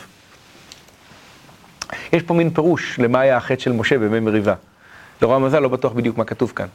יש 2.13 2.23
פה 2.23 2.33
מין 2.33 2.49
פירוש 2.49 2.99
למה 2.99 3.19
היה 3.19 3.37
החטא 3.37 3.61
של 3.61 3.71
משה 3.71 3.97
במי 3.97 4.19
מריבה. 4.19 4.53
לרוע 5.21 5.35
המזל 5.35 5.59
לא 5.59 5.67
בטוח 5.67 5.93
בדיוק 5.93 6.17
מה 6.17 6.23
כתוב 6.23 6.51
כאן. 6.55 6.67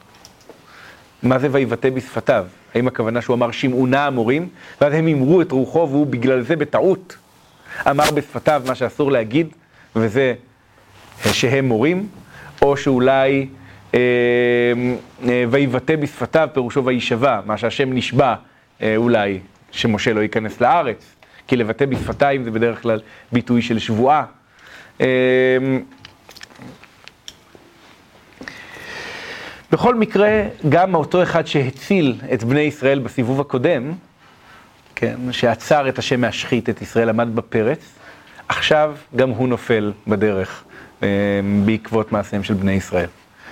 מה 1.22 1.38
זה 1.38 1.48
ויבטא 1.52 1.90
בשפתיו? 1.90 2.46
האם 2.74 2.88
הכוונה 2.88 3.22
שהוא 3.22 3.34
אמר 3.34 3.50
שמעו 3.50 3.86
נא 3.86 3.96
המורים, 3.96 4.48
ואז 4.80 4.94
הם 4.94 5.06
אמרו 5.06 5.42
את 5.42 5.52
רוחו 5.52 5.88
והוא 5.90 6.06
בגלל 6.06 6.42
זה 6.42 6.56
בטעות 6.56 7.16
אמר 7.90 8.10
בשפתיו 8.14 8.62
מה 8.66 8.74
שאסור 8.74 9.12
להגיד, 9.12 9.48
וזה 9.96 10.34
שהם 11.32 11.64
מורים, 11.68 12.08
או 12.62 12.76
שאולי 12.76 13.46
אה, 13.94 14.00
אה, 15.28 15.44
ויבטא 15.50 15.96
בשפתיו 15.96 16.48
פירושו 16.52 16.84
ויישבע, 16.84 17.40
מה 17.46 17.56
שהשם 17.58 17.92
נשבע 17.92 18.34
אה, 18.82 18.96
אולי, 18.96 19.40
שמשה 19.70 20.12
לא 20.12 20.20
ייכנס 20.20 20.60
לארץ, 20.60 21.14
כי 21.46 21.56
לבטא 21.56 21.86
בשפתיים 21.86 22.44
זה 22.44 22.50
בדרך 22.50 22.82
כלל 22.82 23.00
ביטוי 23.32 23.62
של 23.62 23.78
שבועה. 23.78 24.24
אה, 25.02 25.08
בכל 29.72 29.94
מקרה, 29.94 30.42
גם 30.68 30.94
אותו 30.94 31.22
אחד 31.22 31.46
שהציל 31.46 32.20
את 32.34 32.44
בני 32.44 32.60
ישראל 32.60 32.98
בסיבוב 32.98 33.40
הקודם, 33.40 33.92
כן, 34.94 35.16
שעצר 35.32 35.88
את 35.88 35.98
השם 35.98 36.20
מהשחית 36.20 36.68
את 36.68 36.82
ישראל, 36.82 37.08
עמד 37.08 37.28
בפרץ, 37.34 37.78
עכשיו 38.48 38.96
גם 39.16 39.30
הוא 39.30 39.48
נופל 39.48 39.92
בדרך 40.06 40.64
אה, 41.02 41.08
בעקבות 41.66 42.12
מעשיהם 42.12 42.42
של 42.42 42.54
בני 42.54 42.72
ישראל. 42.72 43.08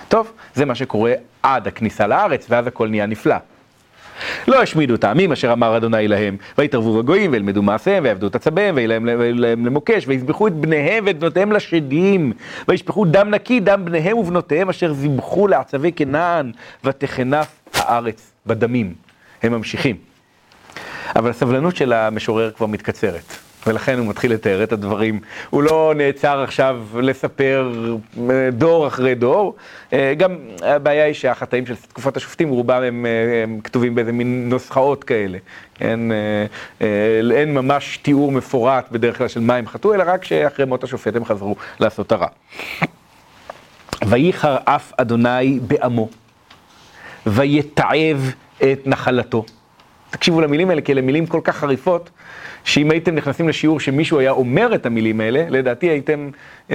טוב, 0.07 0.31
זה 0.55 0.65
מה 0.65 0.75
שקורה 0.75 1.13
עד 1.43 1.67
הכניסה 1.67 2.07
לארץ, 2.07 2.45
ואז 2.49 2.67
הכל 2.67 2.87
נהיה 2.87 3.05
נפלא. 3.05 3.35
לא 4.47 4.61
השמידו 4.61 4.95
את 4.95 5.03
העמים 5.03 5.31
אשר 5.31 5.53
אמר 5.53 5.77
אדוני 5.77 6.07
להם, 6.07 6.37
ויתערבו 6.57 7.03
בגויים 7.03 7.31
וילמדו 7.31 7.61
מעשיהם 7.61 8.03
ויעבדו 8.03 8.27
את 8.27 8.35
עצביהם 8.35 8.75
ויהיה 8.75 8.87
להם, 8.87 9.05
למוקש 9.65 10.03
ויזבחו 10.07 10.47
את 10.47 10.53
בניהם 10.53 11.03
ואת 11.07 11.19
בנותיהם 11.19 11.51
לשדים 11.51 12.33
וישפכו 12.67 13.05
דם 13.05 13.29
נקי 13.29 13.59
דם 13.59 13.85
בניהם 13.85 14.17
ובנותיהם 14.17 14.69
אשר 14.69 14.93
זבחו 14.93 15.47
לעצבי 15.47 15.91
כנען 15.91 16.51
ותכנף 16.83 17.47
הארץ 17.73 18.31
בדמים. 18.45 18.93
הם 19.43 19.51
ממשיכים. 19.51 19.95
אבל 21.15 21.29
הסבלנות 21.29 21.75
של 21.75 21.93
המשורר 21.93 22.51
כבר 22.51 22.67
מתקצרת. 22.67 23.40
ולכן 23.67 23.99
הוא 23.99 24.07
מתחיל 24.07 24.33
לתאר 24.33 24.63
את 24.63 24.71
הדברים. 24.71 25.19
הוא 25.49 25.63
לא 25.63 25.93
נעצר 25.95 26.41
עכשיו 26.41 26.83
לספר 26.95 27.71
אה, 28.29 28.49
דור 28.51 28.87
אחרי 28.87 29.15
דור. 29.15 29.55
אה, 29.93 30.13
גם 30.17 30.35
הבעיה 30.61 31.05
היא 31.05 31.13
שהחטאים 31.13 31.65
של 31.65 31.75
תקופת 31.75 32.17
השופטים, 32.17 32.49
רובם 32.49 32.83
הם, 32.83 33.05
אה, 33.05 33.43
הם 33.43 33.59
כתובים 33.63 33.95
באיזה 33.95 34.11
מין 34.11 34.49
נוסחאות 34.49 35.03
כאלה. 35.03 35.37
אין, 35.81 36.11
אין 37.31 37.53
ממש 37.53 37.97
תיאור 37.97 38.31
מפורט 38.31 38.91
בדרך 38.91 39.17
כלל 39.17 39.27
של 39.27 39.39
מה 39.39 39.55
הם 39.55 39.67
חטאו, 39.67 39.93
אלא 39.93 40.03
רק 40.07 40.23
שאחרי 40.23 40.65
מות 40.65 40.83
השופט 40.83 41.15
הם 41.15 41.25
חזרו 41.25 41.55
לעשות 41.79 42.11
הרע. 42.11 42.27
וייחר 44.07 44.57
אף 44.65 44.91
אדוני 44.97 45.59
בעמו, 45.67 46.09
ויתעב 47.25 48.31
את 48.57 48.87
נחלתו. 48.87 49.45
תקשיבו 50.09 50.41
למילים 50.41 50.69
האלה, 50.69 50.81
כי 50.81 50.91
אלה 50.91 51.01
מילים 51.01 51.25
כל 51.25 51.41
כך 51.43 51.55
חריפות, 51.55 52.09
שאם 52.63 52.91
הייתם 52.91 53.15
נכנסים 53.15 53.49
לשיעור 53.49 53.79
שמישהו 53.79 54.19
היה 54.19 54.31
אומר 54.31 54.75
את 54.75 54.85
המילים 54.85 55.21
האלה, 55.21 55.45
לדעתי 55.49 55.85
הייתם 55.89 56.29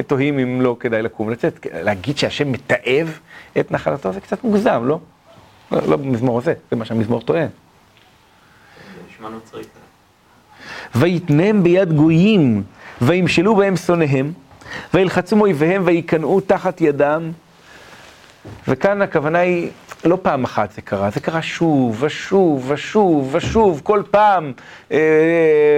תוהים 0.06 0.38
אם 0.38 0.60
לא 0.60 0.76
כדאי 0.80 1.02
לקום 1.02 1.30
לצאת. 1.30 1.66
להגיד 1.72 2.18
שהשם 2.18 2.52
מתעב 2.52 3.18
את 3.60 3.70
נחלתו 3.70 4.12
זה 4.12 4.20
קצת 4.20 4.44
מוגזם, 4.44 4.82
לא? 4.84 4.98
לא, 5.72 5.80
לא 5.88 5.96
במזמור 5.96 6.38
הזה, 6.38 6.54
זה 6.70 6.76
מה 6.76 6.84
שהמזמור 6.84 7.20
טוען. 7.20 7.48
נוצרי. 9.20 9.62
ויתנם 10.94 11.62
ביד 11.62 11.92
גויים, 11.92 12.62
וימשלו 13.02 13.56
בהם 13.56 13.76
שונאיהם, 13.76 14.32
וילחצו 14.94 15.36
מאויביהם 15.36 15.82
ויקנאו 15.84 16.40
תחת 16.40 16.80
ידם. 16.80 17.30
וכאן 18.68 19.02
הכוונה 19.02 19.38
היא 19.38 19.70
לא 20.06 20.18
פעם 20.22 20.44
אחת 20.44 20.72
זה 20.72 20.82
קרה, 20.82 21.10
זה 21.10 21.20
קרה 21.20 21.42
שוב 21.42 22.02
ושוב 22.02 22.70
ושוב 22.70 23.34
ושוב, 23.34 23.80
כל 23.84 24.02
פעם 24.10 24.52
אה, 24.92 24.98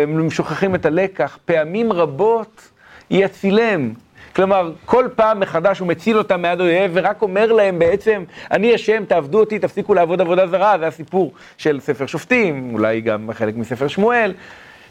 הם 0.03 0.31
שוכחים 0.31 0.75
את 0.75 0.87
הלקח, 0.87 1.39
פעמים 1.45 1.93
רבות 1.93 2.69
יצילם. 3.11 3.93
כלומר, 4.37 4.73
כל 4.85 5.09
פעם 5.17 5.41
מחדש 5.41 5.79
הוא 5.79 5.89
מציל 5.89 6.19
אותם 6.19 6.43
מיד 6.43 6.61
אויב 6.61 6.91
ורק 6.95 7.23
אומר 7.23 7.53
להם 7.53 7.79
בעצם, 7.79 8.25
אני 8.51 8.75
השם, 8.75 9.05
תעבדו 9.05 9.41
אותי, 9.41 9.59
תפסיקו 9.59 9.95
לעבוד 9.95 10.21
עבודה 10.21 10.47
זרה, 10.47 10.79
זה 10.79 10.87
הסיפור 10.87 11.33
של 11.57 11.81
ספר 11.81 12.07
שופטים, 12.07 12.71
אולי 12.75 13.01
גם 13.01 13.31
חלק 13.33 13.57
מספר 13.57 13.89
שמואל. 13.89 14.35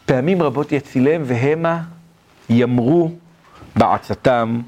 פעמים 0.05 0.41
רבות 0.41 0.71
יצילם 0.71 1.21
והמה 1.25 1.79
ימרו 2.49 3.11
בעצתם 3.75 4.61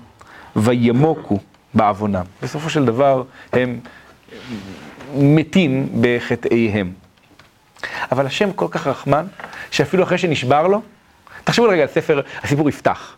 וימוקו 0.56 1.40
בעוונם. 1.74 2.26
בסופו 2.44 2.70
של 2.70 2.86
דבר 2.86 3.24
הם 3.54 3.80
מתים 5.16 5.90
בחטאיהם. 6.02 6.92
אבל 8.12 8.26
השם 8.26 8.52
כל 8.52 8.68
כך 8.72 8.88
רחמן, 8.88 9.26
שאפילו 9.72 10.04
אחרי 10.04 10.18
שנשבר 10.18 10.68
לו, 10.68 10.82
תחשבו 11.44 11.66
רגע 11.66 11.82
על 11.82 11.88
ספר, 11.88 12.22
הסיפור 12.44 12.70
יפתח. 12.70 13.16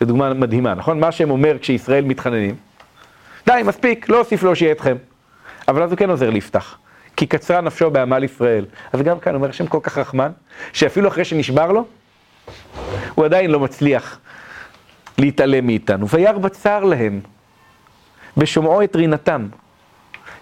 זו 0.00 0.06
דוגמה 0.06 0.34
מדהימה, 0.34 0.74
נכון? 0.74 1.00
מה 1.00 1.08
השם 1.08 1.30
אומר 1.30 1.56
כשישראל 1.60 2.04
מתחננים? 2.04 2.54
די, 3.46 3.62
מספיק, 3.64 4.08
לא 4.08 4.18
אוסיף 4.18 4.42
להושיע 4.42 4.72
אתכם. 4.72 4.96
אבל 5.68 5.82
אז 5.82 5.90
הוא 5.90 5.98
כן 5.98 6.10
עוזר 6.10 6.30
ליפתח. 6.30 6.78
כי 7.16 7.26
קצרה 7.26 7.60
נפשו 7.60 7.90
בעמל 7.90 8.24
ישראל. 8.24 8.64
אז 8.92 9.02
גם 9.02 9.20
כאן 9.20 9.34
אומר 9.34 9.48
השם 9.48 9.66
כל 9.66 9.78
כך 9.82 9.98
רחמן, 9.98 10.30
שאפילו 10.72 11.08
אחרי 11.08 11.24
שנשבר 11.24 11.72
לו, 11.72 11.84
הוא 13.14 13.24
עדיין 13.24 13.50
לא 13.50 13.60
מצליח 13.60 14.18
להתעלם 15.18 15.66
מאיתנו. 15.66 16.08
וירא 16.08 16.38
בצר 16.38 16.84
להם, 16.84 17.20
בשומעו 18.36 18.82
את 18.82 18.96
רינתם. 18.96 19.48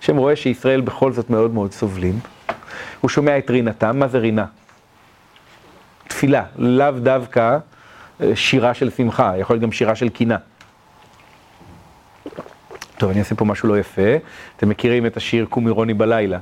השם 0.01 0.17
רואה 0.17 0.37
שישראל 0.37 0.81
בכל 0.81 1.13
זאת 1.13 1.31
מאוד 1.31 1.55
מאוד 1.55 1.73
סובלים. 1.73 2.19
הוא 3.01 3.09
שומע 3.09 3.39
את 3.39 3.51
רינתם, 3.51 3.99
מה 3.99 4.09
זה 4.09 4.19
רינה? 4.19 4.45
תפילה, 6.09 6.45
לאו 6.57 6.91
דווקא 6.91 7.59
אה, 8.21 8.37
שירה 8.37 8.75
של 8.75 8.91
שמחה, 8.91 9.33
יכול 9.39 9.55
להיות 9.55 9.63
גם 9.63 9.73
שירה 9.73 9.95
של 9.95 10.09
קינה. 10.09 10.37
טוב, 12.99 13.11
אני 13.11 13.19
אעשה 13.19 13.35
פה 13.35 13.45
משהו 13.45 13.69
לא 13.69 13.79
יפה. 13.79 14.17
אתם 14.57 14.69
מכירים 14.69 15.07
את 15.07 15.17
השיר 15.17 15.47
"קומי 15.47 15.71
רוני 15.71 15.95
בלילה"? 15.95 16.39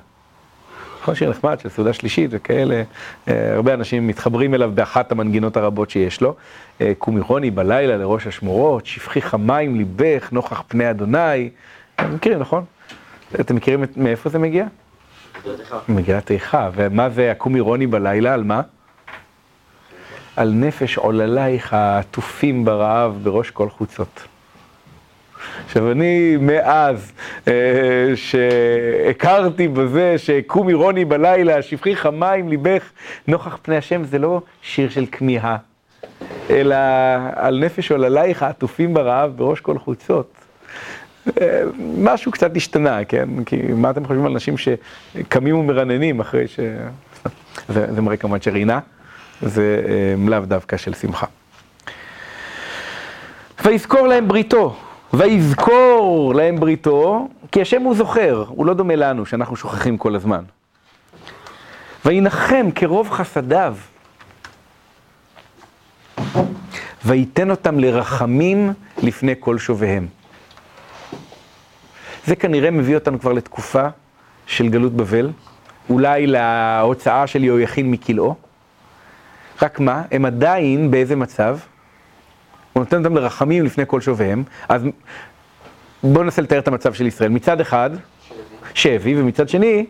נכון, 1.03 1.15
שיר 1.15 1.31
נחמד 1.31 1.61
של 1.61 1.69
סעודה 1.69 1.93
שלישית 1.93 2.31
וכאלה, 2.33 2.83
אה, 3.29 3.55
הרבה 3.55 3.75
אנשים 3.75 4.07
מתחברים 4.07 4.55
אליו 4.55 4.71
באחת 4.75 5.13
המנגינות 5.13 5.57
הרבות 5.57 5.91
שיש 5.91 6.21
לו. 6.21 6.35
אה, 6.81 6.93
קומי 6.99 7.21
רוני 7.21 7.51
בלילה 7.51 7.97
לראש 7.97 8.27
השמורות, 8.27 8.87
שפכי 8.87 9.23
חמיים 9.23 9.77
ליבך 9.77 10.29
נוכח 10.33 10.63
פני 10.69 10.91
אדוני. 10.91 11.51
אתם 11.95 12.15
מכירים, 12.15 12.39
נכון? 12.39 12.65
אתם 13.41 13.57
מכירים 13.57 13.85
מאיפה 13.97 14.31
זה 14.31 14.39
מגיע? 14.39 14.67
מגילת 15.89 16.31
איכה. 16.31 16.71
ומה 16.75 17.11
זה 17.11 17.31
הקומי 17.31 17.61
רוני 17.61 17.87
בלילה? 17.87 18.35
על 18.35 18.45
מה? 18.45 18.63
על 20.37 20.53
נפש 20.55 20.97
עוללייך 20.97 21.73
העטופים 21.73 22.65
ברעב 22.65 23.19
בראש 23.23 23.51
כל 23.51 23.69
חוצות. 23.71 24.27
עכשיו 25.65 25.91
אני 25.91 26.37
מאז 26.41 27.13
אה, 27.49 27.53
שהכרתי 28.15 29.69
בזה 29.69 30.19
שקומי 30.19 30.73
רוני 30.73 31.05
בלילה, 31.05 31.63
שפכי 31.63 31.97
חמיים 31.97 32.49
ליבך 32.49 32.91
נוכח 33.29 33.59
פני 33.63 33.77
השם, 33.77 34.05
זה 34.05 34.19
לא 34.19 34.43
שיר 34.63 34.91
של 34.91 35.07
כמיהה, 35.13 35.57
אלא 36.51 36.77
על 37.37 37.65
נפש 37.65 37.93
עוללייך 37.93 38.43
העטופים 38.43 38.95
ברעב 38.95 39.37
בראש 39.37 39.61
כל 39.61 39.79
חוצות. 39.79 40.38
משהו 41.99 42.33
קצת 42.33 42.57
השתנה, 42.57 43.05
כן? 43.05 43.29
כי 43.45 43.57
מה 43.57 43.91
אתם 43.91 44.05
חושבים 44.05 44.27
על 44.27 44.33
אנשים 44.33 44.55
שקמים 44.59 45.59
ומרננים 45.59 46.21
אחרי 46.21 46.49
ש... 46.49 46.61
זה, 47.69 47.87
זה 47.95 48.03
מראה 48.03 48.17
כמובן 48.17 48.41
שרינה, 48.41 48.79
זה 49.43 49.83
אה, 49.89 50.31
לאו 50.31 50.41
דווקא 50.41 50.77
של 50.77 50.95
שמחה. 50.95 51.27
ויזכור 53.65 54.07
להם 54.07 54.29
בריתו, 54.29 54.77
ויזכור 55.13 56.33
להם 56.35 56.61
בריתו, 56.61 57.29
כי 57.53 57.63
השם 57.63 57.83
הוא 57.83 57.95
זוכר, 57.95 58.45
הוא 58.49 58.67
לא 58.67 58.75
דומה 58.75 58.97
לנו, 58.97 59.27
שאנחנו 59.27 59.57
שוכחים 59.57 59.99
כל 59.99 60.15
הזמן. 60.15 60.43
וינחם 62.05 62.67
כרוב 62.75 63.11
חסדיו, 63.11 63.77
וייתן 67.05 67.51
אותם 67.51 67.79
לרחמים 67.79 68.73
לפני 69.03 69.35
כל 69.41 69.59
שוביהם. 69.59 70.07
זה 72.27 72.37
כנראה 72.37 72.71
מביא 72.71 72.95
אותנו 72.95 73.21
כבר 73.21 73.33
לתקופה 73.33 73.87
של 74.47 74.69
גלות 74.69 74.93
בבל, 74.93 75.31
אולי 75.91 76.27
להוצאה 76.27 77.27
של 77.27 77.45
יהויכין 77.45 77.91
מכלאו. 77.91 78.35
רק 79.63 79.81
מה, 79.81 80.03
הם 80.11 80.25
עדיין 80.25 80.91
באיזה 80.91 81.17
מצב? 81.17 81.59
הוא 82.73 82.81
נותן 82.81 83.05
אותם 83.05 83.17
לרחמים 83.17 83.65
לפני 83.65 83.85
כל 83.87 84.01
שוביהם, 84.01 84.45
אז 84.69 84.83
בואו 86.03 86.25
ננסה 86.25 86.43
לתאר 86.43 86.59
את 86.59 86.69
המצב 86.69 86.95
של 86.95 87.07
ישראל. 87.07 87.31
מצד 87.31 87.61
אחד, 87.61 87.91
שבי, 88.75 89.21
ומצד 89.21 89.49
שני, 89.49 89.87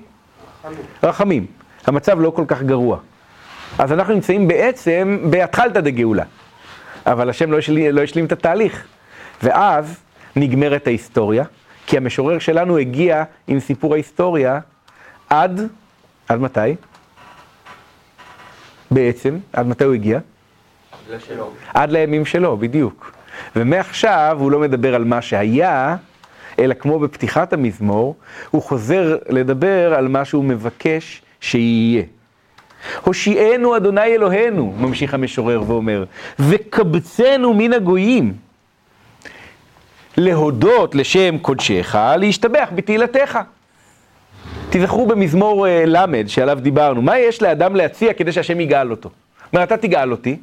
רחמים. 1.03 1.47
המצב 1.87 2.21
לא 2.21 2.31
כל 2.31 2.45
כך 2.49 2.63
גרוע. 2.63 2.99
אז 3.79 3.93
אנחנו 3.93 4.15
נמצאים 4.15 4.49
בעצם 4.49 5.19
בהתחלתא 5.31 5.81
דגאולה. 5.81 6.25
אבל 7.07 7.31
השם 7.31 7.53
לא 7.53 7.59
השלים, 7.59 7.95
לא 7.95 8.03
השלים 8.03 8.25
את 8.25 8.33
התהליך. 8.33 8.85
ואז 9.43 10.01
נגמרת 10.37 10.87
ההיסטוריה, 10.87 11.45
כי 11.89 11.97
המשורר 11.97 12.39
שלנו 12.39 12.79
הגיע 12.79 13.25
עם 13.47 13.61
סיפור 13.61 13.95
ההיסטוריה 13.95 14.61
עד, 15.31 15.61
עד 16.29 16.41
מתי? 16.41 16.75
בעצם, 18.91 19.39
עד 19.53 19.67
מתי 19.67 19.85
הוא 19.85 19.95
הגיע? 19.95 20.19
לשלום. 21.11 21.51
עד 21.75 21.91
לימים 21.93 22.25
שלו, 22.25 22.57
בדיוק. 22.57 23.13
ומעכשיו 23.57 24.37
הוא 24.41 24.51
לא 24.51 24.59
מדבר 24.59 24.95
על 24.95 25.05
מה 25.05 25.23
שהיה, 25.23 25.97
אלא 26.59 26.75
כמו 26.75 26.99
בפתיחת 26.99 27.53
המזמור, 27.53 28.17
הוא 28.51 28.63
חוזר 28.63 29.17
לדבר 29.29 29.95
על 29.95 30.09
מה 30.09 30.25
שהוא 30.25 30.45
מבקש 30.45 31.23
שיהיה. 31.41 32.03
הושיענו 33.03 33.77
אדוני 33.77 34.05
אלוהינו, 34.05 34.75
ממשיך 34.79 35.15
המשורר 35.15 35.63
ואומר, 35.67 36.05
וקבצנו 36.39 37.55
מן 37.55 37.73
הגויים. 37.73 38.48
להודות 40.19 40.95
לשם 40.95 41.39
קודשך, 41.39 41.95
להשתבח 42.19 42.69
בתהילתך. 42.75 43.39
תזכרו 44.71 45.07
במזמור 45.07 45.67
אה, 45.67 45.85
ל' 45.87 46.27
שעליו 46.27 46.59
דיברנו, 46.63 47.03
מה 47.03 47.19
יש 47.19 47.43
לאדם 47.43 47.77
להציע 47.77 48.13
כדי 48.13 48.33
שהשם 48.33 48.61
יגאל 48.61 48.91
אותו? 48.91 49.11
זאת 49.45 49.55
אומרת, 49.55 49.69
אתה 49.69 49.77
תגאל 49.77 50.13
אותי, 50.13 50.37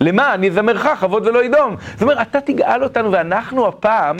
למה? 0.00 0.34
אני 0.34 0.48
אזמרך, 0.48 0.86
כבוד 1.00 1.26
ולא 1.26 1.44
ידום. 1.44 1.76
זאת 1.92 2.02
אומרת, 2.02 2.18
אתה 2.30 2.40
תגאל 2.40 2.84
אותנו 2.84 3.12
ואנחנו 3.12 3.66
הפעם 3.66 4.16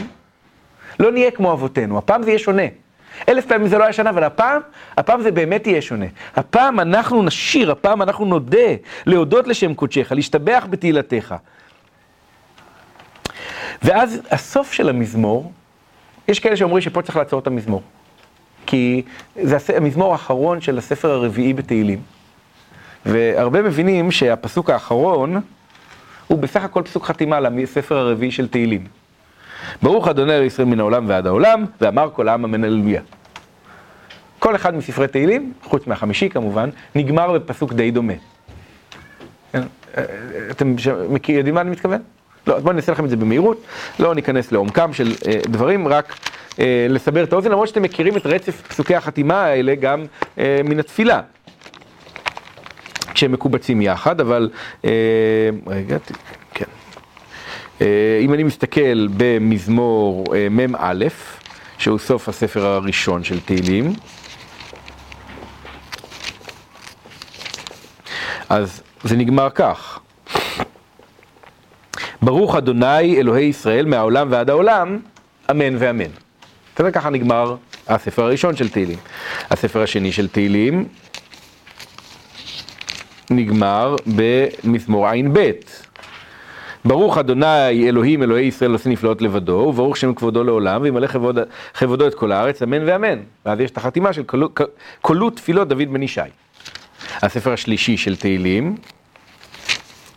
לא 1.00 1.12
נהיה 1.12 1.30
כמו 1.30 1.52
אבותינו, 1.52 1.98
הפעם 1.98 2.22
זה 2.22 2.30
יהיה 2.30 2.38
שונה. 2.38 2.62
אלף 3.28 3.46
פעמים 3.46 3.68
זה 3.68 3.78
לא 3.78 3.84
היה 3.84 3.92
שנה, 3.92 4.10
אבל 4.10 4.24
הפעם, 4.24 4.60
הפעם 4.96 5.22
זה 5.22 5.30
באמת 5.30 5.66
יהיה 5.66 5.82
שונה. 5.82 6.06
הפעם 6.36 6.80
אנחנו 6.80 7.22
נשיר, 7.22 7.70
הפעם 7.70 8.02
אנחנו 8.02 8.24
נודה, 8.24 8.68
להודות 9.06 9.48
לשם 9.48 9.74
קודשך, 9.74 10.12
להשתבח 10.12 10.66
בתהילתך. 10.70 11.34
ואז 13.82 14.20
הסוף 14.30 14.72
של 14.72 14.88
המזמור, 14.88 15.52
יש 16.28 16.40
כאלה 16.40 16.56
שאומרים 16.56 16.80
שפה 16.80 17.02
צריך 17.02 17.16
לעצור 17.16 17.38
את 17.40 17.46
המזמור. 17.46 17.82
כי 18.66 19.02
זה 19.42 19.56
המזמור 19.76 20.12
האחרון 20.12 20.60
של 20.60 20.78
הספר 20.78 21.10
הרביעי 21.10 21.52
בתהילים. 21.52 22.00
והרבה 23.06 23.62
מבינים 23.62 24.10
שהפסוק 24.10 24.70
האחרון 24.70 25.40
הוא 26.26 26.38
בסך 26.38 26.64
הכל 26.64 26.82
פסוק 26.82 27.04
חתימה 27.04 27.40
לספר 27.40 27.96
הרביעי 27.96 28.30
של 28.30 28.48
תהילים. 28.48 28.84
ברוך 29.82 30.08
אדוני 30.08 30.32
אל 30.36 30.42
ישראל 30.42 30.68
מן 30.68 30.80
העולם 30.80 31.04
ועד 31.08 31.26
העולם, 31.26 31.64
ואמר 31.80 32.10
כל 32.12 32.28
העם 32.28 32.44
אמן 32.44 32.64
הללויה. 32.64 33.00
כל 34.38 34.56
אחד 34.56 34.74
מספרי 34.74 35.08
תהילים, 35.08 35.52
חוץ 35.62 35.86
מהחמישי 35.86 36.28
כמובן, 36.28 36.70
נגמר 36.94 37.32
בפסוק 37.32 37.72
די 37.72 37.90
דומה. 37.90 38.12
כן? 39.52 39.62
אה, 39.96 40.04
אתם 40.50 40.78
ש- 40.78 40.88
מכיר- 40.88 41.36
יודעים 41.36 41.54
מה 41.54 41.60
אני 41.60 41.70
מתכוון? 41.70 42.02
לא, 42.46 42.56
אז 42.56 42.62
בואו 42.62 42.74
נעשה 42.74 42.92
לכם 42.92 43.04
את 43.04 43.10
זה 43.10 43.16
במהירות, 43.16 43.62
לא 43.98 44.14
ניכנס 44.14 44.52
לעומקם 44.52 44.92
של 44.92 45.14
אה, 45.26 45.40
דברים, 45.46 45.88
רק 45.88 46.16
אה, 46.58 46.86
לסבר 46.90 47.24
את 47.24 47.32
האוזן, 47.32 47.50
למרות 47.50 47.68
שאתם 47.68 47.82
מכירים 47.82 48.16
את 48.16 48.26
רצף 48.26 48.62
פסוקי 48.68 48.94
החתימה 48.94 49.42
האלה 49.42 49.74
גם 49.74 50.04
אה, 50.38 50.60
מן 50.64 50.78
התפילה. 50.78 51.20
כשהם 53.14 53.32
מקובצים 53.32 53.82
יחד, 53.82 54.20
אבל 54.20 54.50
אה, 54.84 54.90
רגע, 55.66 55.96
כן. 56.54 56.64
אה, 57.80 58.18
אם 58.20 58.34
אני 58.34 58.42
מסתכל 58.42 59.08
במזמור 59.16 60.24
אה, 60.36 60.48
מ"א, 60.50 61.04
שהוא 61.78 61.98
סוף 61.98 62.28
הספר 62.28 62.66
הראשון 62.66 63.24
של 63.24 63.40
תהילים, 63.40 63.92
אז 68.48 68.82
זה 69.04 69.16
נגמר 69.16 69.50
כך: 69.50 70.00
ברוך 72.24 72.56
אדוני 72.56 73.16
אלוהי 73.16 73.44
ישראל 73.44 73.86
מהעולם 73.86 74.28
ועד 74.30 74.50
העולם, 74.50 74.98
אמן 75.50 75.76
ואמן. 75.78 76.10
בסדר? 76.74 76.90
ככה 76.90 77.10
נגמר 77.10 77.56
הספר 77.88 78.22
הראשון 78.22 78.56
של 78.56 78.68
תהילים. 78.68 78.98
הספר 79.50 79.82
השני 79.82 80.12
של 80.12 80.28
תהילים 80.28 80.84
נגמר 83.30 83.96
במזמור 84.06 85.08
ע"ב. 85.08 85.50
ברוך 86.84 87.18
אדוני 87.18 87.88
אלוהים 87.88 88.22
אלוהי 88.22 88.44
ישראל 88.46 88.72
עושה 88.72 88.90
נפלאות 88.90 89.22
לבדו, 89.22 89.52
וברוך 89.52 89.96
שם 89.96 90.14
כבודו 90.14 90.44
לעולם, 90.44 90.82
וימלא 90.82 91.06
כבוד, 91.06 91.38
כבודו 91.78 92.06
את 92.06 92.14
כל 92.14 92.32
הארץ, 92.32 92.62
אמן 92.62 92.88
ואמן. 92.88 93.18
ואז 93.46 93.60
יש 93.60 93.70
את 93.70 93.76
החתימה 93.76 94.12
של 94.12 94.22
קולו- 95.00 95.30
תפילות 95.30 95.68
דוד 95.68 95.92
בן 95.92 96.02
ישי. 96.02 96.20
הספר 97.22 97.52
השלישי 97.52 97.96
של 97.96 98.16
תהילים 98.16 98.76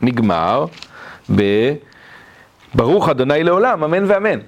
נגמר 0.01 0.65
בברוך 2.75 3.09
אדוני 3.09 3.43
לעולם, 3.43 3.83
אמן 3.83 4.03
ואמן. 4.07 4.39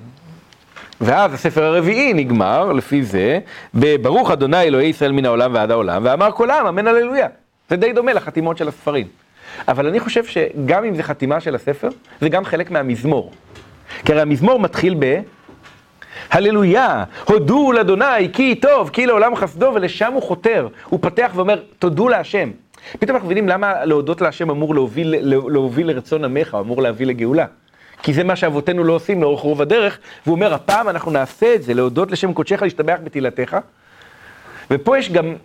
ואז 1.01 1.33
הספר 1.33 1.63
הרביעי 1.63 2.13
נגמר, 2.13 2.73
לפי 2.73 3.03
זה, 3.03 3.39
בברוך 3.73 4.31
אדוני 4.31 4.61
אלוהי 4.61 4.87
ישראל 4.87 5.11
מן 5.11 5.25
העולם 5.25 5.53
ועד 5.53 5.71
העולם, 5.71 6.01
ואמר 6.05 6.31
כל 6.31 6.49
העם, 6.49 6.65
אמן 6.67 6.87
הללויה. 6.87 7.27
זה 7.69 7.75
די 7.75 7.93
דומה 7.93 8.13
לחתימות 8.13 8.57
של 8.57 8.67
הספרים. 8.67 9.07
אבל 9.67 9.87
אני 9.87 9.99
חושב 9.99 10.25
שגם 10.25 10.83
אם 10.83 10.95
זה 10.95 11.03
חתימה 11.03 11.39
של 11.39 11.55
הספר, 11.55 11.89
זה 12.21 12.29
גם 12.29 12.45
חלק 12.45 12.71
מהמזמור. 12.71 13.31
כי 14.05 14.11
הרי 14.11 14.21
המזמור 14.21 14.59
מתחיל 14.59 14.95
ב... 14.99 15.21
הללויה, 16.31 17.03
הודו 17.25 17.71
לאדוני, 17.71 18.33
כי 18.33 18.55
טוב, 18.55 18.89
כי 18.89 19.05
לעולם 19.05 19.35
חסדו, 19.35 19.71
ולשם 19.75 20.13
הוא 20.13 20.21
חותר. 20.21 20.67
הוא 20.85 20.99
פותח 21.01 21.31
ואומר, 21.35 21.61
תודו 21.79 22.09
להשם. 22.09 22.51
פתאום 22.99 23.15
אנחנו 23.15 23.25
מבינים 23.25 23.49
למה 23.49 23.85
להודות 23.85 24.21
להשם 24.21 24.49
אמור 24.49 24.75
להוביל, 24.75 25.15
להוביל 25.47 25.87
לרצון 25.87 26.25
עמך, 26.25 26.57
אמור 26.59 26.81
להביא 26.81 27.05
לגאולה. 27.05 27.45
כי 28.03 28.13
זה 28.13 28.23
מה 28.23 28.35
שאבותינו 28.35 28.83
לא 28.83 28.93
עושים 28.93 29.21
לאורך 29.21 29.41
רוב 29.41 29.61
הדרך, 29.61 29.97
והוא 30.25 30.35
אומר, 30.35 30.53
הפעם 30.53 30.89
אנחנו 30.89 31.11
נעשה 31.11 31.55
את 31.55 31.63
זה, 31.63 31.73
להודות 31.73 32.11
לשם 32.11 32.33
קודשך, 32.33 32.61
להשתבח 32.61 32.97
בתהילתך. 33.03 33.57
ופה 34.71 34.97
יש 34.97 35.11
גם, 35.11 35.35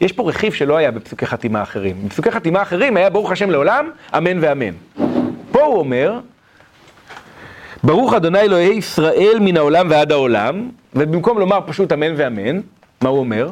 יש 0.00 0.12
פה 0.12 0.28
רכיב 0.28 0.52
שלא 0.52 0.76
היה 0.76 0.90
בפסוקי 0.90 1.26
חתימה 1.26 1.62
אחרים. 1.62 2.08
בפסוקי 2.08 2.30
חתימה 2.30 2.62
אחרים 2.62 2.96
היה 2.96 3.10
ברוך 3.10 3.32
השם 3.32 3.50
לעולם, 3.50 3.90
אמן 4.16 4.38
ואמן. 4.40 4.74
פה 5.52 5.62
הוא 5.62 5.78
אומר, 5.78 6.18
ברוך 7.82 8.14
אדוני 8.14 8.40
אלוהי 8.40 8.74
ישראל 8.74 9.38
מן 9.40 9.56
העולם 9.56 9.86
ועד 9.90 10.12
העולם, 10.12 10.70
ובמקום 10.94 11.38
לומר 11.38 11.58
פשוט 11.66 11.92
אמן 11.92 12.14
ואמן, 12.16 12.60
מה 13.00 13.08
הוא 13.08 13.18
אומר? 13.18 13.48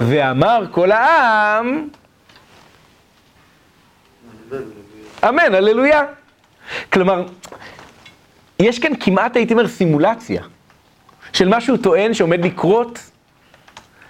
ואמר 0.00 0.64
כל 0.70 0.92
העם, 0.92 1.88
אמן, 5.28 5.54
הללויה. 5.54 6.02
כלומר, 6.92 7.24
יש 8.60 8.78
כאן 8.78 8.92
כמעט, 9.00 9.36
הייתי 9.36 9.52
אומר, 9.52 9.68
סימולציה 9.68 10.42
של 11.32 11.48
מה 11.48 11.60
שהוא 11.60 11.78
טוען 11.78 12.14
שעומד 12.14 12.44
לקרות 12.44 12.98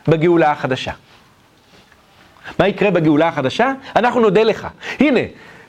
בגאולה 0.09 0.51
החדשה. 0.51 0.93
מה 2.59 2.69
יקרה 2.69 2.91
בגאולה 2.91 3.29
החדשה? 3.29 3.73
אנחנו 3.97 4.21
נודה 4.21 4.43
לך. 4.43 4.69
הנה, 5.01 5.21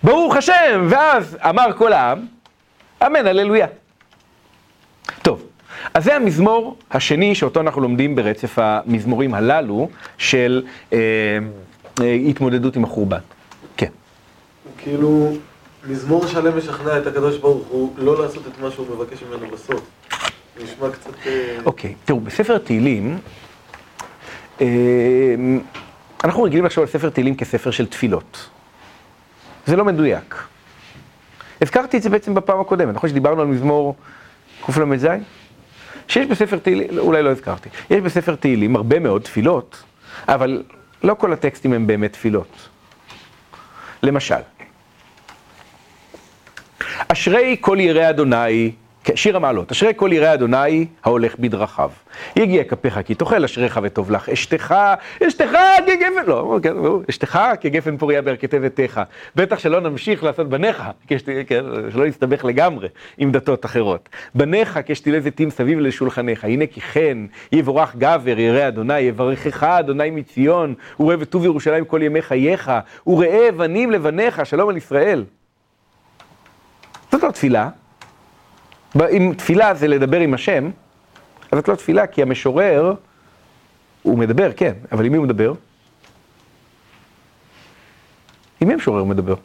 ברוך 0.03 0.35
השם, 0.35 0.87
ואז 0.89 1.37
אמר 1.49 1.73
כל 1.77 1.93
העם, 1.93 2.25
אמן, 3.05 3.27
הללויה. 3.27 3.67
טוב, 5.21 5.43
אז 5.93 6.03
זה 6.03 6.15
המזמור 6.15 6.77
השני 6.91 7.35
שאותו 7.35 7.59
אנחנו 7.59 7.81
לומדים 7.81 8.15
ברצף 8.15 8.59
המזמורים 8.59 9.33
הללו 9.33 9.89
של 10.17 10.63
אה, 10.93 10.97
אה, 12.01 12.13
התמודדות 12.13 12.75
עם 12.75 12.83
החורבן. 12.83 13.19
כן. 13.77 13.89
כאילו, 14.77 15.31
מזמור 15.87 16.27
שלם 16.27 16.57
משכנע 16.57 16.97
את 16.97 17.07
הקדוש 17.07 17.37
ברוך 17.37 17.67
הוא 17.67 17.93
לא 17.97 18.23
לעשות 18.23 18.47
את 18.47 18.59
מה 18.59 18.71
שהוא 18.71 18.87
מבקש 18.95 19.23
ממנו 19.23 19.47
בסוף. 19.47 19.81
נשמע 20.63 20.89
קצת... 20.91 21.27
אה, 21.27 21.57
אוקיי, 21.65 21.95
תראו, 22.05 22.19
בספר 22.19 22.57
תהילים, 22.57 23.19
אה, 24.61 24.65
אנחנו 26.23 26.43
רגילים 26.43 26.65
לחשוב 26.65 26.81
על 26.81 26.89
ספר 26.89 27.09
תהילים 27.09 27.35
כספר 27.35 27.71
של 27.71 27.85
תפילות. 27.85 28.49
זה 29.65 29.75
לא 29.75 29.85
מדויק. 29.85 30.43
הזכרתי 31.61 31.97
את 31.97 32.01
זה 32.01 32.09
בעצם 32.09 32.33
בפעם 32.33 32.59
הקודמת, 32.59 32.95
נכון 32.95 33.09
שדיברנו 33.09 33.41
על 33.41 33.47
מזמור 33.47 33.95
קל"ז? 34.65 35.07
שיש 36.07 36.27
בספר 36.27 36.57
תהילים, 36.57 36.97
אולי 36.97 37.23
לא 37.23 37.29
הזכרתי, 37.29 37.69
יש 37.89 38.01
בספר 38.01 38.35
תהילים 38.35 38.75
הרבה 38.75 38.99
מאוד 38.99 39.21
תפילות, 39.21 39.83
אבל 40.27 40.63
לא 41.03 41.13
כל 41.13 41.33
הטקסטים 41.33 41.73
הם 41.73 41.87
באמת 41.87 42.13
תפילות. 42.13 42.69
למשל, 44.03 44.35
אשרי 47.07 47.57
כל 47.61 47.77
יראי 47.79 48.09
אדוני 48.09 48.71
כן, 49.03 49.15
שיר 49.15 49.35
המעלות, 49.35 49.71
אשרי 49.71 49.93
כל 49.95 50.09
יראי 50.13 50.33
אדוני 50.33 50.85
ההולך 51.03 51.35
בדרכיו. 51.39 51.91
יגיע 52.35 52.63
כפיך 52.63 52.99
כי 53.05 53.15
תאכל 53.15 53.43
אשריך 53.43 53.79
וטוב 53.83 54.11
לך, 54.11 54.29
אשתך, 54.29 54.75
אשתך 55.27 55.51
כגפן, 55.85 56.25
לא, 56.27 56.59
כן, 56.63 56.73
אשתך 57.09 57.39
כגפן 57.61 57.97
פוריה 57.97 58.21
בירכתי 58.21 58.59
ביתך. 58.59 59.01
בטח 59.35 59.59
שלא 59.59 59.81
נמשיך 59.81 60.23
לעשות 60.23 60.49
בניך, 60.49 60.83
כשת, 61.07 61.29
כן, 61.47 61.63
שלא 61.93 62.07
נסתבך 62.07 62.45
לגמרי 62.45 62.87
עם 63.17 63.31
דתות 63.31 63.65
אחרות. 63.65 64.09
בניך 64.35 64.79
כשתילי 64.85 65.21
זיתים 65.21 65.49
סביב 65.49 65.79
לשולחניך, 65.79 66.43
הנה 66.43 66.65
כי 66.65 66.81
כן, 66.81 67.17
יבורך 67.51 67.95
גבר 67.95 68.39
ירא 68.39 68.67
אדוני, 68.67 68.99
יברכך 68.99 69.63
אדוני 69.63 70.09
מציון, 70.09 70.73
וראה 70.99 71.15
וטוב 71.19 71.45
ירושלים 71.45 71.85
כל 71.85 72.01
ימי 72.03 72.21
חייך, 72.21 72.71
וראה 73.07 73.51
בנים 73.57 73.91
לבניך, 73.91 74.45
שלום 74.45 74.69
על 74.69 74.77
ישראל. 74.77 75.23
זאת 77.13 77.23
לא 77.23 77.31
תפילה. 77.31 77.69
אם 79.11 79.33
תפילה 79.37 79.73
זה 79.73 79.87
לדבר 79.87 80.19
עם 80.19 80.33
השם, 80.33 80.69
אז 81.51 81.59
זאת 81.59 81.67
לא 81.67 81.75
תפילה, 81.75 82.07
כי 82.07 82.21
המשורר, 82.21 82.93
הוא 84.01 84.17
מדבר, 84.17 84.51
כן, 84.55 84.73
אבל 84.91 85.05
עם 85.05 85.11
מי 85.11 85.17
הוא 85.17 85.25
מדבר? 85.25 85.53
עם 88.61 88.67
מי 88.67 88.73
המשורר 88.73 89.03
מדבר? 89.03 89.35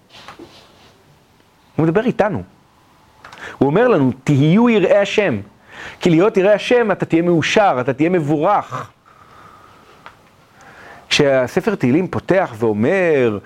הוא 1.76 1.86
מדבר 1.86 2.04
איתנו. 2.04 2.42
הוא 3.58 3.66
אומר 3.66 3.88
לנו, 3.88 4.12
תהיו 4.24 4.70
יראי 4.70 4.96
השם. 4.96 5.40
כי 6.00 6.10
להיות 6.10 6.36
יראי 6.36 6.52
השם, 6.52 6.92
אתה 6.92 7.06
תהיה 7.06 7.22
מאושר, 7.22 7.78
אתה 7.80 7.92
תהיה 7.92 8.10
מבורך. 8.10 8.90
כשהספר 11.08 11.74
תהילים 11.74 12.08
פותח 12.08 12.54
ואומר, 12.58 13.38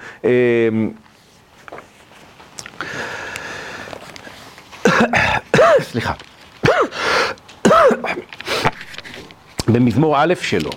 סליחה. 5.80 6.12
במזמור 9.68 10.16
א' 10.18 10.34
שלו. 10.40 10.70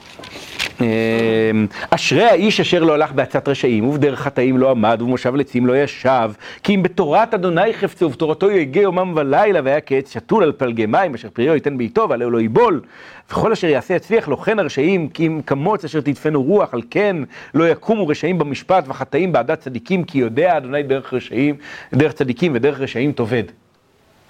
אמ, 0.81 1.67
אשרי 1.89 2.23
האיש 2.23 2.59
אשר 2.59 2.83
לא 2.83 2.93
הלך 2.93 3.11
בעצת 3.11 3.47
רשעים, 3.47 3.87
ובדרך 3.87 4.19
חטאים 4.21 4.57
לא 4.57 4.71
עמד, 4.71 5.01
ובמושב 5.01 5.35
לצים 5.35 5.65
לא 5.65 5.77
ישב, 5.77 6.31
כי 6.63 6.75
אם 6.75 6.83
בתורת 6.83 7.33
אדוני 7.33 7.73
חפצו, 7.73 8.05
ובתורתו 8.05 8.51
יגה 8.51 8.81
יומם 8.81 9.13
ולילה, 9.15 9.59
והיה 9.63 9.81
כעץ 9.81 10.13
שתול 10.13 10.43
על 10.43 10.51
פלגי 10.51 10.85
מים, 10.85 11.13
אשר 11.13 11.29
פריו 11.33 11.53
ייתן 11.53 11.77
בעיתו, 11.77 12.09
ועליהו 12.09 12.31
לא 12.31 12.41
ייבול. 12.41 12.81
וכל 13.29 13.51
אשר 13.51 13.67
יעשה 13.67 13.93
יצליח 13.93 14.27
לו 14.27 14.37
כן 14.37 14.59
הרשעים, 14.59 15.09
כי 15.09 15.27
אם 15.27 15.41
כמוץ 15.45 15.85
אשר 15.85 16.01
תדפנו 16.01 16.43
רוח, 16.43 16.73
על 16.73 16.81
כן 16.89 17.15
לא 17.53 17.69
יקומו 17.69 18.07
רשעים 18.07 18.37
במשפט, 18.37 18.83
וחטאים 18.87 19.31
בעדת 19.31 19.59
צדיקים, 19.59 20.03
כי 20.03 20.17
יודע 20.17 20.57
אדוני 20.57 20.83
דרך 20.83 21.13
רשעים, 21.13 21.55
דרך 21.93 22.13
צדיקים 22.13 22.51
ודרך 22.55 22.79
רשעים 22.79 23.11
תאבד. 23.11 23.43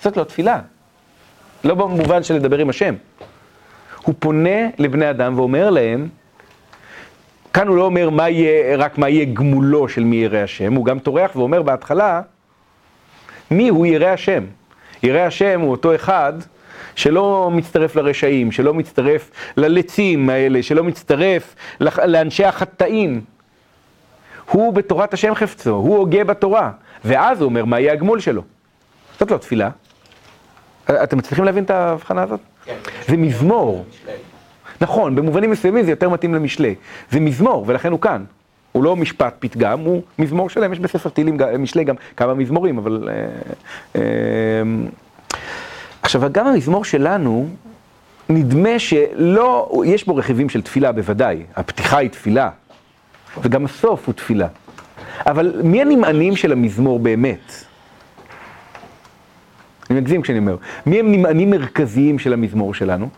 זאת 0.01 0.17
לא 0.17 0.23
תפילה. 0.23 0.59
לא 1.63 1.75
במובן 1.75 2.23
של 2.23 2.33
לדבר 2.33 2.57
עם 2.57 2.69
השם. 2.69 2.95
הוא 4.03 4.15
פונה 4.19 4.59
לבני 4.77 5.09
אדם 5.09 5.39
ואומר 5.39 5.69
להם, 5.69 6.07
כאן 7.53 7.67
הוא 7.67 7.77
לא 7.77 7.85
אומר 7.85 8.09
מה 8.09 8.29
יהיה, 8.29 8.77
רק 8.77 8.97
מה 8.97 9.09
יהיה 9.09 9.25
גמולו 9.25 9.89
של 9.89 10.03
מי 10.03 10.15
ירא 10.15 10.37
השם, 10.37 10.73
הוא 10.73 10.85
גם 10.85 10.99
טורח 10.99 11.35
ואומר 11.35 11.61
בהתחלה, 11.61 12.21
מי 13.51 13.69
הוא 13.69 13.85
ירא 13.85 14.07
השם? 14.07 14.43
ירא 15.03 15.19
השם 15.19 15.61
הוא 15.61 15.71
אותו 15.71 15.95
אחד 15.95 16.33
שלא 16.95 17.49
מצטרף 17.53 17.95
לרשעים, 17.95 18.51
שלא 18.51 18.73
מצטרף 18.73 19.31
ללצים 19.57 20.29
האלה, 20.29 20.63
שלא 20.63 20.83
מצטרף 20.83 21.55
לאנשי 21.81 22.45
החטאים. 22.45 23.21
הוא 24.51 24.73
בתורת 24.73 25.13
השם 25.13 25.35
חפצו, 25.35 25.71
הוא 25.75 25.97
הוגה 25.97 26.23
בתורה, 26.23 26.71
ואז 27.05 27.41
הוא 27.41 27.45
אומר 27.45 27.65
מה 27.65 27.79
יהיה 27.79 27.93
הגמול 27.93 28.19
שלו. 28.19 28.41
זאת 29.19 29.31
לא 29.31 29.37
תפילה. 29.37 29.69
אתם 30.89 31.17
מצליחים 31.17 31.45
להבין 31.45 31.63
את 31.63 31.69
ההבחנה 31.69 32.23
הזאת? 32.23 32.39
כן. 32.65 32.75
זה 33.07 33.17
מזמור. 33.17 33.85
נכון, 34.81 35.15
במובנים 35.15 35.51
מסוימים 35.51 35.85
זה 35.85 35.91
יותר 35.91 36.09
מתאים 36.09 36.33
למשלי. 36.33 36.75
זה 37.11 37.19
מזמור, 37.19 37.63
ולכן 37.67 37.91
הוא 37.91 38.01
כאן. 38.01 38.23
הוא 38.71 38.83
לא 38.83 38.95
משפט 38.95 39.35
פתגם, 39.39 39.79
הוא 39.79 40.01
מזמור 40.19 40.49
שלם, 40.49 40.73
יש 40.73 40.79
בספר 40.79 41.09
תהילים, 41.09 41.37
משלי 41.59 41.83
גם 41.83 41.95
כמה 42.17 42.33
מזמורים, 42.33 42.77
אבל... 42.77 43.09
אה, 43.09 43.25
אה, 43.95 44.01
עכשיו, 46.01 46.21
גם 46.31 46.47
המזמור 46.47 46.85
שלנו, 46.85 47.49
נדמה 48.29 48.79
שלא, 48.79 49.71
יש 49.85 50.05
בו 50.05 50.15
רכיבים 50.15 50.49
של 50.49 50.61
תפילה 50.61 50.91
בוודאי, 50.91 51.43
הפתיחה 51.55 51.97
היא 51.97 52.09
תפילה, 52.09 52.49
וגם 53.41 53.65
הסוף 53.65 54.05
הוא 54.05 54.13
תפילה. 54.13 54.47
אבל 55.25 55.61
מי 55.63 55.81
הנמענים 55.81 56.35
של 56.35 56.51
המזמור 56.51 56.99
באמת? 56.99 57.64
אני 59.95 60.01
מגזים 60.01 60.21
כשאני 60.21 60.39
אומר. 60.39 60.55
מי 60.85 60.99
הם 60.99 61.11
נמענים 61.11 61.49
מרכזיים 61.49 62.19
של 62.19 62.33
המזמור 62.33 62.73
שלנו? 62.73 63.09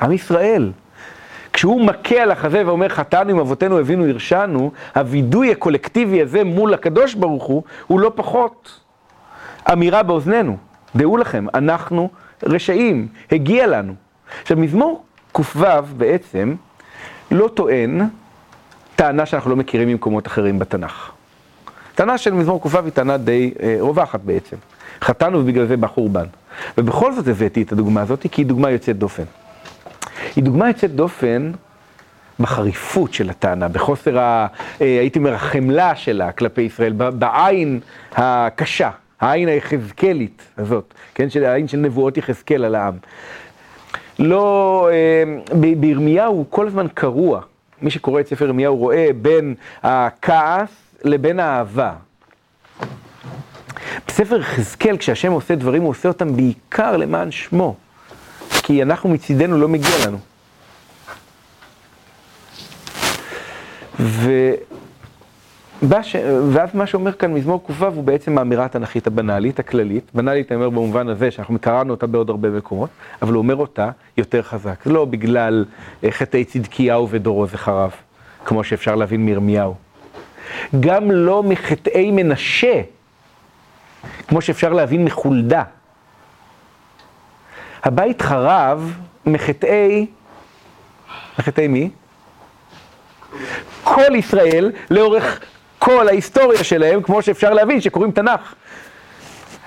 עם 0.00 0.12
ישראל. 0.12 0.72
כשהוא 1.52 1.86
מכה 1.86 2.16
על 2.16 2.30
החזה 2.30 2.62
ואומר 2.66 2.88
חטאנו 2.88 3.30
עם 3.30 3.38
אבותינו 3.38 3.78
הבינו 3.78 4.06
הרשענו, 4.08 4.72
הווידוי 4.96 5.52
הקולקטיבי 5.52 6.22
הזה 6.22 6.44
מול 6.44 6.74
הקדוש 6.74 7.14
ברוך 7.14 7.44
הוא, 7.44 7.62
הוא 7.86 8.00
לא 8.00 8.12
פחות 8.14 8.80
אמירה 9.72 10.02
באוזנינו. 10.02 10.56
דעו 10.96 11.16
לכם, 11.16 11.46
אנחנו 11.54 12.10
רשעים, 12.42 13.08
הגיע 13.32 13.66
לנו. 13.66 13.94
עכשיו, 14.42 14.56
מזמור 14.56 15.04
ק"ו 15.32 15.64
בעצם 15.96 16.54
לא 17.30 17.48
טוען 17.54 18.00
טענה 18.96 19.26
שאנחנו 19.26 19.50
לא 19.50 19.56
מכירים 19.56 19.88
ממקומות 19.88 20.26
אחרים 20.26 20.58
בתנ"ך. 20.58 21.10
טענה 21.94 22.18
של 22.18 22.34
מזמור 22.34 22.62
ק"ו 22.62 22.78
היא 22.84 22.92
טענה 22.92 23.16
די 23.16 23.54
אה, 23.62 23.76
רווחת 23.80 24.20
בעצם. 24.20 24.56
חטאנו 25.02 25.38
ובגלל 25.38 25.66
זה 25.66 25.76
בא 25.76 25.86
חורבן. 25.86 26.26
ובכל 26.78 27.12
זאת 27.12 27.28
הבאתי 27.28 27.62
את 27.62 27.72
הדוגמה 27.72 28.00
הזאת 28.00 28.26
כי 28.30 28.42
היא 28.42 28.46
דוגמה 28.46 28.70
יוצאת 28.70 28.98
דופן. 28.98 29.24
היא 30.36 30.44
דוגמה 30.44 30.68
יוצאת 30.68 30.94
דופן 30.94 31.52
בחריפות 32.40 33.14
של 33.14 33.30
הטענה, 33.30 33.68
בחוסר, 33.68 34.18
ה, 34.18 34.46
אה, 34.80 34.86
הייתי 35.00 35.18
אומר, 35.18 35.34
החמלה 35.34 35.96
שלה 35.96 36.32
כלפי 36.32 36.62
ישראל, 36.62 36.92
בעין 36.92 37.80
הקשה, 38.14 38.90
העין 39.20 39.48
היחזקאלית 39.48 40.42
הזאת, 40.58 40.94
כן, 41.14 41.30
של 41.30 41.44
העין 41.44 41.68
של 41.68 41.76
נבואות 41.76 42.16
יחזקאל 42.16 42.64
על 42.64 42.74
העם. 42.74 42.94
לא, 44.18 44.88
אה, 44.92 45.56
בירמיהו 45.80 46.44
כל 46.50 46.66
הזמן 46.66 46.86
קרוע. 46.94 47.40
מי 47.82 47.90
שקורא 47.90 48.20
את 48.20 48.28
ספר 48.28 48.44
ירמיהו 48.44 48.76
רואה 48.76 49.08
בין 49.22 49.54
הכעס 49.82 50.70
לבין 51.04 51.40
האהבה. 51.40 51.92
בספר 54.08 54.40
יחזקאל, 54.40 54.96
כשהשם 54.96 55.32
עושה 55.32 55.54
דברים, 55.54 55.82
הוא 55.82 55.90
עושה 55.90 56.08
אותם 56.08 56.36
בעיקר 56.36 56.96
למען 56.96 57.30
שמו. 57.30 57.76
כי 58.62 58.82
אנחנו 58.82 59.08
מצידנו 59.08 59.58
לא 59.58 59.68
מגיע 59.68 60.06
לנו. 60.06 60.18
ו... 64.00 64.30
בש... 65.88 66.16
ואז 66.52 66.74
מה 66.74 66.86
שאומר 66.86 67.12
כאן 67.12 67.32
מזמור 67.32 67.64
ק"ו 67.66 67.86
הוא 67.86 68.04
בעצם 68.04 68.38
האמירה 68.38 68.64
התנ"כית 68.64 69.06
הבנאלית, 69.06 69.58
הכללית. 69.58 70.10
בנאלית 70.14 70.52
אני 70.52 70.56
אומר 70.56 70.70
במובן 70.70 71.08
הזה 71.08 71.30
שאנחנו 71.30 71.58
קראנו 71.58 71.90
אותה 71.90 72.06
בעוד 72.06 72.30
הרבה 72.30 72.50
מקומות, 72.50 72.90
אבל 73.22 73.32
הוא 73.32 73.38
אומר 73.38 73.56
אותה 73.56 73.90
יותר 74.16 74.42
חזק. 74.42 74.84
זה 74.84 74.92
לא 74.92 75.04
בגלל 75.04 75.64
אה, 76.04 76.10
חטאי 76.10 76.44
צדקיהו 76.44 77.08
ודורו 77.10 77.48
וחרב, 77.48 77.90
כמו 78.44 78.64
שאפשר 78.64 78.94
להבין 78.94 79.26
מירמיהו. 79.26 79.74
גם 80.80 81.10
לא 81.10 81.42
מחטאי 81.42 82.10
מנשה, 82.10 82.80
כמו 84.28 84.40
שאפשר 84.40 84.72
להבין 84.72 85.04
מחולדה. 85.04 85.62
הבית 87.82 88.22
חרב 88.22 88.96
מחטאי, 89.26 90.06
מחטאי 91.38 91.68
מי? 91.68 91.90
כל 93.84 94.14
ישראל 94.14 94.72
לאורך 94.90 95.40
כל 95.78 96.08
ההיסטוריה 96.08 96.64
שלהם, 96.64 97.02
כמו 97.02 97.22
שאפשר 97.22 97.54
להבין, 97.54 97.80
שקוראים 97.80 98.10
תנ"ך. 98.10 98.54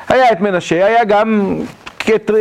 היה 0.09 0.31
את 0.31 0.39
מנשה, 0.39 0.85
היה 0.85 1.03
גם 1.03 1.59
את 2.15 2.31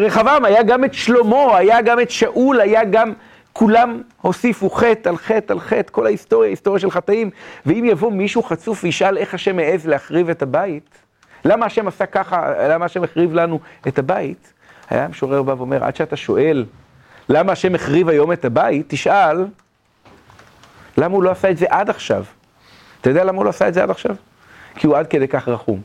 רחבעם, 0.00 0.44
היה 0.44 0.62
גם 0.62 0.84
את 0.84 0.94
שלמה, 0.94 1.56
היה 1.56 1.82
גם 1.82 2.00
את 2.00 2.10
שאול, 2.10 2.60
היה 2.60 2.84
גם... 2.84 3.12
כולם 3.58 4.02
הוסיפו 4.20 4.70
חטא 4.70 5.08
על 5.08 5.16
חטא 5.16 5.52
על 5.52 5.60
חטא, 5.60 5.92
כל 5.92 6.06
ההיסטוריה, 6.06 6.50
היסטוריה 6.50 6.80
של 6.80 6.90
חטאים. 6.90 7.30
ואם 7.66 7.84
יבוא 7.84 8.12
מישהו 8.12 8.42
חצוף 8.42 8.84
וישאל 8.84 9.18
איך 9.18 9.34
השם 9.34 9.56
מעז 9.56 9.86
להחריב 9.86 10.30
את 10.30 10.42
הבית, 10.42 10.98
למה 11.46 11.66
השם 11.66 11.88
עשה 11.88 12.06
ככה, 12.06 12.68
למה 12.68 12.84
השם 12.84 13.04
החריב 13.04 13.34
לנו 13.34 13.60
את 13.88 13.98
הבית, 13.98 14.52
היה 14.90 15.04
המשורר 15.04 15.42
בא 15.42 15.54
ואומר, 15.58 15.84
עד 15.84 15.96
שאתה 15.96 16.16
שואל 16.16 16.64
למה 17.28 17.52
השם 17.52 17.74
החריב 17.74 18.08
היום 18.08 18.32
את 18.32 18.44
הבית, 18.44 18.86
תשאל, 18.88 19.46
למה 20.98 21.14
הוא 21.14 21.22
לא 21.22 21.30
עשה 21.30 21.50
את 21.50 21.56
זה 21.56 21.66
עד 21.68 21.90
עכשיו? 21.90 22.24
אתה 23.00 23.10
יודע 23.10 23.24
למה 23.24 23.36
הוא 23.36 23.44
לא 23.44 23.50
עשה 23.50 23.68
את 23.68 23.74
זה 23.74 23.82
עד 23.82 23.90
עכשיו? 23.90 24.16
כי 24.74 24.86
הוא 24.86 24.96
עד 24.96 25.06
כדי 25.06 25.28
כך 25.28 25.48
רחום. 25.48 25.80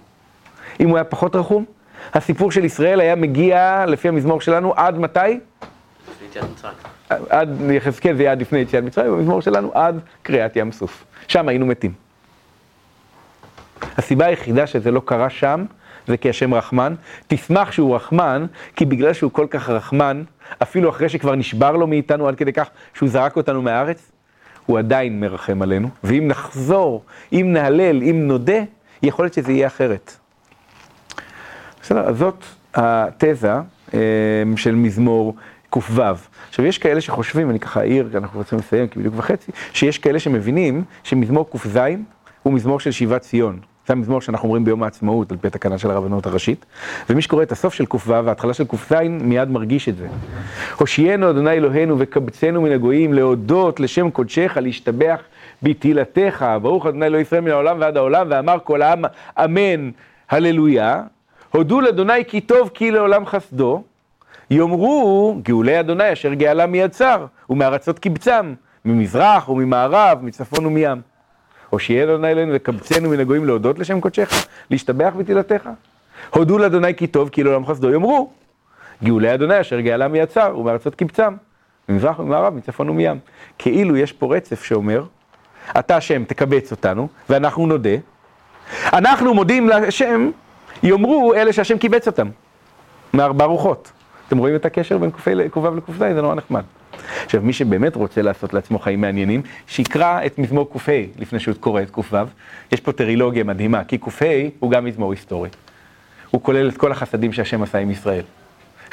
אם 0.79 0.89
הוא 0.89 0.97
היה 0.97 1.03
פחות 1.03 1.35
רחום, 1.35 1.65
הסיפור 2.13 2.51
של 2.51 2.65
ישראל 2.65 2.99
היה 2.99 3.15
מגיע, 3.15 3.85
לפי 3.87 4.07
המזמור 4.07 4.41
שלנו, 4.41 4.73
עד 4.75 4.97
מתי? 4.97 5.39
עד 7.29 7.49
יחזקאל 7.71 8.15
זה 8.15 8.23
יהיה 8.23 8.31
עד 8.31 8.41
לפני 8.41 8.59
יציאת 8.59 8.83
מצרים, 8.83 9.11
במזמור 9.11 9.41
שלנו 9.41 9.71
עד 9.73 9.99
קריעת 10.23 10.55
ים 10.55 10.71
סוף. 10.71 11.03
שם 11.27 11.47
היינו 11.47 11.65
מתים. 11.65 11.93
הסיבה 13.97 14.25
היחידה 14.25 14.67
שזה 14.67 14.91
לא 14.91 15.01
קרה 15.05 15.29
שם, 15.29 15.65
זה 16.07 16.17
כי 16.17 16.29
השם 16.29 16.53
רחמן. 16.53 16.95
תשמח 17.27 17.71
שהוא 17.71 17.95
רחמן, 17.95 18.45
כי 18.75 18.85
בגלל 18.85 19.13
שהוא 19.13 19.31
כל 19.31 19.47
כך 19.49 19.69
רחמן, 19.69 20.23
אפילו 20.61 20.89
אחרי 20.89 21.09
שכבר 21.09 21.35
נשבר 21.35 21.71
לו 21.71 21.87
מאיתנו 21.87 22.27
עד 22.27 22.35
כדי 22.35 22.53
כך 22.53 22.69
שהוא 22.93 23.09
זרק 23.09 23.35
אותנו 23.35 23.61
מהארץ, 23.61 24.11
הוא 24.65 24.79
עדיין 24.79 25.19
מרחם 25.19 25.61
עלינו. 25.61 25.89
ואם 26.03 26.27
נחזור, 26.27 27.03
אם 27.33 27.49
נהלל, 27.53 28.03
אם 28.03 28.27
נודה, 28.27 28.63
יכול 29.03 29.25
להיות 29.25 29.33
שזה 29.33 29.51
יהיה 29.51 29.67
אחרת. 29.67 30.17
בסדר, 31.81 32.09
אז 32.09 32.17
זאת 32.17 32.45
התזה 32.73 33.53
אה, 33.93 33.99
של 34.55 34.75
מזמור 34.75 35.35
ק"ו. 35.69 36.01
עכשיו, 36.49 36.65
יש 36.65 36.77
כאלה 36.77 37.01
שחושבים, 37.01 37.49
אני 37.49 37.59
ככה 37.59 37.79
אעיר, 37.79 38.09
אנחנו 38.13 38.39
רוצים 38.39 38.59
לסיים, 38.59 38.87
כי 38.87 38.99
בדיוק 38.99 39.13
וחצי, 39.17 39.51
שיש 39.73 39.97
כאלה 39.97 40.19
שמבינים 40.19 40.83
שמזמור 41.03 41.49
ק"ז 41.49 41.79
הוא 42.43 42.53
מזמור 42.53 42.79
של 42.79 42.91
שיבת 42.91 43.21
ציון. 43.21 43.59
זה 43.91 43.95
המזמור 43.95 44.21
שאנחנו 44.21 44.47
אומרים 44.47 44.65
ביום 44.65 44.83
העצמאות, 44.83 45.31
על 45.31 45.37
פי 45.37 45.47
התקנה 45.47 45.77
של 45.77 45.91
הרבנות 45.91 46.25
הראשית. 46.25 46.65
ומי 47.09 47.21
שקורא 47.21 47.43
את 47.43 47.51
הסוף 47.51 47.73
של 47.73 47.85
ק"ו 47.85 47.99
וההתחלה 48.07 48.53
של 48.53 48.63
ק"ז, 48.63 48.93
מיד 49.09 49.49
מרגיש 49.49 49.89
את 49.89 49.97
זה. 49.97 50.07
הושיענו 50.77 51.29
אדוני 51.29 51.51
אלוהינו 51.51 51.95
וקבצנו 51.99 52.61
מן 52.61 52.71
הגויים, 52.71 53.13
להודות 53.13 53.79
לשם 53.79 54.09
קודשך, 54.09 54.57
להשתבח 54.61 55.21
בתהילתך, 55.63 56.45
ברוך 56.61 56.85
אדוני 56.85 57.05
אלוהי 57.05 57.21
ישראל 57.21 57.41
מן 57.41 57.51
העולם 57.51 57.77
ועד 57.79 57.97
העולם, 57.97 58.27
ואמר 58.29 58.57
כל 58.63 58.81
העם 58.81 59.03
אמן, 59.43 59.89
הללויה. 60.29 61.03
הודו 61.51 61.81
לאדוני 61.81 62.25
כי 62.27 62.41
טוב 62.41 62.69
כי 62.73 62.91
לעולם 62.91 63.25
חסדו. 63.25 63.83
יאמרו 64.51 65.39
גאולי 65.43 65.79
אדוני 65.79 66.13
אשר 66.13 66.33
גאלם 66.33 66.71
מיצר, 66.71 67.25
ומארצות 67.49 67.99
קבצם, 67.99 68.53
ממזרח 68.85 69.49
וממערב, 69.49 70.17
מצפון 70.21 70.65
ומים. 70.65 71.10
הושיענו 71.71 72.11
אדוני 72.11 72.31
אלינו 72.31 72.51
וקבצנו 72.55 73.09
מן 73.09 73.19
הגויים 73.19 73.45
להודות 73.45 73.79
לשם 73.79 74.01
קודשך, 74.01 74.47
להשתבח 74.71 75.13
בתהילתך. 75.17 75.69
הודו 76.29 76.57
לאדוני 76.57 76.95
כי 76.95 77.07
טוב, 77.07 77.29
כי 77.29 77.43
לעולם 77.43 77.65
חסדו 77.65 77.91
יאמרו. 77.91 78.29
גאולי 79.03 79.33
אדוני 79.33 79.61
אשר 79.61 79.79
גאלם 79.79 80.11
מיצר, 80.11 80.55
ומארצות 80.57 80.95
קבצם, 80.95 81.33
ממזרח 81.89 82.19
וממערב, 82.19 82.53
מצפון 82.55 82.89
ומים. 82.89 83.19
כאילו 83.57 83.97
יש 83.97 84.11
פה 84.11 84.35
רצף 84.35 84.63
שאומר, 84.63 85.03
אתה 85.79 85.97
השם 85.97 86.23
תקבץ 86.23 86.71
אותנו, 86.71 87.07
ואנחנו 87.29 87.67
נודה. 87.67 87.95
אנחנו 88.93 89.33
מודים 89.33 89.69
להשם, 89.69 90.31
יאמרו 90.83 91.33
אלה 91.33 91.53
שהשם 91.53 91.77
קיבץ 91.77 92.07
אותם, 92.07 92.29
מארבע 93.13 93.45
רוחות. 93.45 93.91
אתם 94.27 94.37
רואים 94.37 94.55
את 94.55 94.65
הקשר 94.65 94.97
בין 94.97 95.11
ק"ו 95.11 95.29
לק"ז? 95.75 95.97
זה 95.97 96.21
נורא 96.21 96.35
נחמד. 96.35 96.63
עכשיו, 97.25 97.41
מי 97.41 97.53
שבאמת 97.53 97.95
רוצה 97.95 98.21
לעשות 98.21 98.53
לעצמו 98.53 98.79
חיים 98.79 99.01
מעניינים, 99.01 99.41
שיקרא 99.67 100.25
את 100.25 100.39
מזמור 100.39 100.69
ק"ה 100.73 100.91
לפני 101.19 101.39
שהוא 101.39 101.55
קורא 101.59 101.81
את 101.81 101.89
ק"ו. 101.89 102.17
יש 102.71 102.79
פה 102.79 102.91
טרילוגיה 102.91 103.43
מדהימה, 103.43 103.83
כי 103.83 103.97
ק"ה 103.97 104.25
הוא 104.59 104.71
גם 104.71 104.85
מזמור 104.85 105.11
היסטורי. 105.11 105.49
הוא 106.31 106.41
כולל 106.43 106.69
את 106.69 106.77
כל 106.77 106.91
החסדים 106.91 107.33
שהשם 107.33 107.63
עשה 107.63 107.77
עם 107.77 107.91
ישראל. 107.91 108.23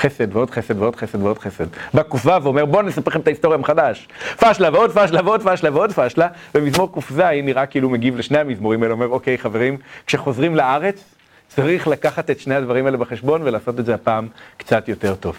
חסד 0.01 0.37
ועוד 0.37 0.51
חסד 0.51 0.79
ועוד 0.79 0.97
חסד 0.97 1.23
ועוד 1.23 1.39
חסד. 1.39 1.67
בא 1.95 2.03
ק"ו 2.03 2.43
ואומר 2.43 2.65
בואו 2.65 2.83
נספר 2.83 3.11
לכם 3.11 3.21
את 3.21 3.27
ההיסטוריה 3.27 3.59
מחדש. 3.59 4.09
פשלה 4.37 4.69
ועוד 4.73 4.91
פשלה 4.91 5.21
ועוד 5.25 5.43
פשלה 5.43 5.71
ועוד 5.73 5.93
פשלה, 5.93 6.29
ומזמור 6.55 6.93
ק"ז 6.93 7.19
נראה 7.19 7.67
כאילו 7.67 7.91
מגיב 7.91 8.17
לשני 8.17 8.39
המזמורים 8.39 8.83
האלה, 8.83 8.93
אומר 8.93 9.09
אוקיי 9.09 9.39
חברים, 9.39 9.77
כשחוזרים 10.07 10.57
לארץ, 10.57 11.05
צריך 11.49 11.89
לקחת 11.89 12.31
את 12.31 12.41
שני 12.41 12.55
הדברים 12.55 12.87
האלה 12.87 12.97
בחשבון 12.97 13.43
ולעשות 13.45 13.81
את 13.81 13.87
זה 13.87 13.95
הפעם 13.95 14.29
קצת 14.57 14.89
יותר 14.89 15.15
טוב. 15.15 15.37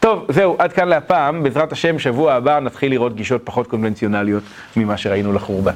טוב, 0.00 0.24
זהו, 0.28 0.56
עד 0.58 0.72
כאן 0.72 0.88
להפעם. 0.88 1.42
בעזרת 1.42 1.72
השם, 1.72 1.98
שבוע 1.98 2.32
הבא 2.32 2.58
נתחיל 2.60 2.90
לראות 2.90 3.14
גישות 3.14 3.40
פחות 3.44 3.66
קונבנציונליות 3.66 4.42
ממה 4.76 4.96
שראינו 4.96 5.32
לחורבן. 5.32 5.72